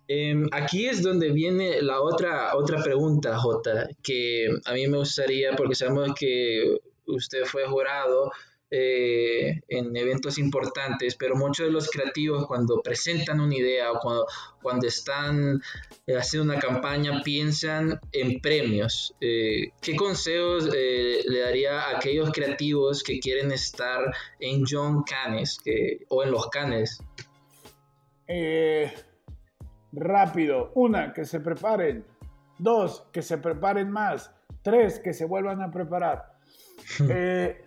Em, 0.08 0.48
aquí 0.52 0.86
es 0.86 1.02
donde 1.02 1.30
viene 1.32 1.82
la 1.82 2.00
otra, 2.00 2.56
otra 2.56 2.82
pregunta, 2.82 3.36
Jota, 3.36 3.88
que 4.02 4.48
a 4.64 4.72
mí 4.72 4.86
me 4.86 4.98
gustaría, 4.98 5.54
porque 5.56 5.74
sabemos 5.74 6.14
que 6.18 6.78
usted 7.06 7.44
fue 7.44 7.66
jurado 7.66 8.30
eh, 8.76 9.60
en 9.68 9.96
eventos 9.96 10.36
importantes, 10.36 11.14
pero 11.14 11.36
muchos 11.36 11.66
de 11.66 11.72
los 11.72 11.88
creativos 11.88 12.44
cuando 12.48 12.82
presentan 12.82 13.38
una 13.38 13.54
idea 13.54 13.92
o 13.92 14.00
cuando, 14.00 14.26
cuando 14.60 14.88
están 14.88 15.62
eh, 16.08 16.16
haciendo 16.16 16.52
una 16.52 16.60
campaña 16.60 17.22
piensan 17.22 18.00
en 18.10 18.40
premios. 18.40 19.14
Eh, 19.20 19.68
¿Qué 19.80 19.94
consejos 19.94 20.64
le 20.64 21.38
daría 21.38 21.82
a 21.82 21.98
aquellos 21.98 22.32
creativos 22.32 23.04
que 23.04 23.20
quieren 23.20 23.52
estar 23.52 24.00
en 24.40 24.64
John 24.68 25.04
Canes 25.04 25.60
o 26.08 26.24
en 26.24 26.32
los 26.32 26.48
Canes? 26.48 26.98
rápido. 29.92 30.72
Una, 30.74 31.12
que 31.12 31.24
se 31.24 31.38
preparen. 31.38 32.04
Dos, 32.58 33.06
que 33.12 33.22
se 33.22 33.38
preparen 33.38 33.88
más. 33.88 34.32
Tres, 34.62 34.98
que 34.98 35.12
se 35.12 35.26
vuelvan 35.26 35.62
a 35.62 35.70
preparar. 35.70 36.34
Eh, 37.08 37.63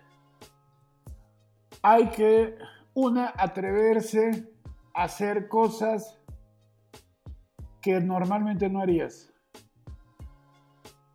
hay 1.82 2.10
que, 2.10 2.58
una, 2.94 3.34
atreverse 3.38 4.50
a 4.94 5.04
hacer 5.04 5.48
cosas 5.48 6.20
que 7.82 8.00
normalmente 8.00 8.70
no 8.70 8.82
harías. 8.82 9.34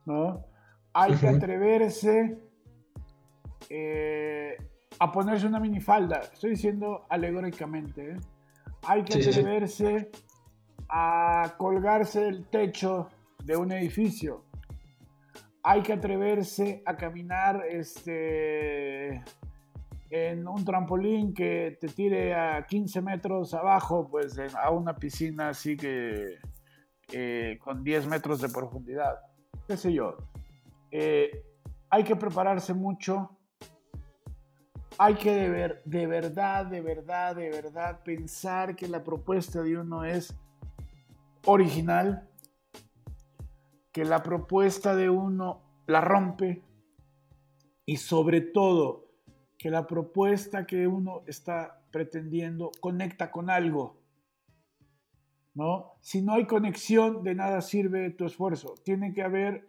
¿No? 0.04 0.44
Hay 0.94 1.14
que 1.14 1.28
atreverse 1.28 2.38
eh, 3.68 4.56
a 4.98 5.10
ponerse 5.10 5.46
una 5.46 5.60
minifalda. 5.60 6.20
Estoy 6.20 6.50
diciendo 6.50 7.06
alegóricamente. 7.08 8.12
¿eh? 8.12 8.16
Hay 8.86 9.04
que 9.04 9.18
atreverse 9.18 10.10
a 10.88 11.54
colgarse 11.56 12.20
del 12.20 12.46
techo 12.48 13.08
de 13.44 13.56
un 13.56 13.72
edificio. 13.72 14.44
Hay 15.62 15.82
que 15.82 15.92
atreverse 15.92 16.82
a 16.84 16.96
caminar 16.96 17.64
este, 17.68 19.22
en 20.12 20.46
un 20.46 20.62
trampolín 20.62 21.32
que 21.32 21.78
te 21.80 21.88
tire 21.88 22.34
a 22.34 22.66
15 22.66 23.00
metros 23.00 23.54
abajo, 23.54 24.06
pues 24.10 24.38
a 24.38 24.70
una 24.70 24.94
piscina 24.94 25.48
así 25.48 25.74
que 25.74 26.36
eh, 27.10 27.58
con 27.58 27.82
10 27.82 28.08
metros 28.08 28.42
de 28.42 28.50
profundidad. 28.50 29.20
¿Qué 29.66 29.74
sé 29.78 29.90
yo? 29.90 30.18
Eh, 30.90 31.42
hay 31.88 32.04
que 32.04 32.14
prepararse 32.14 32.74
mucho. 32.74 33.38
Hay 34.98 35.14
que 35.14 35.32
de, 35.32 35.48
ver, 35.48 35.82
de 35.86 36.06
verdad, 36.06 36.66
de 36.66 36.82
verdad, 36.82 37.34
de 37.34 37.48
verdad 37.48 38.02
pensar 38.04 38.76
que 38.76 38.88
la 38.88 39.02
propuesta 39.02 39.62
de 39.62 39.78
uno 39.78 40.04
es 40.04 40.36
original, 41.46 42.28
que 43.90 44.04
la 44.04 44.22
propuesta 44.22 44.94
de 44.94 45.08
uno 45.08 45.62
la 45.86 46.02
rompe 46.02 46.62
y 47.86 47.96
sobre 47.96 48.42
todo 48.42 49.01
que 49.62 49.70
la 49.70 49.86
propuesta 49.86 50.66
que 50.66 50.88
uno 50.88 51.22
está 51.28 51.80
pretendiendo 51.92 52.72
conecta 52.80 53.30
con 53.30 53.48
algo. 53.48 53.96
¿No? 55.54 55.92
Si 56.00 56.20
no 56.20 56.34
hay 56.34 56.46
conexión, 56.46 57.22
de 57.22 57.36
nada 57.36 57.60
sirve 57.60 58.10
tu 58.10 58.26
esfuerzo. 58.26 58.74
Tiene 58.84 59.14
que 59.14 59.22
haber, 59.22 59.68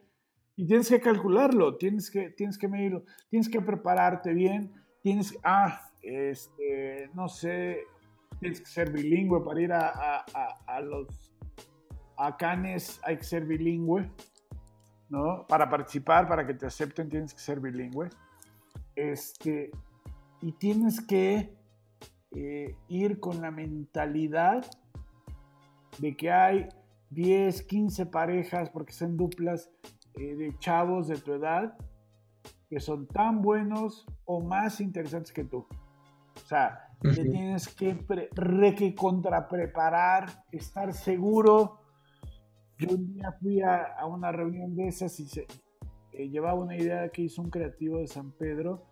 y 0.56 0.66
tienes 0.66 0.90
que 0.90 1.00
calcularlo, 1.00 1.78
tienes 1.78 2.10
que, 2.10 2.32
tienes 2.32 2.58
que 2.58 2.68
medirlo, 2.68 3.04
tienes 3.30 3.48
que 3.48 3.62
prepararte 3.62 4.34
bien, 4.34 4.74
tienes 5.04 5.38
ah, 5.44 5.80
este, 6.02 7.12
no 7.14 7.28
sé, 7.28 7.84
tienes 8.40 8.62
que 8.62 8.66
ser 8.66 8.92
bilingüe 8.92 9.44
para 9.44 9.62
ir 9.62 9.74
a, 9.74 10.26
a 10.66 10.82
los 10.82 11.36
a 12.18 12.36
Canes 12.36 13.00
hay 13.04 13.18
que 13.18 13.24
ser 13.24 13.46
bilingüe, 13.46 14.10
¿no? 15.10 15.46
Para 15.48 15.70
participar, 15.70 16.28
para 16.28 16.48
que 16.48 16.56
te 16.56 16.66
acepten, 16.66 17.10
tienes 17.10 17.32
que 17.32 17.40
ser 17.40 17.60
bilingüe. 17.60 18.10
Este, 18.96 19.72
y 20.42 20.52
tienes 20.54 21.02
que 21.02 21.56
eh, 22.32 22.76
ir 22.88 23.20
con 23.20 23.42
la 23.42 23.52
mentalidad 23.52 24.66
de 26.00 26.16
que 26.16 26.32
hay 26.32 26.70
10, 27.12 27.64
15 27.64 28.06
parejas, 28.08 28.70
porque 28.70 28.94
son 28.94 29.18
duplas 29.18 29.70
eh, 30.16 30.36
de 30.36 30.58
chavos 30.60 31.08
de 31.08 31.18
tu 31.18 31.34
edad, 31.34 31.78
que 32.70 32.80
son 32.80 33.08
tan 33.08 33.42
buenos 33.42 34.06
o 34.26 34.42
más 34.42 34.82
interesantes 34.82 35.32
que 35.32 35.44
tú. 35.44 35.68
O 36.36 36.48
sea, 36.48 36.90
te 37.02 37.24
tienes 37.24 37.68
que, 37.68 37.98
re 38.32 38.76
que 38.76 38.96
contrapreparar, 38.96 40.44
estar 40.52 40.94
seguro 40.94 41.84
yo 42.78 42.96
un 42.96 43.14
día 43.14 43.32
fui 43.40 43.62
a, 43.62 44.06
una 44.06 44.32
reunión 44.32 44.76
de 44.76 44.88
esas 44.88 45.20
y 45.20 45.28
se, 45.28 45.48
eh, 46.14 46.30
llevaba 46.30 46.60
una 46.60 46.76
idea 46.76 47.10
que 47.10 47.24
hizo 47.24 47.42
un 47.42 47.50
creativo 47.50 48.00
de 48.00 48.08
San 48.08 48.32
Pedro 48.32 48.86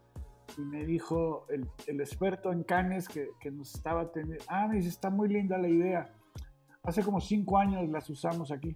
y 0.58 0.62
me 0.62 0.86
dijo 0.86 1.46
el, 1.50 2.02
experto 2.02 2.52
en 2.52 2.64
canes 2.64 3.08
que, 3.08 3.30
nos 3.52 3.76
estaba 3.76 4.12
teniendo, 4.12 4.44
ah, 4.48 4.68
me 4.68 4.78
dice, 4.78 4.90
está 4.90 5.10
muy 5.10 5.30
linda 5.30 5.58
la 5.58 5.70
idea. 5.70 6.14
Hace 6.84 7.04
como 7.04 7.22
cinco 7.22 7.58
años 7.58 7.88
las 7.90 8.10
usamos 8.10 8.52
aquí. 8.52 8.76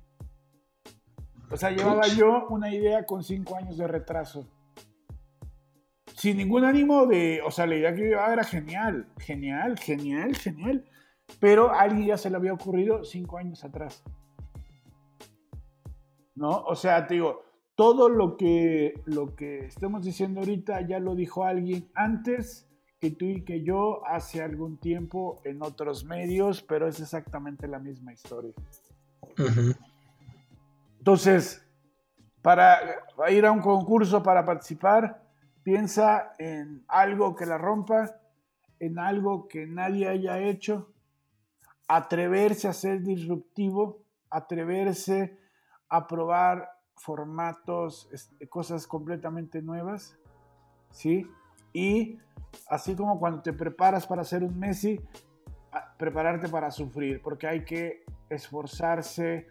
O 1.51 1.57
sea, 1.57 1.71
llevaba 1.71 2.07
yo 2.07 2.47
una 2.49 2.73
idea 2.73 3.05
con 3.05 3.23
cinco 3.23 3.55
años 3.55 3.77
de 3.77 3.87
retraso. 3.87 4.47
Sin 6.15 6.37
ningún 6.37 6.63
ánimo 6.63 7.05
de, 7.05 7.41
o 7.45 7.51
sea, 7.51 7.67
la 7.67 7.75
idea 7.75 7.93
que 7.93 8.01
yo 8.01 8.07
llevaba 8.09 8.33
era 8.33 8.43
genial, 8.43 9.07
genial, 9.19 9.77
genial, 9.77 10.35
genial. 10.35 10.85
Pero 11.39 11.71
a 11.71 11.81
alguien 11.81 12.07
ya 12.07 12.17
se 12.17 12.29
le 12.29 12.37
había 12.37 12.53
ocurrido 12.53 13.03
cinco 13.03 13.37
años 13.37 13.63
atrás. 13.63 14.03
¿no? 16.35 16.63
O 16.65 16.75
sea, 16.75 17.07
te 17.07 17.15
digo, 17.15 17.44
todo 17.75 18.09
lo 18.09 18.37
que, 18.37 19.01
lo 19.05 19.35
que 19.35 19.65
estamos 19.65 20.03
diciendo 20.03 20.39
ahorita 20.39 20.81
ya 20.81 20.99
lo 20.99 21.13
dijo 21.15 21.43
alguien 21.43 21.89
antes 21.93 22.67
que 22.99 23.11
tú 23.11 23.25
y 23.25 23.43
que 23.43 23.63
yo 23.63 24.05
hace 24.07 24.41
algún 24.41 24.77
tiempo 24.77 25.41
en 25.43 25.61
otros 25.61 26.05
medios, 26.05 26.61
pero 26.61 26.87
es 26.87 26.99
exactamente 27.01 27.67
la 27.67 27.79
misma 27.79 28.13
historia. 28.13 28.53
Entonces, 30.97 31.67
para 32.41 32.79
ir 33.29 33.45
a 33.45 33.51
un 33.51 33.59
concurso, 33.61 34.23
para 34.23 34.45
participar, 34.45 35.21
piensa 35.63 36.35
en 36.39 36.85
algo 36.87 37.35
que 37.35 37.45
la 37.45 37.57
rompa, 37.57 38.19
en 38.79 38.97
algo 38.97 39.47
que 39.47 39.67
nadie 39.67 40.07
haya 40.07 40.39
hecho, 40.39 40.93
atreverse 41.87 42.67
a 42.67 42.73
ser 42.73 43.01
disruptivo, 43.01 44.05
atreverse 44.29 45.37
a 45.89 46.07
probar 46.07 46.74
formatos, 46.95 48.09
este, 48.11 48.47
cosas 48.47 48.87
completamente 48.87 49.61
nuevas, 49.61 50.17
¿sí? 50.91 51.27
Y 51.73 52.19
así 52.69 52.95
como 52.95 53.19
cuando 53.19 53.41
te 53.41 53.53
preparas 53.53 54.07
para 54.07 54.21
hacer 54.21 54.43
un 54.43 54.57
Messi, 54.57 54.99
prepararte 55.97 56.49
para 56.49 56.71
sufrir, 56.71 57.21
porque 57.21 57.47
hay 57.47 57.65
que 57.65 58.05
esforzarse. 58.29 59.47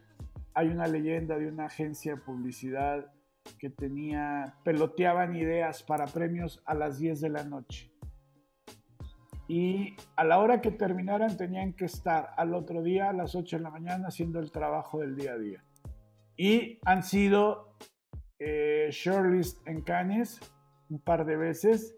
Hay 0.54 0.68
una 0.68 0.86
leyenda 0.86 1.36
de 1.36 1.48
una 1.48 1.66
agencia 1.66 2.14
de 2.14 2.20
publicidad 2.20 3.12
que 3.58 3.70
tenía, 3.70 4.56
peloteaban 4.64 5.36
ideas 5.36 5.82
para 5.82 6.06
premios 6.06 6.62
a 6.64 6.74
las 6.74 6.98
10 6.98 7.20
de 7.20 7.28
la 7.28 7.44
noche. 7.44 7.90
Y 9.46 9.96
a 10.16 10.24
la 10.24 10.38
hora 10.38 10.62
que 10.62 10.70
terminaran 10.70 11.36
tenían 11.36 11.74
que 11.74 11.84
estar 11.84 12.30
al 12.36 12.54
otro 12.54 12.82
día 12.82 13.10
a 13.10 13.12
las 13.12 13.34
8 13.34 13.58
de 13.58 13.62
la 13.62 13.70
mañana 13.70 14.08
haciendo 14.08 14.38
el 14.40 14.50
trabajo 14.50 15.00
del 15.00 15.16
día 15.16 15.32
a 15.32 15.38
día. 15.38 15.64
Y 16.36 16.78
han 16.84 17.02
sido 17.02 17.76
eh, 18.38 18.88
shortlist 18.90 19.66
en 19.66 19.82
Cannes 19.82 20.40
un 20.90 20.98
par 20.98 21.24
de 21.24 21.36
veces, 21.36 21.96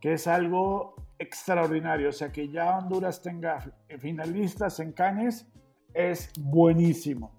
que 0.00 0.14
es 0.14 0.26
algo 0.26 0.94
extraordinario. 1.18 2.08
O 2.08 2.12
sea, 2.12 2.30
que 2.30 2.48
ya 2.48 2.78
Honduras 2.78 3.22
tenga 3.22 3.58
finalistas 3.98 4.80
en 4.80 4.92
Cannes 4.92 5.46
es 5.92 6.30
buenísimo. 6.38 7.32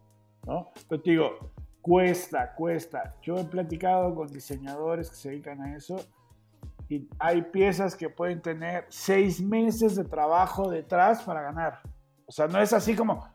¿no? 0.46 0.72
Pero 0.88 1.02
te 1.02 1.12
digo, 1.12 1.52
cuesta, 1.82 2.54
cuesta. 2.56 3.16
Yo 3.22 3.38
he 3.38 3.44
platicado 3.44 4.16
con 4.16 4.28
diseñadores 4.28 5.10
que 5.10 5.16
se 5.16 5.30
dedican 5.30 5.62
a 5.62 5.76
eso 5.76 5.98
y 6.88 7.08
hay 7.20 7.42
piezas 7.42 7.96
que 7.96 8.10
pueden 8.10 8.42
tener 8.42 8.86
seis 8.90 9.42
meses 9.42 9.96
de 9.96 10.04
trabajo 10.04 10.70
detrás 10.70 11.24
para 11.24 11.42
ganar. 11.42 11.82
O 12.26 12.32
sea, 12.32 12.48
no 12.48 12.60
es 12.60 12.74
así 12.74 12.96
como 12.96 13.30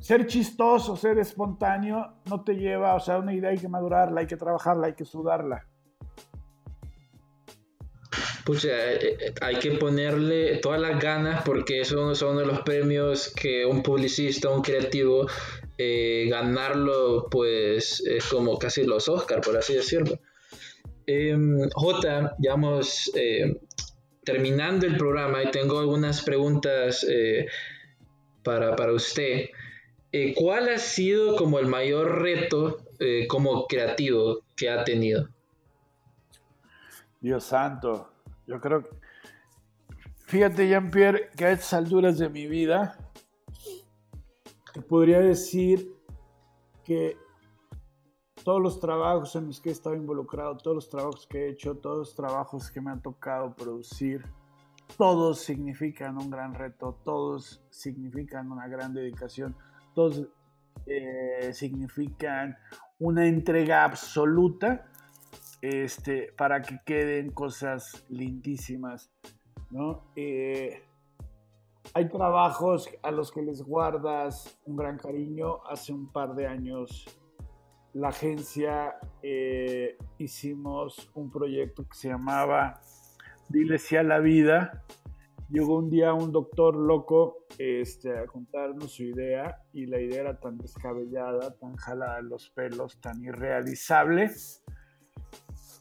ser 0.00 0.26
chistoso, 0.26 0.96
ser 0.96 1.18
espontáneo, 1.18 2.14
no 2.28 2.42
te 2.42 2.54
lleva, 2.54 2.94
o 2.94 3.00
sea, 3.00 3.18
una 3.18 3.32
idea 3.32 3.50
hay 3.50 3.58
que 3.58 3.68
madurarla, 3.68 4.20
hay 4.20 4.26
que 4.26 4.36
trabajarla, 4.36 4.88
hay 4.88 4.94
que 4.94 5.04
sudarla. 5.04 5.66
Eh, 8.64 8.98
eh, 9.02 9.34
hay 9.40 9.56
que 9.56 9.72
ponerle 9.72 10.56
todas 10.56 10.80
las 10.80 11.00
ganas 11.00 11.42
porque 11.44 11.80
esos 11.80 12.18
son 12.18 12.38
de 12.38 12.46
los 12.46 12.60
premios 12.62 13.32
que 13.34 13.64
un 13.64 13.82
publicista, 13.82 14.48
un 14.48 14.62
creativo, 14.62 15.26
eh, 15.78 16.26
ganarlo 16.28 17.28
pues 17.30 18.00
es 18.00 18.24
como 18.24 18.58
casi 18.58 18.84
los 18.84 19.08
Oscar, 19.08 19.40
por 19.40 19.56
así 19.56 19.74
decirlo. 19.74 20.18
Em, 21.06 21.68
J, 21.72 22.36
ya 22.38 22.50
vamos 22.50 23.10
terminando 24.24 24.86
el 24.86 24.96
programa 24.96 25.42
y 25.42 25.50
tengo 25.50 25.78
algunas 25.78 26.22
preguntas 26.22 27.06
para, 28.42 28.74
para, 28.76 28.92
usted. 28.92 29.46
¿Cuál 30.36 30.68
ha 30.68 30.78
sido 30.78 31.36
como 31.36 31.58
el 31.58 31.66
mayor 31.66 32.20
reto 32.20 32.78
como 33.28 33.66
creativo 33.66 34.40
que 34.56 34.70
ha 34.70 34.84
tenido? 34.84 35.28
Dios 37.20 37.44
santo, 37.44 38.10
yo 38.46 38.60
creo 38.60 38.82
que... 38.82 38.90
Fíjate, 40.26 40.68
Jean-Pierre, 40.68 41.30
que 41.36 41.44
a 41.44 41.50
estas 41.52 41.72
alturas 41.74 42.18
de 42.18 42.28
mi 42.28 42.46
vida, 42.46 42.96
te 44.72 44.80
podría 44.80 45.20
decir 45.20 45.92
que 46.84 47.16
todos 48.44 48.62
los 48.62 48.80
trabajos 48.80 49.36
en 49.36 49.48
los 49.48 49.60
que 49.60 49.68
he 49.68 49.72
estado 49.72 49.96
involucrado, 49.96 50.56
todos 50.56 50.76
los 50.76 50.88
trabajos 50.88 51.26
que 51.26 51.46
he 51.46 51.50
hecho, 51.50 51.76
todos 51.76 51.98
los 51.98 52.14
trabajos 52.14 52.70
que 52.70 52.80
me 52.80 52.90
han 52.90 53.02
tocado 53.02 53.54
producir, 53.54 54.24
todos 54.96 55.40
significan 55.40 56.16
un 56.16 56.30
gran 56.30 56.54
reto, 56.54 56.98
todos 57.04 57.62
significan 57.70 58.50
una 58.50 58.66
gran 58.68 58.94
dedicación, 58.94 59.56
todos 59.94 60.26
eh, 60.86 61.50
significan 61.52 62.56
una 62.98 63.26
entrega 63.26 63.84
absoluta 63.84 64.86
este, 65.62 66.32
para 66.36 66.62
que 66.62 66.80
queden 66.84 67.30
cosas 67.30 68.04
lindísimas, 68.08 69.12
¿no? 69.70 70.04
Eh, 70.16 70.82
hay 71.94 72.08
trabajos 72.08 72.88
a 73.02 73.10
los 73.10 73.32
que 73.32 73.42
les 73.42 73.62
guardas 73.62 74.58
un 74.64 74.76
gran 74.76 74.98
cariño. 74.98 75.64
Hace 75.68 75.92
un 75.92 76.12
par 76.12 76.34
de 76.34 76.46
años 76.46 77.06
la 77.92 78.08
agencia 78.08 78.96
eh, 79.22 79.98
hicimos 80.18 81.10
un 81.14 81.30
proyecto 81.30 81.84
que 81.88 81.96
se 81.96 82.08
llamaba 82.08 82.80
Dile 83.48 83.78
sí 83.78 83.96
a 83.96 84.02
la 84.02 84.20
vida. 84.20 84.84
Llegó 85.50 85.78
un 85.78 85.90
día 85.90 86.14
un 86.14 86.30
doctor 86.30 86.76
loco 86.76 87.46
este, 87.58 88.16
a 88.16 88.26
contarnos 88.26 88.92
su 88.92 89.02
idea 89.02 89.58
y 89.72 89.86
la 89.86 90.00
idea 90.00 90.20
era 90.20 90.38
tan 90.38 90.56
descabellada, 90.58 91.56
tan 91.58 91.74
jalada 91.74 92.16
de 92.16 92.22
los 92.22 92.50
pelos, 92.50 93.00
tan 93.00 93.20
irrealizable 93.24 94.30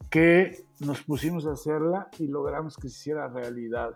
que 0.09 0.63
nos 0.79 1.03
pusimos 1.03 1.45
a 1.45 1.51
hacerla 1.51 2.07
y 2.17 2.27
logramos 2.27 2.77
que 2.77 2.89
se 2.89 2.97
hiciera 2.97 3.27
realidad. 3.27 3.91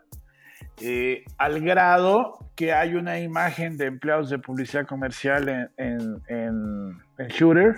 Eh, 0.79 1.23
al 1.39 1.59
grado 1.61 2.37
que 2.55 2.71
hay 2.71 2.93
una 2.93 3.19
imagen 3.19 3.75
de 3.75 3.87
empleados 3.87 4.29
de 4.29 4.37
publicidad 4.37 4.85
comercial 4.85 5.49
en, 5.49 5.69
en, 6.27 6.97
en, 7.17 7.27
Shooter, 7.29 7.75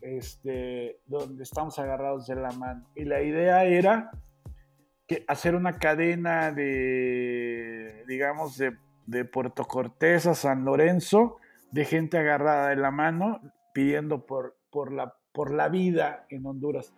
este, 0.00 1.00
donde 1.06 1.42
estamos 1.42 1.78
agarrados 1.80 2.28
de 2.28 2.36
la 2.36 2.52
mano. 2.52 2.88
Y 2.94 3.04
la 3.04 3.22
idea 3.22 3.64
era 3.64 4.10
que 5.06 5.24
hacer 5.28 5.54
una 5.54 5.78
cadena 5.78 6.52
de, 6.52 8.04
digamos, 8.06 8.56
de, 8.56 8.76
de 9.06 9.24
Puerto 9.24 9.64
Cortés 9.64 10.26
a 10.26 10.34
San 10.34 10.64
Lorenzo, 10.64 11.38
de 11.70 11.84
gente 11.84 12.18
agarrada 12.18 12.68
de 12.68 12.76
la 12.76 12.90
mano, 12.90 13.40
pidiendo 13.72 14.26
por, 14.26 14.56
por, 14.70 14.92
la, 14.92 15.14
por 15.32 15.52
la 15.52 15.68
vida 15.68 16.26
en 16.28 16.46
Honduras. 16.46 16.94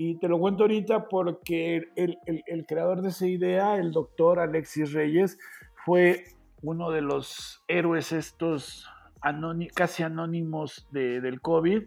Y 0.00 0.16
te 0.20 0.28
lo 0.28 0.38
cuento 0.38 0.62
ahorita 0.62 1.08
porque 1.08 1.88
el, 1.96 2.18
el, 2.24 2.66
creador 2.66 3.02
de 3.02 3.08
esa 3.08 3.26
idea, 3.26 3.76
el 3.76 3.90
doctor 3.90 4.38
Alexis 4.38 4.92
Reyes, 4.92 5.38
fue 5.84 6.24
uno 6.62 6.90
de 6.90 7.00
los 7.00 7.64
héroes 7.66 8.12
estos 8.12 8.88
casi 9.74 10.04
anónimos 10.04 10.86
de, 10.92 11.20
del 11.20 11.40
COVID. 11.40 11.82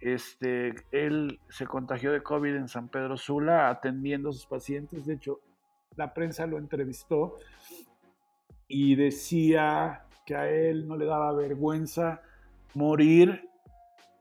Este, 0.00 0.74
él 0.92 1.40
se 1.48 1.66
contagió 1.66 2.12
de 2.12 2.22
COVID 2.22 2.54
en 2.54 2.68
San 2.68 2.88
Pedro 2.88 3.16
Sula 3.16 3.68
atendiendo 3.68 4.30
a 4.30 4.32
sus 4.32 4.46
pacientes. 4.46 5.06
De 5.06 5.14
hecho, 5.14 5.40
la 5.96 6.14
prensa 6.14 6.46
lo 6.46 6.58
entrevistó 6.58 7.36
y 8.68 8.94
decía 8.94 10.04
que 10.24 10.36
a 10.36 10.48
él 10.48 10.86
no 10.86 10.96
le 10.96 11.06
daba 11.06 11.32
vergüenza 11.32 12.22
morir 12.74 13.48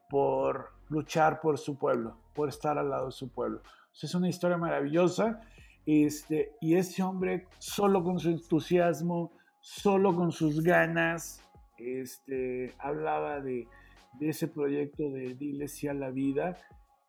por 0.09 0.71
luchar 0.89 1.41
por 1.41 1.57
su 1.57 1.78
pueblo 1.78 2.17
por 2.38 2.49
estar 2.49 2.78
al 2.78 2.91
lado 2.91 3.07
de 3.07 3.11
su 3.11 3.30
pueblo. 3.30 3.61
es 3.99 4.13
una 4.13 4.30
historia 4.30 4.57
maravillosa. 4.57 5.41
Este, 5.88 6.51
y 6.61 6.75
ese 6.75 7.01
hombre, 7.01 7.47
solo 7.57 8.03
con 8.03 8.19
su 8.19 8.30
entusiasmo, 8.30 9.32
solo 9.59 10.15
con 10.15 10.32
sus 10.32 10.61
ganas, 10.61 11.41
este, 11.78 12.75
hablaba 12.78 13.41
de, 13.41 13.67
de 14.14 14.30
ese 14.30 14.47
proyecto 14.47 15.10
de 15.10 15.36
Dile 15.36 15.68
sí 15.68 15.88
a 15.88 15.93
la 15.93 16.10
vida. 16.10 16.58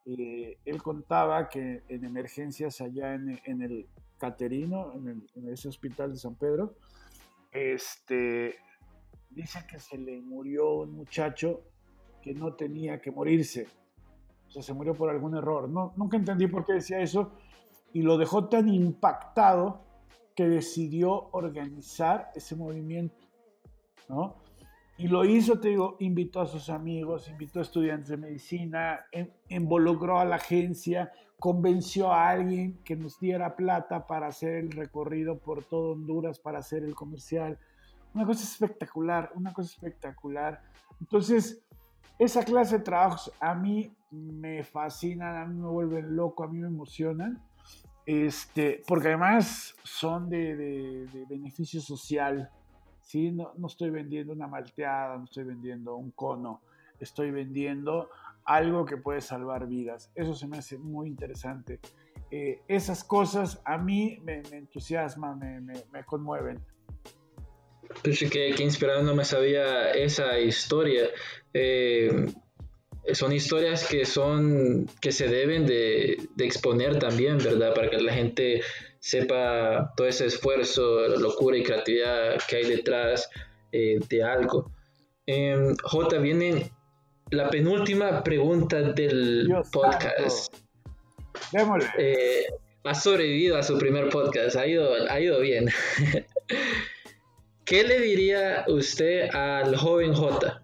Eh, 0.06 0.58
él 0.64 0.82
contaba 0.82 1.48
que 1.48 1.82
en 1.88 2.04
emergencias 2.04 2.80
allá 2.80 3.14
en, 3.14 3.40
en 3.44 3.62
el 3.62 3.86
Caterino, 4.18 4.92
en, 4.94 5.26
en, 5.34 5.48
ese 5.52 5.68
hospital 5.68 6.12
de 6.12 6.18
San 6.18 6.34
Pedro, 6.34 6.76
este, 7.52 8.56
dice 9.30 9.60
que 9.70 9.78
se 9.78 9.98
le 9.98 10.20
murió 10.20 10.80
un 10.80 10.92
muchacho 10.92 11.62
que 12.22 12.34
no 12.34 12.54
tenía 12.54 13.00
que 13.00 13.10
morirse 13.10 13.68
o 14.48 14.50
sea, 14.50 14.62
se 14.62 14.72
murió 14.72 14.94
por 14.94 15.10
algún 15.10 15.36
error. 15.36 15.68
No, 15.68 15.92
nunca 15.96 16.16
entendí 16.16 16.46
por 16.46 16.64
qué 16.64 16.74
decía 16.74 17.00
eso 17.00 17.32
y 17.92 18.02
lo 18.02 18.16
dejó 18.16 18.48
tan 18.48 18.68
impactado 18.68 19.84
que 20.34 20.48
decidió 20.48 21.28
organizar 21.32 22.30
ese 22.34 22.56
movimiento, 22.56 23.26
¿no? 24.08 24.36
Y 24.98 25.06
lo 25.06 25.24
hizo, 25.24 25.60
te 25.60 25.68
digo, 25.68 25.96
invitó 26.00 26.40
a 26.40 26.46
sus 26.46 26.68
amigos, 26.68 27.28
invitó 27.28 27.60
a 27.60 27.62
estudiantes 27.62 28.08
de 28.08 28.16
medicina, 28.16 29.06
involucró 29.48 30.18
a 30.18 30.24
la 30.24 30.36
agencia, 30.36 31.12
convenció 31.38 32.12
a 32.12 32.30
alguien 32.30 32.80
que 32.84 32.96
nos 32.96 33.20
diera 33.20 33.54
plata 33.54 34.08
para 34.08 34.26
hacer 34.26 34.54
el 34.54 34.72
recorrido 34.72 35.38
por 35.38 35.62
todo 35.62 35.92
Honduras, 35.92 36.40
para 36.40 36.58
hacer 36.58 36.82
el 36.82 36.96
comercial. 36.96 37.58
Una 38.12 38.26
cosa 38.26 38.42
espectacular, 38.42 39.30
una 39.36 39.52
cosa 39.52 39.70
espectacular. 39.70 40.60
Entonces, 41.00 41.62
esa 42.18 42.44
clase 42.44 42.78
de 42.78 42.84
trabajos 42.84 43.32
a 43.38 43.54
mí 43.54 43.94
me 44.10 44.64
fascinan, 44.64 45.36
a 45.36 45.46
mí 45.46 45.54
me 45.54 45.68
vuelven 45.68 46.16
loco, 46.16 46.42
a 46.42 46.48
mí 46.48 46.58
me 46.58 46.66
emocionan, 46.66 47.40
este, 48.04 48.82
porque 48.88 49.08
además 49.08 49.74
son 49.84 50.28
de, 50.28 51.06
beneficio 51.28 51.80
social. 51.80 52.50
¿Sí? 53.08 53.32
No, 53.32 53.52
no, 53.56 53.66
estoy 53.66 53.90
vendiendo 53.90 54.34
una 54.34 54.46
malteada, 54.46 55.16
no 55.16 55.24
estoy 55.24 55.44
vendiendo 55.44 55.96
un 55.96 56.10
cono, 56.10 56.60
estoy 57.00 57.30
vendiendo 57.30 58.10
algo 58.44 58.84
que 58.84 58.98
puede 58.98 59.22
salvar 59.22 59.66
vidas. 59.66 60.12
Eso 60.14 60.34
se 60.34 60.46
me 60.46 60.58
hace 60.58 60.78
muy 60.78 61.08
interesante. 61.08 61.80
Eh, 62.30 62.60
esas 62.68 63.02
cosas 63.02 63.60
a 63.64 63.78
mí 63.78 64.20
me, 64.22 64.42
entusiasman, 64.52 65.38
me, 65.38 65.82
me, 65.90 66.04
conmueven. 66.04 66.58
Pues 68.04 68.20
que, 68.30 68.52
que 68.54 68.62
inspirado, 68.62 69.02
no 69.02 69.14
me 69.14 69.24
sabía 69.24 69.92
esa 69.92 70.38
historia. 70.38 71.08
Eh, 71.54 72.26
son 73.14 73.32
historias 73.32 73.86
que 73.86 74.04
son 74.04 74.86
que 75.00 75.12
se 75.12 75.28
deben 75.28 75.66
de, 75.66 76.28
exponer 76.38 76.98
también, 76.98 77.38
¿verdad? 77.38 77.74
Para 77.74 77.88
que 77.88 77.98
la 77.98 78.12
gente 78.12 78.60
sepa 79.00 79.92
todo 79.96 80.06
ese 80.06 80.26
esfuerzo, 80.26 81.08
locura 81.18 81.56
y 81.56 81.62
creatividad 81.62 82.40
que 82.48 82.56
hay 82.56 82.64
detrás 82.64 83.28
eh, 83.72 83.98
de 84.08 84.22
algo. 84.22 84.70
Em, 85.26 85.76
J, 85.82 86.18
viene 86.18 86.72
la 87.30 87.50
penúltima 87.50 88.22
pregunta 88.22 88.80
del 88.80 89.48
podcast. 89.72 90.54
Eh, 91.98 92.46
ha 92.84 92.94
sobrevivido 92.94 93.58
a 93.58 93.62
su 93.62 93.78
primer 93.78 94.08
podcast, 94.08 94.56
ha 94.56 94.66
ido, 94.66 94.90
ha 95.10 95.20
ido 95.20 95.40
bien. 95.40 95.68
¿Qué 97.64 97.84
le 97.84 98.00
diría 98.00 98.64
usted 98.66 99.28
al 99.34 99.76
joven 99.76 100.14
J? 100.14 100.62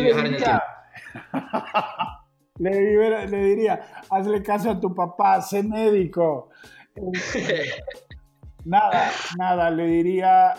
le, 0.00 0.14
diría, 0.14 0.62
hazle 4.10 4.42
caso 4.42 4.70
a 4.70 4.80
tu 4.80 4.94
papá, 4.94 5.40
sé 5.40 5.62
médico. 5.62 6.50
nada, 8.64 9.10
nada, 9.38 9.70
le 9.70 9.86
diría, 9.86 10.54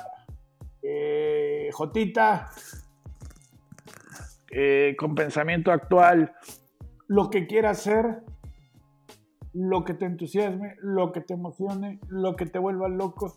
eh, 0.81 1.69
Jotita, 1.71 2.49
eh, 4.51 4.95
con 4.97 5.15
pensamiento 5.15 5.71
actual, 5.71 6.33
lo 7.07 7.29
que 7.29 7.47
quieras 7.47 7.79
hacer, 7.79 8.23
lo 9.53 9.83
que 9.83 9.93
te 9.93 10.05
entusiasme, 10.05 10.75
lo 10.79 11.11
que 11.11 11.21
te 11.21 11.35
emocione, 11.35 11.99
lo 12.07 12.35
que 12.35 12.45
te 12.45 12.59
vuelva 12.59 12.89
loco, 12.89 13.35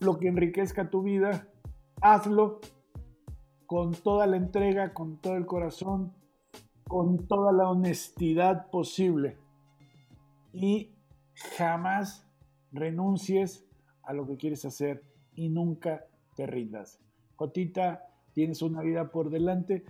lo 0.00 0.18
que 0.18 0.28
enriquezca 0.28 0.90
tu 0.90 1.02
vida, 1.02 1.48
hazlo 2.00 2.60
con 3.66 3.92
toda 3.92 4.26
la 4.26 4.36
entrega, 4.36 4.92
con 4.92 5.16
todo 5.20 5.36
el 5.36 5.46
corazón, 5.46 6.12
con 6.94 7.26
toda 7.26 7.50
la 7.50 7.68
honestidad 7.68 8.70
posible. 8.70 9.36
Y 10.52 10.92
jamás 11.56 12.24
renuncies 12.70 13.66
a 14.04 14.12
lo 14.12 14.28
que 14.28 14.36
quieres 14.36 14.64
hacer 14.64 15.02
y 15.34 15.48
nunca 15.48 16.06
te 16.36 16.46
rindas. 16.46 17.00
Jotita, 17.34 18.06
tienes 18.32 18.62
una 18.62 18.80
vida 18.80 19.10
por 19.10 19.30
delante 19.30 19.84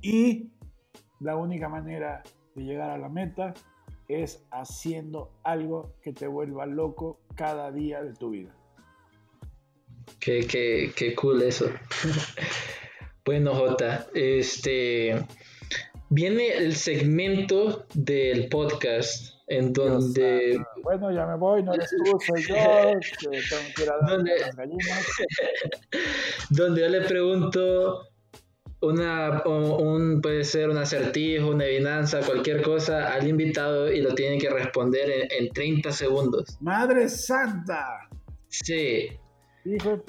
y 0.00 0.52
la 1.18 1.34
única 1.34 1.68
manera 1.68 2.22
de 2.54 2.62
llegar 2.62 2.90
a 2.90 2.98
la 2.98 3.08
meta 3.08 3.52
es 4.06 4.46
haciendo 4.52 5.32
algo 5.42 5.96
que 6.02 6.12
te 6.12 6.28
vuelva 6.28 6.66
loco 6.66 7.18
cada 7.34 7.72
día 7.72 8.00
de 8.00 8.14
tu 8.14 8.30
vida. 8.30 8.54
Qué, 10.20 10.46
qué, 10.46 10.92
qué 10.96 11.16
cool 11.16 11.42
eso. 11.42 11.66
Bueno, 13.26 13.54
Jota, 13.54 14.06
este 14.12 15.26
viene 16.14 16.48
el 16.56 16.76
segmento 16.76 17.86
del 17.94 18.48
podcast 18.48 19.34
en 19.48 19.72
donde. 19.72 20.58
bueno, 20.82 21.12
ya 21.12 21.26
me 21.26 21.36
voy, 21.36 21.62
no 21.62 21.74
eres 21.74 21.90
tú, 21.90 22.18
soy 22.24 22.42
yo, 22.42 22.54
que 22.54 23.40
tengo 23.50 23.62
que 23.76 23.82
ir 23.82 23.90
a 23.90 24.06
donde... 24.08 24.38
las 24.38 24.56
gallinas. 24.56 25.06
donde 26.50 26.80
yo 26.82 26.88
le 26.88 27.00
pregunto 27.02 28.08
una, 28.80 29.42
un, 29.44 30.20
puede 30.22 30.44
ser 30.44 30.70
un 30.70 30.78
acertijo, 30.78 31.48
una 31.48 31.64
adivinanza, 31.64 32.20
cualquier 32.20 32.62
cosa 32.62 33.12
al 33.12 33.26
invitado 33.26 33.90
y 33.90 34.00
lo 34.00 34.14
tiene 34.14 34.38
que 34.38 34.50
responder 34.50 35.10
en, 35.10 35.46
en 35.46 35.52
30 35.52 35.90
segundos. 35.90 36.56
¡Madre 36.60 37.08
Santa! 37.08 38.08
Sí, 38.48 39.08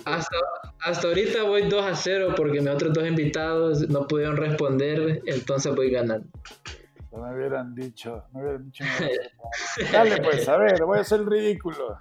hasta, 0.06 0.38
hasta 0.82 1.08
ahorita 1.08 1.44
voy 1.44 1.70
2 1.70 1.86
a 1.86 1.96
0 1.96 2.34
porque 2.36 2.60
mis 2.60 2.70
otros 2.70 2.94
dos 2.94 3.08
invitados 3.08 3.90
no 3.90 4.08
pudieron 4.08 4.38
responder, 4.38 5.22
entonces 5.26 5.74
voy 5.74 5.92
ganando. 5.92 6.28
No 7.12 7.20
me 7.20 7.36
hubieran 7.36 7.74
dicho, 7.74 8.24
me 8.34 8.42
hubieran 8.42 8.66
dicho. 8.66 8.84
Dale 9.92 10.18
pues, 10.22 10.48
a 10.50 10.58
ver, 10.58 10.84
voy 10.84 10.98
a 10.98 11.02
hacer 11.02 11.22
el 11.22 11.28
ridículo. 11.28 11.98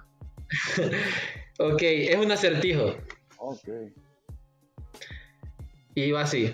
ok, 1.59 1.81
es 1.81 2.17
un 2.17 2.31
acertijo. 2.31 2.95
Ok. 3.37 3.69
Y 5.95 6.11
va 6.11 6.21
así. 6.21 6.53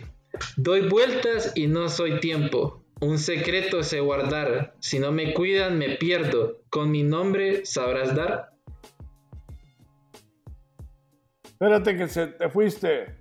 Doy 0.57 0.87
vueltas 0.87 1.53
y 1.55 1.67
no 1.67 1.89
soy 1.89 2.19
tiempo. 2.19 2.83
Un 2.99 3.17
secreto 3.17 3.81
sé 3.81 3.99
guardar. 3.99 4.75
Si 4.79 4.99
no 4.99 5.11
me 5.11 5.33
cuidan, 5.33 5.79
me 5.79 5.95
pierdo. 5.95 6.61
Con 6.69 6.91
mi 6.91 7.01
nombre 7.01 7.65
sabrás 7.65 8.15
dar. 8.15 8.50
Espérate 11.61 11.95
que 11.95 12.07
se 12.07 12.25
te 12.25 12.49
fuiste. 12.49 13.15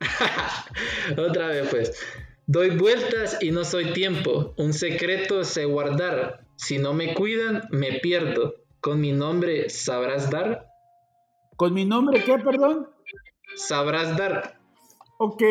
Otra 1.16 1.46
vez, 1.46 1.68
pues. 1.70 2.04
Doy 2.44 2.70
vueltas 2.76 3.38
y 3.40 3.52
no 3.52 3.62
soy 3.62 3.92
tiempo. 3.92 4.52
Un 4.56 4.72
secreto 4.72 5.44
sé 5.44 5.64
guardar. 5.64 6.44
Si 6.56 6.78
no 6.78 6.92
me 6.92 7.14
cuidan, 7.14 7.68
me 7.70 8.00
pierdo. 8.00 8.56
Con 8.80 9.00
mi 9.00 9.12
nombre 9.12 9.70
sabrás 9.70 10.28
dar. 10.28 10.72
¿Con 11.54 11.72
mi 11.72 11.84
nombre 11.84 12.24
qué, 12.24 12.36
perdón? 12.38 12.90
Sabrás 13.54 14.16
dar. 14.18 14.58
Ok. 15.18 15.44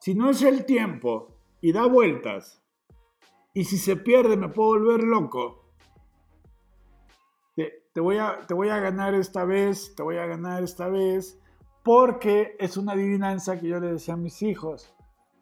Si 0.00 0.14
no 0.14 0.28
es 0.28 0.42
el 0.42 0.66
tiempo 0.66 1.38
y 1.62 1.72
da 1.72 1.86
vueltas, 1.86 2.62
y 3.54 3.64
si 3.64 3.78
se 3.78 3.96
pierde 3.96 4.36
me 4.36 4.50
puedo 4.50 4.78
volver 4.78 5.04
loco, 5.04 5.69
te 7.92 8.00
voy, 8.00 8.18
a, 8.18 8.46
te 8.46 8.54
voy 8.54 8.68
a 8.68 8.78
ganar 8.78 9.14
esta 9.14 9.44
vez, 9.44 9.94
te 9.94 10.02
voy 10.02 10.16
a 10.16 10.26
ganar 10.26 10.62
esta 10.62 10.88
vez, 10.88 11.38
porque 11.82 12.56
es 12.58 12.76
una 12.76 12.92
adivinanza 12.92 13.58
que 13.58 13.68
yo 13.68 13.80
le 13.80 13.92
decía 13.92 14.14
a 14.14 14.16
mis 14.16 14.42
hijos. 14.42 14.94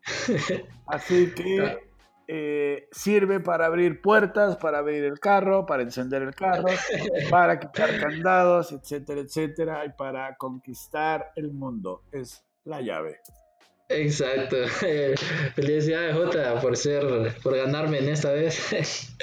Así 0.87 1.33
que 1.35 1.89
eh, 2.27 2.89
sirve 2.93 3.41
para 3.41 3.67
abrir 3.67 4.01
puertas, 4.01 4.57
para 4.57 4.79
abrir 4.79 5.05
el 5.05 5.19
carro, 5.19 5.67
para 5.67 5.83
encender 5.83 6.23
el 6.23 6.35
carro, 6.35 6.67
para 7.31 7.59
quitar 7.59 7.99
candados, 8.01 8.73
etcétera, 8.73 9.21
etcétera, 9.21 9.85
y 9.85 9.91
para 9.91 10.37
conquistar 10.37 11.33
el 11.37 11.53
mundo. 11.53 12.03
Es 12.13 12.45
la 12.65 12.81
llave. 12.81 13.21
Exacto. 13.89 14.57
Felicidades, 15.55 16.15
Jota, 16.15 16.61
por 16.61 16.77
ser, 16.77 17.35
por 17.43 17.57
ganarme 17.57 17.99
en 17.99 18.11
esta 18.11 18.33
vez. 18.33 19.17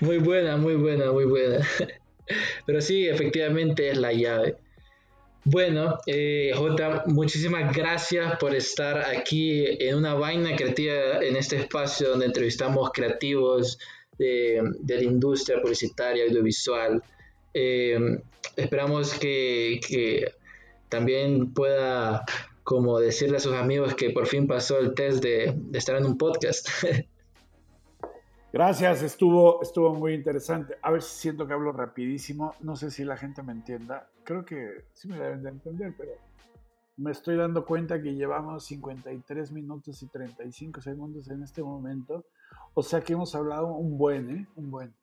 muy 0.00 0.18
buena, 0.18 0.56
muy 0.56 0.76
buena, 0.76 1.12
muy 1.12 1.26
buena. 1.26 1.58
Pero 2.66 2.80
sí, 2.80 3.08
efectivamente 3.08 3.90
es 3.90 3.98
la 3.98 4.12
llave. 4.12 4.56
Bueno, 5.44 5.98
eh, 6.06 6.52
Jota, 6.54 7.04
muchísimas 7.06 7.74
gracias 7.74 8.36
por 8.38 8.54
estar 8.54 8.98
aquí 8.98 9.64
en 9.64 9.96
una 9.96 10.14
vaina 10.14 10.54
creativa, 10.56 11.22
en 11.22 11.36
este 11.36 11.56
espacio 11.56 12.10
donde 12.10 12.26
entrevistamos 12.26 12.90
creativos 12.92 13.78
de, 14.18 14.60
la 14.86 15.02
industria 15.02 15.62
publicitaria 15.62 16.24
audiovisual. 16.24 17.02
Eh, 17.54 17.98
esperamos 18.56 19.14
que, 19.14 20.30
también 20.90 21.52
pueda, 21.54 22.24
como 22.62 22.98
decirle 22.98 23.38
a 23.38 23.40
sus 23.40 23.54
amigos 23.54 23.94
que 23.94 24.10
por 24.10 24.26
fin 24.26 24.46
pasó 24.46 24.78
el 24.78 24.94
test 24.94 25.22
de 25.22 25.54
estar 25.72 25.96
en 25.96 26.04
un 26.04 26.18
podcast. 26.18 26.68
Gracias, 28.50 29.02
estuvo, 29.02 29.62
estuvo 29.62 29.94
muy 29.94 30.14
interesante. 30.14 30.76
A 30.80 30.90
ver 30.90 31.02
si 31.02 31.20
siento 31.20 31.46
que 31.46 31.52
hablo 31.52 31.72
rapidísimo. 31.72 32.54
No 32.60 32.76
sé 32.76 32.90
si 32.90 33.04
la 33.04 33.16
gente 33.16 33.42
me 33.42 33.52
entienda. 33.52 34.08
Creo 34.24 34.44
que 34.44 34.84
sí 34.94 35.06
me 35.08 35.18
deben 35.18 35.42
de 35.42 35.50
entender, 35.50 35.94
pero 35.96 36.12
me 36.96 37.12
estoy 37.12 37.36
dando 37.36 37.64
cuenta 37.66 38.00
que 38.02 38.14
llevamos 38.14 38.64
53 38.64 39.52
minutos 39.52 40.02
y 40.02 40.06
35 40.06 40.80
segundos 40.80 41.28
en 41.30 41.42
este 41.42 41.62
momento. 41.62 42.24
O 42.72 42.82
sea 42.82 43.02
que 43.02 43.12
hemos 43.12 43.34
hablado 43.34 43.66
un 43.66 43.98
buen, 43.98 44.30
¿eh? 44.30 44.46
Un 44.56 44.70
buen. 44.70 44.94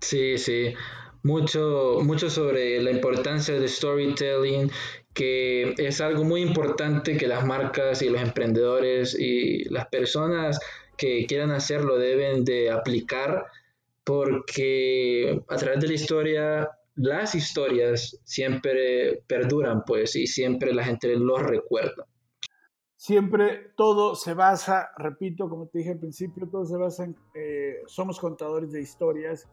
Sí, 0.00 0.36
sí. 0.36 0.74
Mucho, 1.22 1.98
mucho 2.04 2.30
sobre 2.30 2.80
la 2.82 2.90
importancia 2.90 3.54
del 3.54 3.68
storytelling, 3.68 4.70
que 5.14 5.74
es 5.78 6.00
algo 6.00 6.22
muy 6.22 6.42
importante 6.42 7.16
que 7.16 7.26
las 7.26 7.44
marcas 7.44 8.02
y 8.02 8.10
los 8.10 8.20
emprendedores 8.20 9.18
y 9.18 9.64
las 9.70 9.88
personas 9.88 10.60
que 10.98 11.24
quieran 11.26 11.52
hacerlo 11.52 11.96
deben 11.96 12.44
de 12.44 12.70
aplicar 12.70 13.46
porque 14.04 15.42
a 15.48 15.56
través 15.56 15.80
de 15.80 15.88
la 15.88 15.94
historia, 15.94 16.70
las 16.94 17.34
historias 17.34 18.18
siempre 18.24 19.22
perduran, 19.26 19.84
pues, 19.84 20.16
y 20.16 20.26
siempre 20.26 20.72
la 20.72 20.82
gente 20.82 21.14
los 21.14 21.42
recuerda. 21.42 22.06
Siempre 22.96 23.70
todo 23.76 24.14
se 24.14 24.34
basa, 24.34 24.88
repito, 24.96 25.48
como 25.48 25.66
te 25.66 25.78
dije 25.78 25.90
al 25.90 25.98
principio, 25.98 26.48
todo 26.48 26.64
se 26.64 26.76
basa 26.76 27.04
en, 27.04 27.16
eh, 27.34 27.82
somos 27.86 28.18
contadores 28.18 28.72
de 28.72 28.80
historias, 28.80 29.46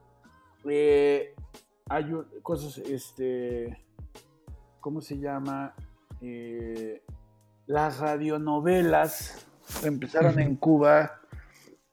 eh, 0.67 1.35
hay 1.89 2.05
cosas, 2.41 2.77
este, 2.77 3.77
¿cómo 4.79 5.01
se 5.01 5.19
llama? 5.19 5.75
Eh, 6.21 7.03
las 7.67 7.99
radionovelas 7.99 9.47
empezaron 9.83 10.39
en 10.39 10.55
Cuba 10.55 11.21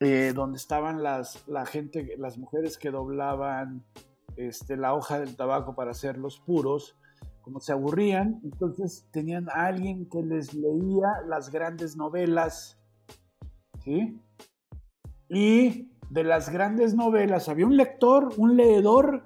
eh, 0.02 0.32
donde 0.32 0.56
estaban 0.56 1.02
las, 1.02 1.46
la 1.46 1.64
gente, 1.64 2.16
las 2.18 2.38
mujeres 2.38 2.78
que 2.78 2.90
doblaban 2.90 3.84
este, 4.36 4.76
la 4.76 4.94
hoja 4.94 5.20
del 5.20 5.36
tabaco 5.36 5.74
para 5.74 5.92
hacer 5.92 6.18
los 6.18 6.40
puros, 6.40 6.96
como 7.42 7.60
se 7.60 7.72
aburrían, 7.72 8.40
entonces 8.44 9.06
tenían 9.10 9.48
a 9.50 9.66
alguien 9.66 10.08
que 10.08 10.22
les 10.22 10.54
leía 10.54 11.08
las 11.26 11.50
grandes 11.50 11.96
novelas, 11.96 12.78
¿sí? 13.84 14.20
Y 15.28 15.90
de 16.10 16.24
las 16.24 16.50
grandes 16.50 16.94
novelas, 16.94 17.48
había 17.48 17.66
un 17.66 17.76
lector, 17.76 18.32
un 18.36 18.56
leedor 18.56 19.24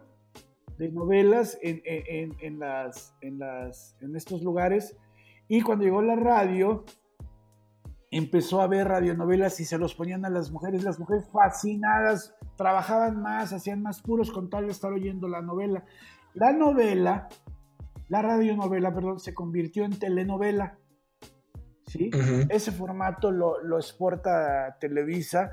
de 0.78 0.90
novelas 0.90 1.58
en, 1.62 2.58
las, 2.58 3.14
en, 3.20 3.38
las, 3.38 3.96
en 4.00 4.16
estos 4.16 4.42
lugares, 4.42 4.96
y 5.48 5.60
cuando 5.60 5.84
llegó 5.84 6.02
la 6.02 6.16
radio, 6.16 6.84
empezó 8.10 8.60
a 8.60 8.66
ver 8.66 8.88
radionovelas 8.88 9.60
y 9.60 9.64
se 9.64 9.78
los 9.78 9.94
ponían 9.94 10.24
a 10.24 10.30
las 10.30 10.50
mujeres, 10.50 10.84
las 10.84 10.98
mujeres 10.98 11.28
fascinadas, 11.32 12.34
trabajaban 12.56 13.20
más, 13.20 13.52
hacían 13.52 13.82
más 13.82 14.00
puros 14.00 14.30
con 14.30 14.50
tal 14.50 14.66
de 14.66 14.72
estar 14.72 14.92
oyendo 14.92 15.28
la 15.28 15.42
novela. 15.42 15.84
La 16.34 16.52
novela 16.52 17.28
la 18.08 18.22
radionovela, 18.22 18.94
perdón, 18.94 19.18
se 19.18 19.34
convirtió 19.34 19.84
en 19.84 19.98
telenovela. 19.98 20.78
¿sí? 21.86 22.10
Ese 22.48 22.72
formato 22.72 23.30
lo, 23.30 23.62
lo, 23.62 23.78
exporta 23.78 24.76
Televisa 24.80 25.50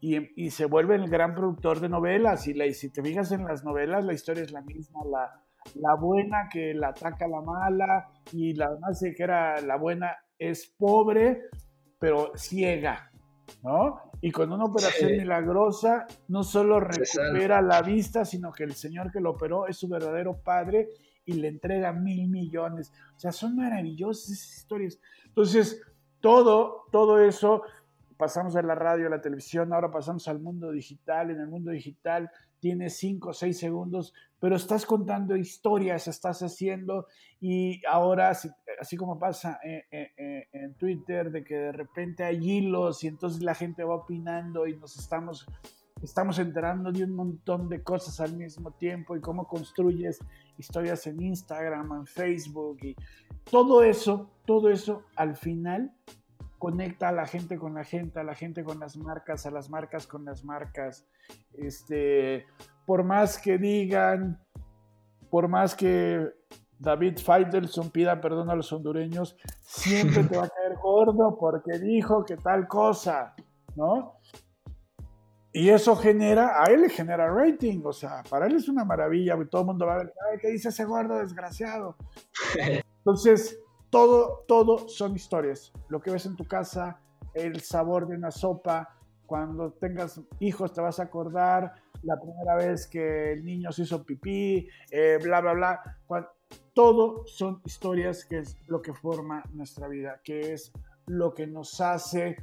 y, 0.00 0.50
se 0.50 0.66
vuelve 0.66 0.94
el 0.94 1.08
gran 1.08 1.34
productor 1.34 1.80
de 1.80 1.88
novelas. 1.88 2.46
Y, 2.46 2.54
la, 2.54 2.70
si 2.72 2.90
te 2.90 3.02
fijas 3.02 3.32
en 3.32 3.44
las 3.44 3.64
novelas, 3.64 4.04
la 4.04 4.12
historia 4.12 4.44
es 4.44 4.52
la 4.52 4.62
misma. 4.62 5.00
La, 5.10 5.42
la 5.74 5.94
buena 5.96 6.48
que 6.50 6.74
la 6.74 6.88
ataca 6.88 7.26
la 7.26 7.40
mala 7.40 8.08
y 8.32 8.54
la 8.54 8.76
más 8.80 9.00
que 9.00 9.22
era 9.22 9.60
la 9.60 9.76
buena 9.76 10.16
es 10.38 10.72
pobre, 10.78 11.42
pero 11.98 12.32
ciega. 12.36 13.10
¿no? 13.62 14.00
Y 14.20 14.30
con 14.30 14.52
una 14.52 14.64
operación 14.64 15.12
milagrosa 15.12 16.06
no 16.28 16.42
solo 16.42 16.80
recupera 16.80 17.60
la 17.62 17.82
vista, 17.82 18.24
sino 18.24 18.52
que 18.52 18.64
el 18.64 18.74
señor 18.74 19.12
que 19.12 19.20
lo 19.20 19.30
operó 19.30 19.66
es 19.66 19.76
su 19.76 19.88
verdadero 19.88 20.38
padre 20.38 20.88
y 21.24 21.34
le 21.34 21.48
entrega 21.48 21.92
mil 21.92 22.28
millones. 22.28 22.92
O 23.16 23.18
sea, 23.18 23.32
son 23.32 23.56
maravillosas 23.56 24.30
esas 24.30 24.56
historias. 24.58 24.98
Entonces, 25.26 25.82
todo, 26.20 26.84
todo 26.90 27.20
eso, 27.20 27.62
pasamos 28.16 28.54
de 28.54 28.62
la 28.62 28.74
radio 28.74 29.08
a 29.08 29.10
la 29.10 29.20
televisión, 29.20 29.72
ahora 29.72 29.90
pasamos 29.90 30.26
al 30.28 30.40
mundo 30.40 30.70
digital. 30.70 31.30
En 31.30 31.40
el 31.40 31.48
mundo 31.48 31.70
digital 31.70 32.30
tiene 32.60 32.90
cinco 32.90 33.30
o 33.30 33.32
seis 33.32 33.58
segundos, 33.58 34.12
pero 34.40 34.56
estás 34.56 34.86
contando 34.86 35.36
historias, 35.36 36.08
estás 36.08 36.42
haciendo, 36.42 37.06
y 37.40 37.80
ahora, 37.86 38.30
así, 38.30 38.96
como 38.96 39.18
pasa 39.18 39.58
en, 39.62 39.84
en 40.52 40.74
Twitter, 40.74 41.30
de 41.30 41.44
que 41.44 41.54
de 41.54 41.72
repente 41.72 42.24
hay 42.24 42.36
hilos 42.36 43.04
y 43.04 43.08
entonces 43.08 43.42
la 43.42 43.54
gente 43.54 43.84
va 43.84 43.96
opinando 43.96 44.66
y 44.66 44.76
nos 44.76 44.98
estamos 44.98 45.46
estamos 46.02 46.38
enterando 46.38 46.92
de 46.92 47.04
un 47.04 47.14
montón 47.14 47.68
de 47.68 47.82
cosas 47.82 48.20
al 48.20 48.36
mismo 48.36 48.70
tiempo 48.72 49.16
y 49.16 49.20
cómo 49.20 49.46
construyes 49.46 50.18
historias 50.58 51.06
en 51.06 51.22
Instagram, 51.22 51.92
en 51.92 52.06
Facebook 52.06 52.78
y 52.82 52.96
todo 53.50 53.82
eso, 53.82 54.30
todo 54.44 54.68
eso 54.68 55.04
al 55.16 55.36
final 55.36 55.92
conecta 56.58 57.08
a 57.08 57.12
la 57.12 57.26
gente 57.26 57.58
con 57.58 57.74
la 57.74 57.84
gente, 57.84 58.20
a 58.20 58.24
la 58.24 58.34
gente 58.34 58.64
con 58.64 58.78
las 58.80 58.96
marcas, 58.96 59.46
a 59.46 59.50
las 59.50 59.70
marcas 59.70 60.06
con 60.06 60.24
las 60.24 60.44
marcas. 60.44 61.06
Este, 61.54 62.46
por 62.86 63.04
más 63.04 63.38
que 63.38 63.58
digan, 63.58 64.40
por 65.30 65.48
más 65.48 65.74
que 65.74 66.30
David 66.78 67.18
Faitelson 67.18 67.90
pida 67.90 68.20
perdón 68.20 68.50
a 68.50 68.54
los 68.54 68.72
hondureños, 68.72 69.36
siempre 69.60 70.24
te 70.24 70.36
va 70.36 70.44
a 70.44 70.48
caer 70.48 70.76
gordo 70.80 71.36
porque 71.38 71.78
dijo 71.78 72.24
que 72.24 72.36
tal 72.36 72.66
cosa, 72.68 73.34
¿no? 73.74 74.16
Y 75.52 75.70
eso 75.70 75.96
genera, 75.96 76.62
a 76.62 76.66
él 76.66 76.82
le 76.82 76.90
genera 76.90 77.32
rating, 77.32 77.80
o 77.82 77.92
sea, 77.92 78.22
para 78.28 78.46
él 78.46 78.56
es 78.56 78.68
una 78.68 78.84
maravilla, 78.84 79.38
todo 79.50 79.62
el 79.62 79.66
mundo 79.68 79.86
va 79.86 79.94
a 79.94 79.98
ver, 79.98 80.12
ay, 80.30 80.38
¿qué 80.38 80.48
dice 80.48 80.68
ese 80.68 80.84
gordo 80.84 81.16
desgraciado? 81.18 81.96
Entonces, 82.98 83.58
todo, 83.90 84.44
todo 84.46 84.88
son 84.88 85.14
historias. 85.14 85.72
Lo 85.88 86.00
que 86.00 86.10
ves 86.10 86.26
en 86.26 86.36
tu 86.36 86.44
casa, 86.44 87.00
el 87.34 87.60
sabor 87.60 88.06
de 88.08 88.16
una 88.16 88.30
sopa, 88.30 88.96
cuando 89.26 89.72
tengas 89.72 90.20
hijos 90.40 90.72
te 90.72 90.80
vas 90.80 91.00
a 91.00 91.04
acordar, 91.04 91.74
la 92.02 92.18
primera 92.20 92.54
vez 92.54 92.86
que 92.86 93.32
el 93.32 93.44
niño 93.44 93.72
se 93.72 93.82
hizo 93.82 94.04
pipí, 94.04 94.68
eh, 94.90 95.18
bla, 95.22 95.40
bla, 95.40 95.52
bla. 95.52 96.32
todo 96.72 97.26
son 97.26 97.60
historias 97.64 98.24
que 98.24 98.38
es 98.38 98.56
lo 98.68 98.80
que 98.80 98.92
forma 98.92 99.42
nuestra 99.52 99.88
vida, 99.88 100.20
que 100.22 100.52
es 100.52 100.72
lo 101.06 101.34
que 101.34 101.46
nos 101.46 101.80
hace 101.80 102.36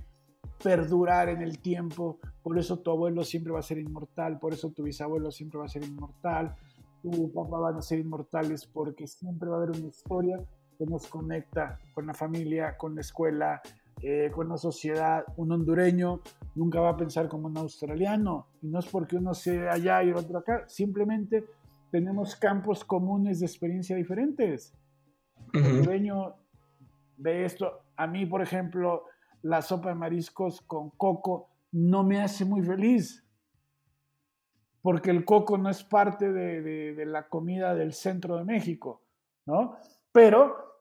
perdurar 0.61 1.29
en 1.29 1.41
el 1.41 1.59
tiempo. 1.59 2.19
Por 2.41 2.57
eso 2.59 2.79
tu 2.79 2.91
abuelo 2.91 3.23
siempre 3.23 3.53
va 3.53 3.59
a 3.59 3.63
ser 3.63 3.77
inmortal, 3.77 4.39
por 4.39 4.53
eso 4.53 4.71
tu 4.71 4.83
bisabuelo 4.83 5.31
siempre 5.31 5.59
va 5.59 5.65
a 5.65 5.69
ser 5.69 5.83
inmortal, 5.83 6.55
tu 7.01 7.31
papá 7.31 7.57
van 7.59 7.77
a 7.77 7.81
ser 7.81 7.99
inmortales, 7.99 8.65
porque 8.65 9.07
siempre 9.07 9.49
va 9.49 9.55
a 9.55 9.63
haber 9.63 9.71
una 9.71 9.87
historia 9.87 10.39
que 10.83 10.91
nos 10.91 11.07
conecta 11.07 11.79
con 11.93 12.07
la 12.07 12.13
familia, 12.13 12.75
con 12.77 12.95
la 12.95 13.01
escuela, 13.01 13.61
eh, 14.01 14.29
con 14.33 14.49
la 14.49 14.57
sociedad. 14.57 15.23
Un 15.37 15.53
hondureño 15.53 16.19
nunca 16.55 16.81
va 16.81 16.89
a 16.89 16.97
pensar 16.97 17.29
como 17.29 17.47
un 17.47 17.57
australiano, 17.57 18.47
y 18.61 18.67
no 18.67 18.79
es 18.79 18.87
porque 18.87 19.15
uno 19.15 19.33
sea 19.33 19.71
allá 19.71 20.03
y 20.03 20.09
el 20.09 20.17
otro 20.17 20.39
acá, 20.39 20.65
simplemente 20.67 21.45
tenemos 21.89 22.35
campos 22.35 22.83
comunes 22.83 23.39
de 23.39 23.45
experiencia 23.45 23.95
diferentes. 23.95 24.73
El 25.53 25.63
hondureño 25.63 26.35
ve 27.17 27.45
esto. 27.45 27.83
A 27.95 28.07
mí, 28.07 28.25
por 28.25 28.41
ejemplo, 28.41 29.05
la 29.41 29.61
sopa 29.61 29.89
de 29.89 29.95
mariscos 29.95 30.61
con 30.61 30.89
coco 30.89 31.47
no 31.71 32.03
me 32.03 32.21
hace 32.21 32.43
muy 32.43 32.61
feliz, 32.61 33.23
porque 34.81 35.11
el 35.11 35.23
coco 35.23 35.57
no 35.57 35.69
es 35.69 35.81
parte 35.83 36.33
de, 36.33 37.05
la 37.05 37.29
comida 37.29 37.73
del 37.73 37.93
centro 37.93 38.35
de 38.37 38.43
México, 38.43 39.01
¿no? 39.45 39.77
Pero 40.11 40.72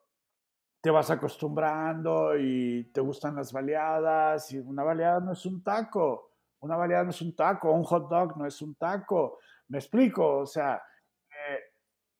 te 0.83 0.91
vas 0.91 1.11
acostumbrando 1.11 2.37
y 2.37 2.91
te 2.93 3.01
gustan 3.01 3.37
las 3.37 3.53
baleadas, 3.53 4.53
y 4.53 4.59
una 4.59 4.83
baleada 4.83 5.21
no 5.21 5.33
es 5.33 5.47
un 5.47 5.63
taco, 5.63 6.33
una 6.61 6.77
baleada 6.77 7.05
no 7.05 7.11
es 7.11 7.23
un 7.23 7.35
taco, 7.35 7.73
un 7.73 7.85
hot 7.85 8.11
dog 8.11 8.37
no 8.37 8.47
es 8.47 8.61
un 8.61 8.75
taco, 8.75 9.39
me 9.69 9.79
explico, 9.79 10.41
o 10.41 10.47
sea, 10.47 10.83
eh, 11.31 11.61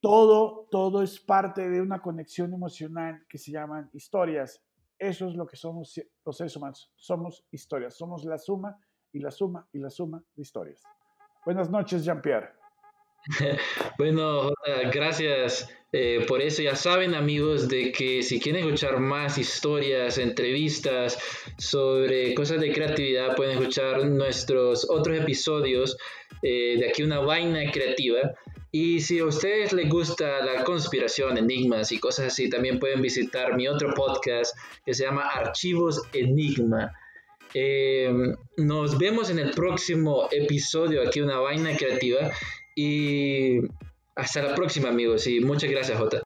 todo, 0.01 0.69
todo 0.71 1.03
es 1.03 1.21
parte 1.21 1.69
de 1.69 1.83
una 1.83 2.01
conexión 2.01 2.55
emocional 2.55 3.27
que 3.29 3.37
se 3.37 3.53
llaman 3.53 3.91
historias 3.93 4.63
eso 5.03 5.27
es 5.27 5.35
lo 5.35 5.49
que 5.49 5.57
somos 5.57 6.01
los 6.25 6.37
seres 6.37 6.55
humanos. 6.55 6.93
Somos 6.95 7.45
historias. 7.51 7.97
Somos 7.97 8.25
la 8.25 8.39
suma 8.39 8.79
y 9.13 9.19
la 9.19 9.33
suma 9.33 9.67
y 9.73 9.81
la 9.81 9.91
suma 9.91 10.23
de 10.37 10.43
historias. 10.43 10.81
Buenas 11.45 11.69
noches, 11.69 12.05
Jean-Pierre. 12.05 12.53
bueno, 13.99 14.53
gracias 14.93 15.69
eh, 15.93 16.25
por 16.27 16.41
eso. 16.41 16.63
Ya 16.63 16.75
saben, 16.75 17.15
amigos, 17.15 17.69
de 17.69 17.93
que 17.93 18.23
si 18.23 18.41
quieren 18.41 18.65
escuchar 18.65 18.99
más 18.99 19.37
historias, 19.37 20.17
entrevistas 20.19 21.19
sobre 21.59 22.35
cosas 22.35 22.61
de 22.61 22.73
creatividad, 22.73 23.37
pueden 23.37 23.59
escuchar 23.59 24.07
nuestros 24.07 24.89
otros 24.89 25.19
episodios 25.19 25.97
eh, 26.43 26.77
de 26.79 26.89
aquí 26.89 27.03
una 27.03 27.21
vaina 27.21 27.71
creativa. 27.71 28.33
Y 28.75 29.01
si 29.01 29.19
a 29.19 29.27
ustedes 29.27 29.75
les 29.75 29.91
gusta 29.91 30.43
la 30.43 30.65
conspiración, 30.65 31.37
enigmas 31.37 31.93
y 31.93 31.99
cosas 31.99 32.29
así, 32.29 32.49
también 32.49 32.79
pueden 32.79 33.03
visitar 33.03 33.55
mi 33.55 33.69
otro 33.69 33.93
podcast 33.93 34.57
que 34.87 34.95
se 34.95 35.05
llama 35.05 35.29
Archivos 35.29 36.01
Enigma. 36.15 36.91
Em, 37.53 38.35
nos 38.57 38.97
vemos 38.97 39.29
en 39.29 39.39
el 39.39 39.51
próximo 39.51 40.27
episodio 40.31 41.07
aquí 41.07 41.21
una 41.21 41.39
vaina 41.39 41.77
creativa 41.77 42.31
y 42.75 43.59
hasta 44.17 44.43
la 44.43 44.55
próxima 44.55 44.89
amigos 44.89 45.27
y 45.27 45.41
muchas 45.41 45.71
gracias 45.71 45.99
Jota. 45.99 46.23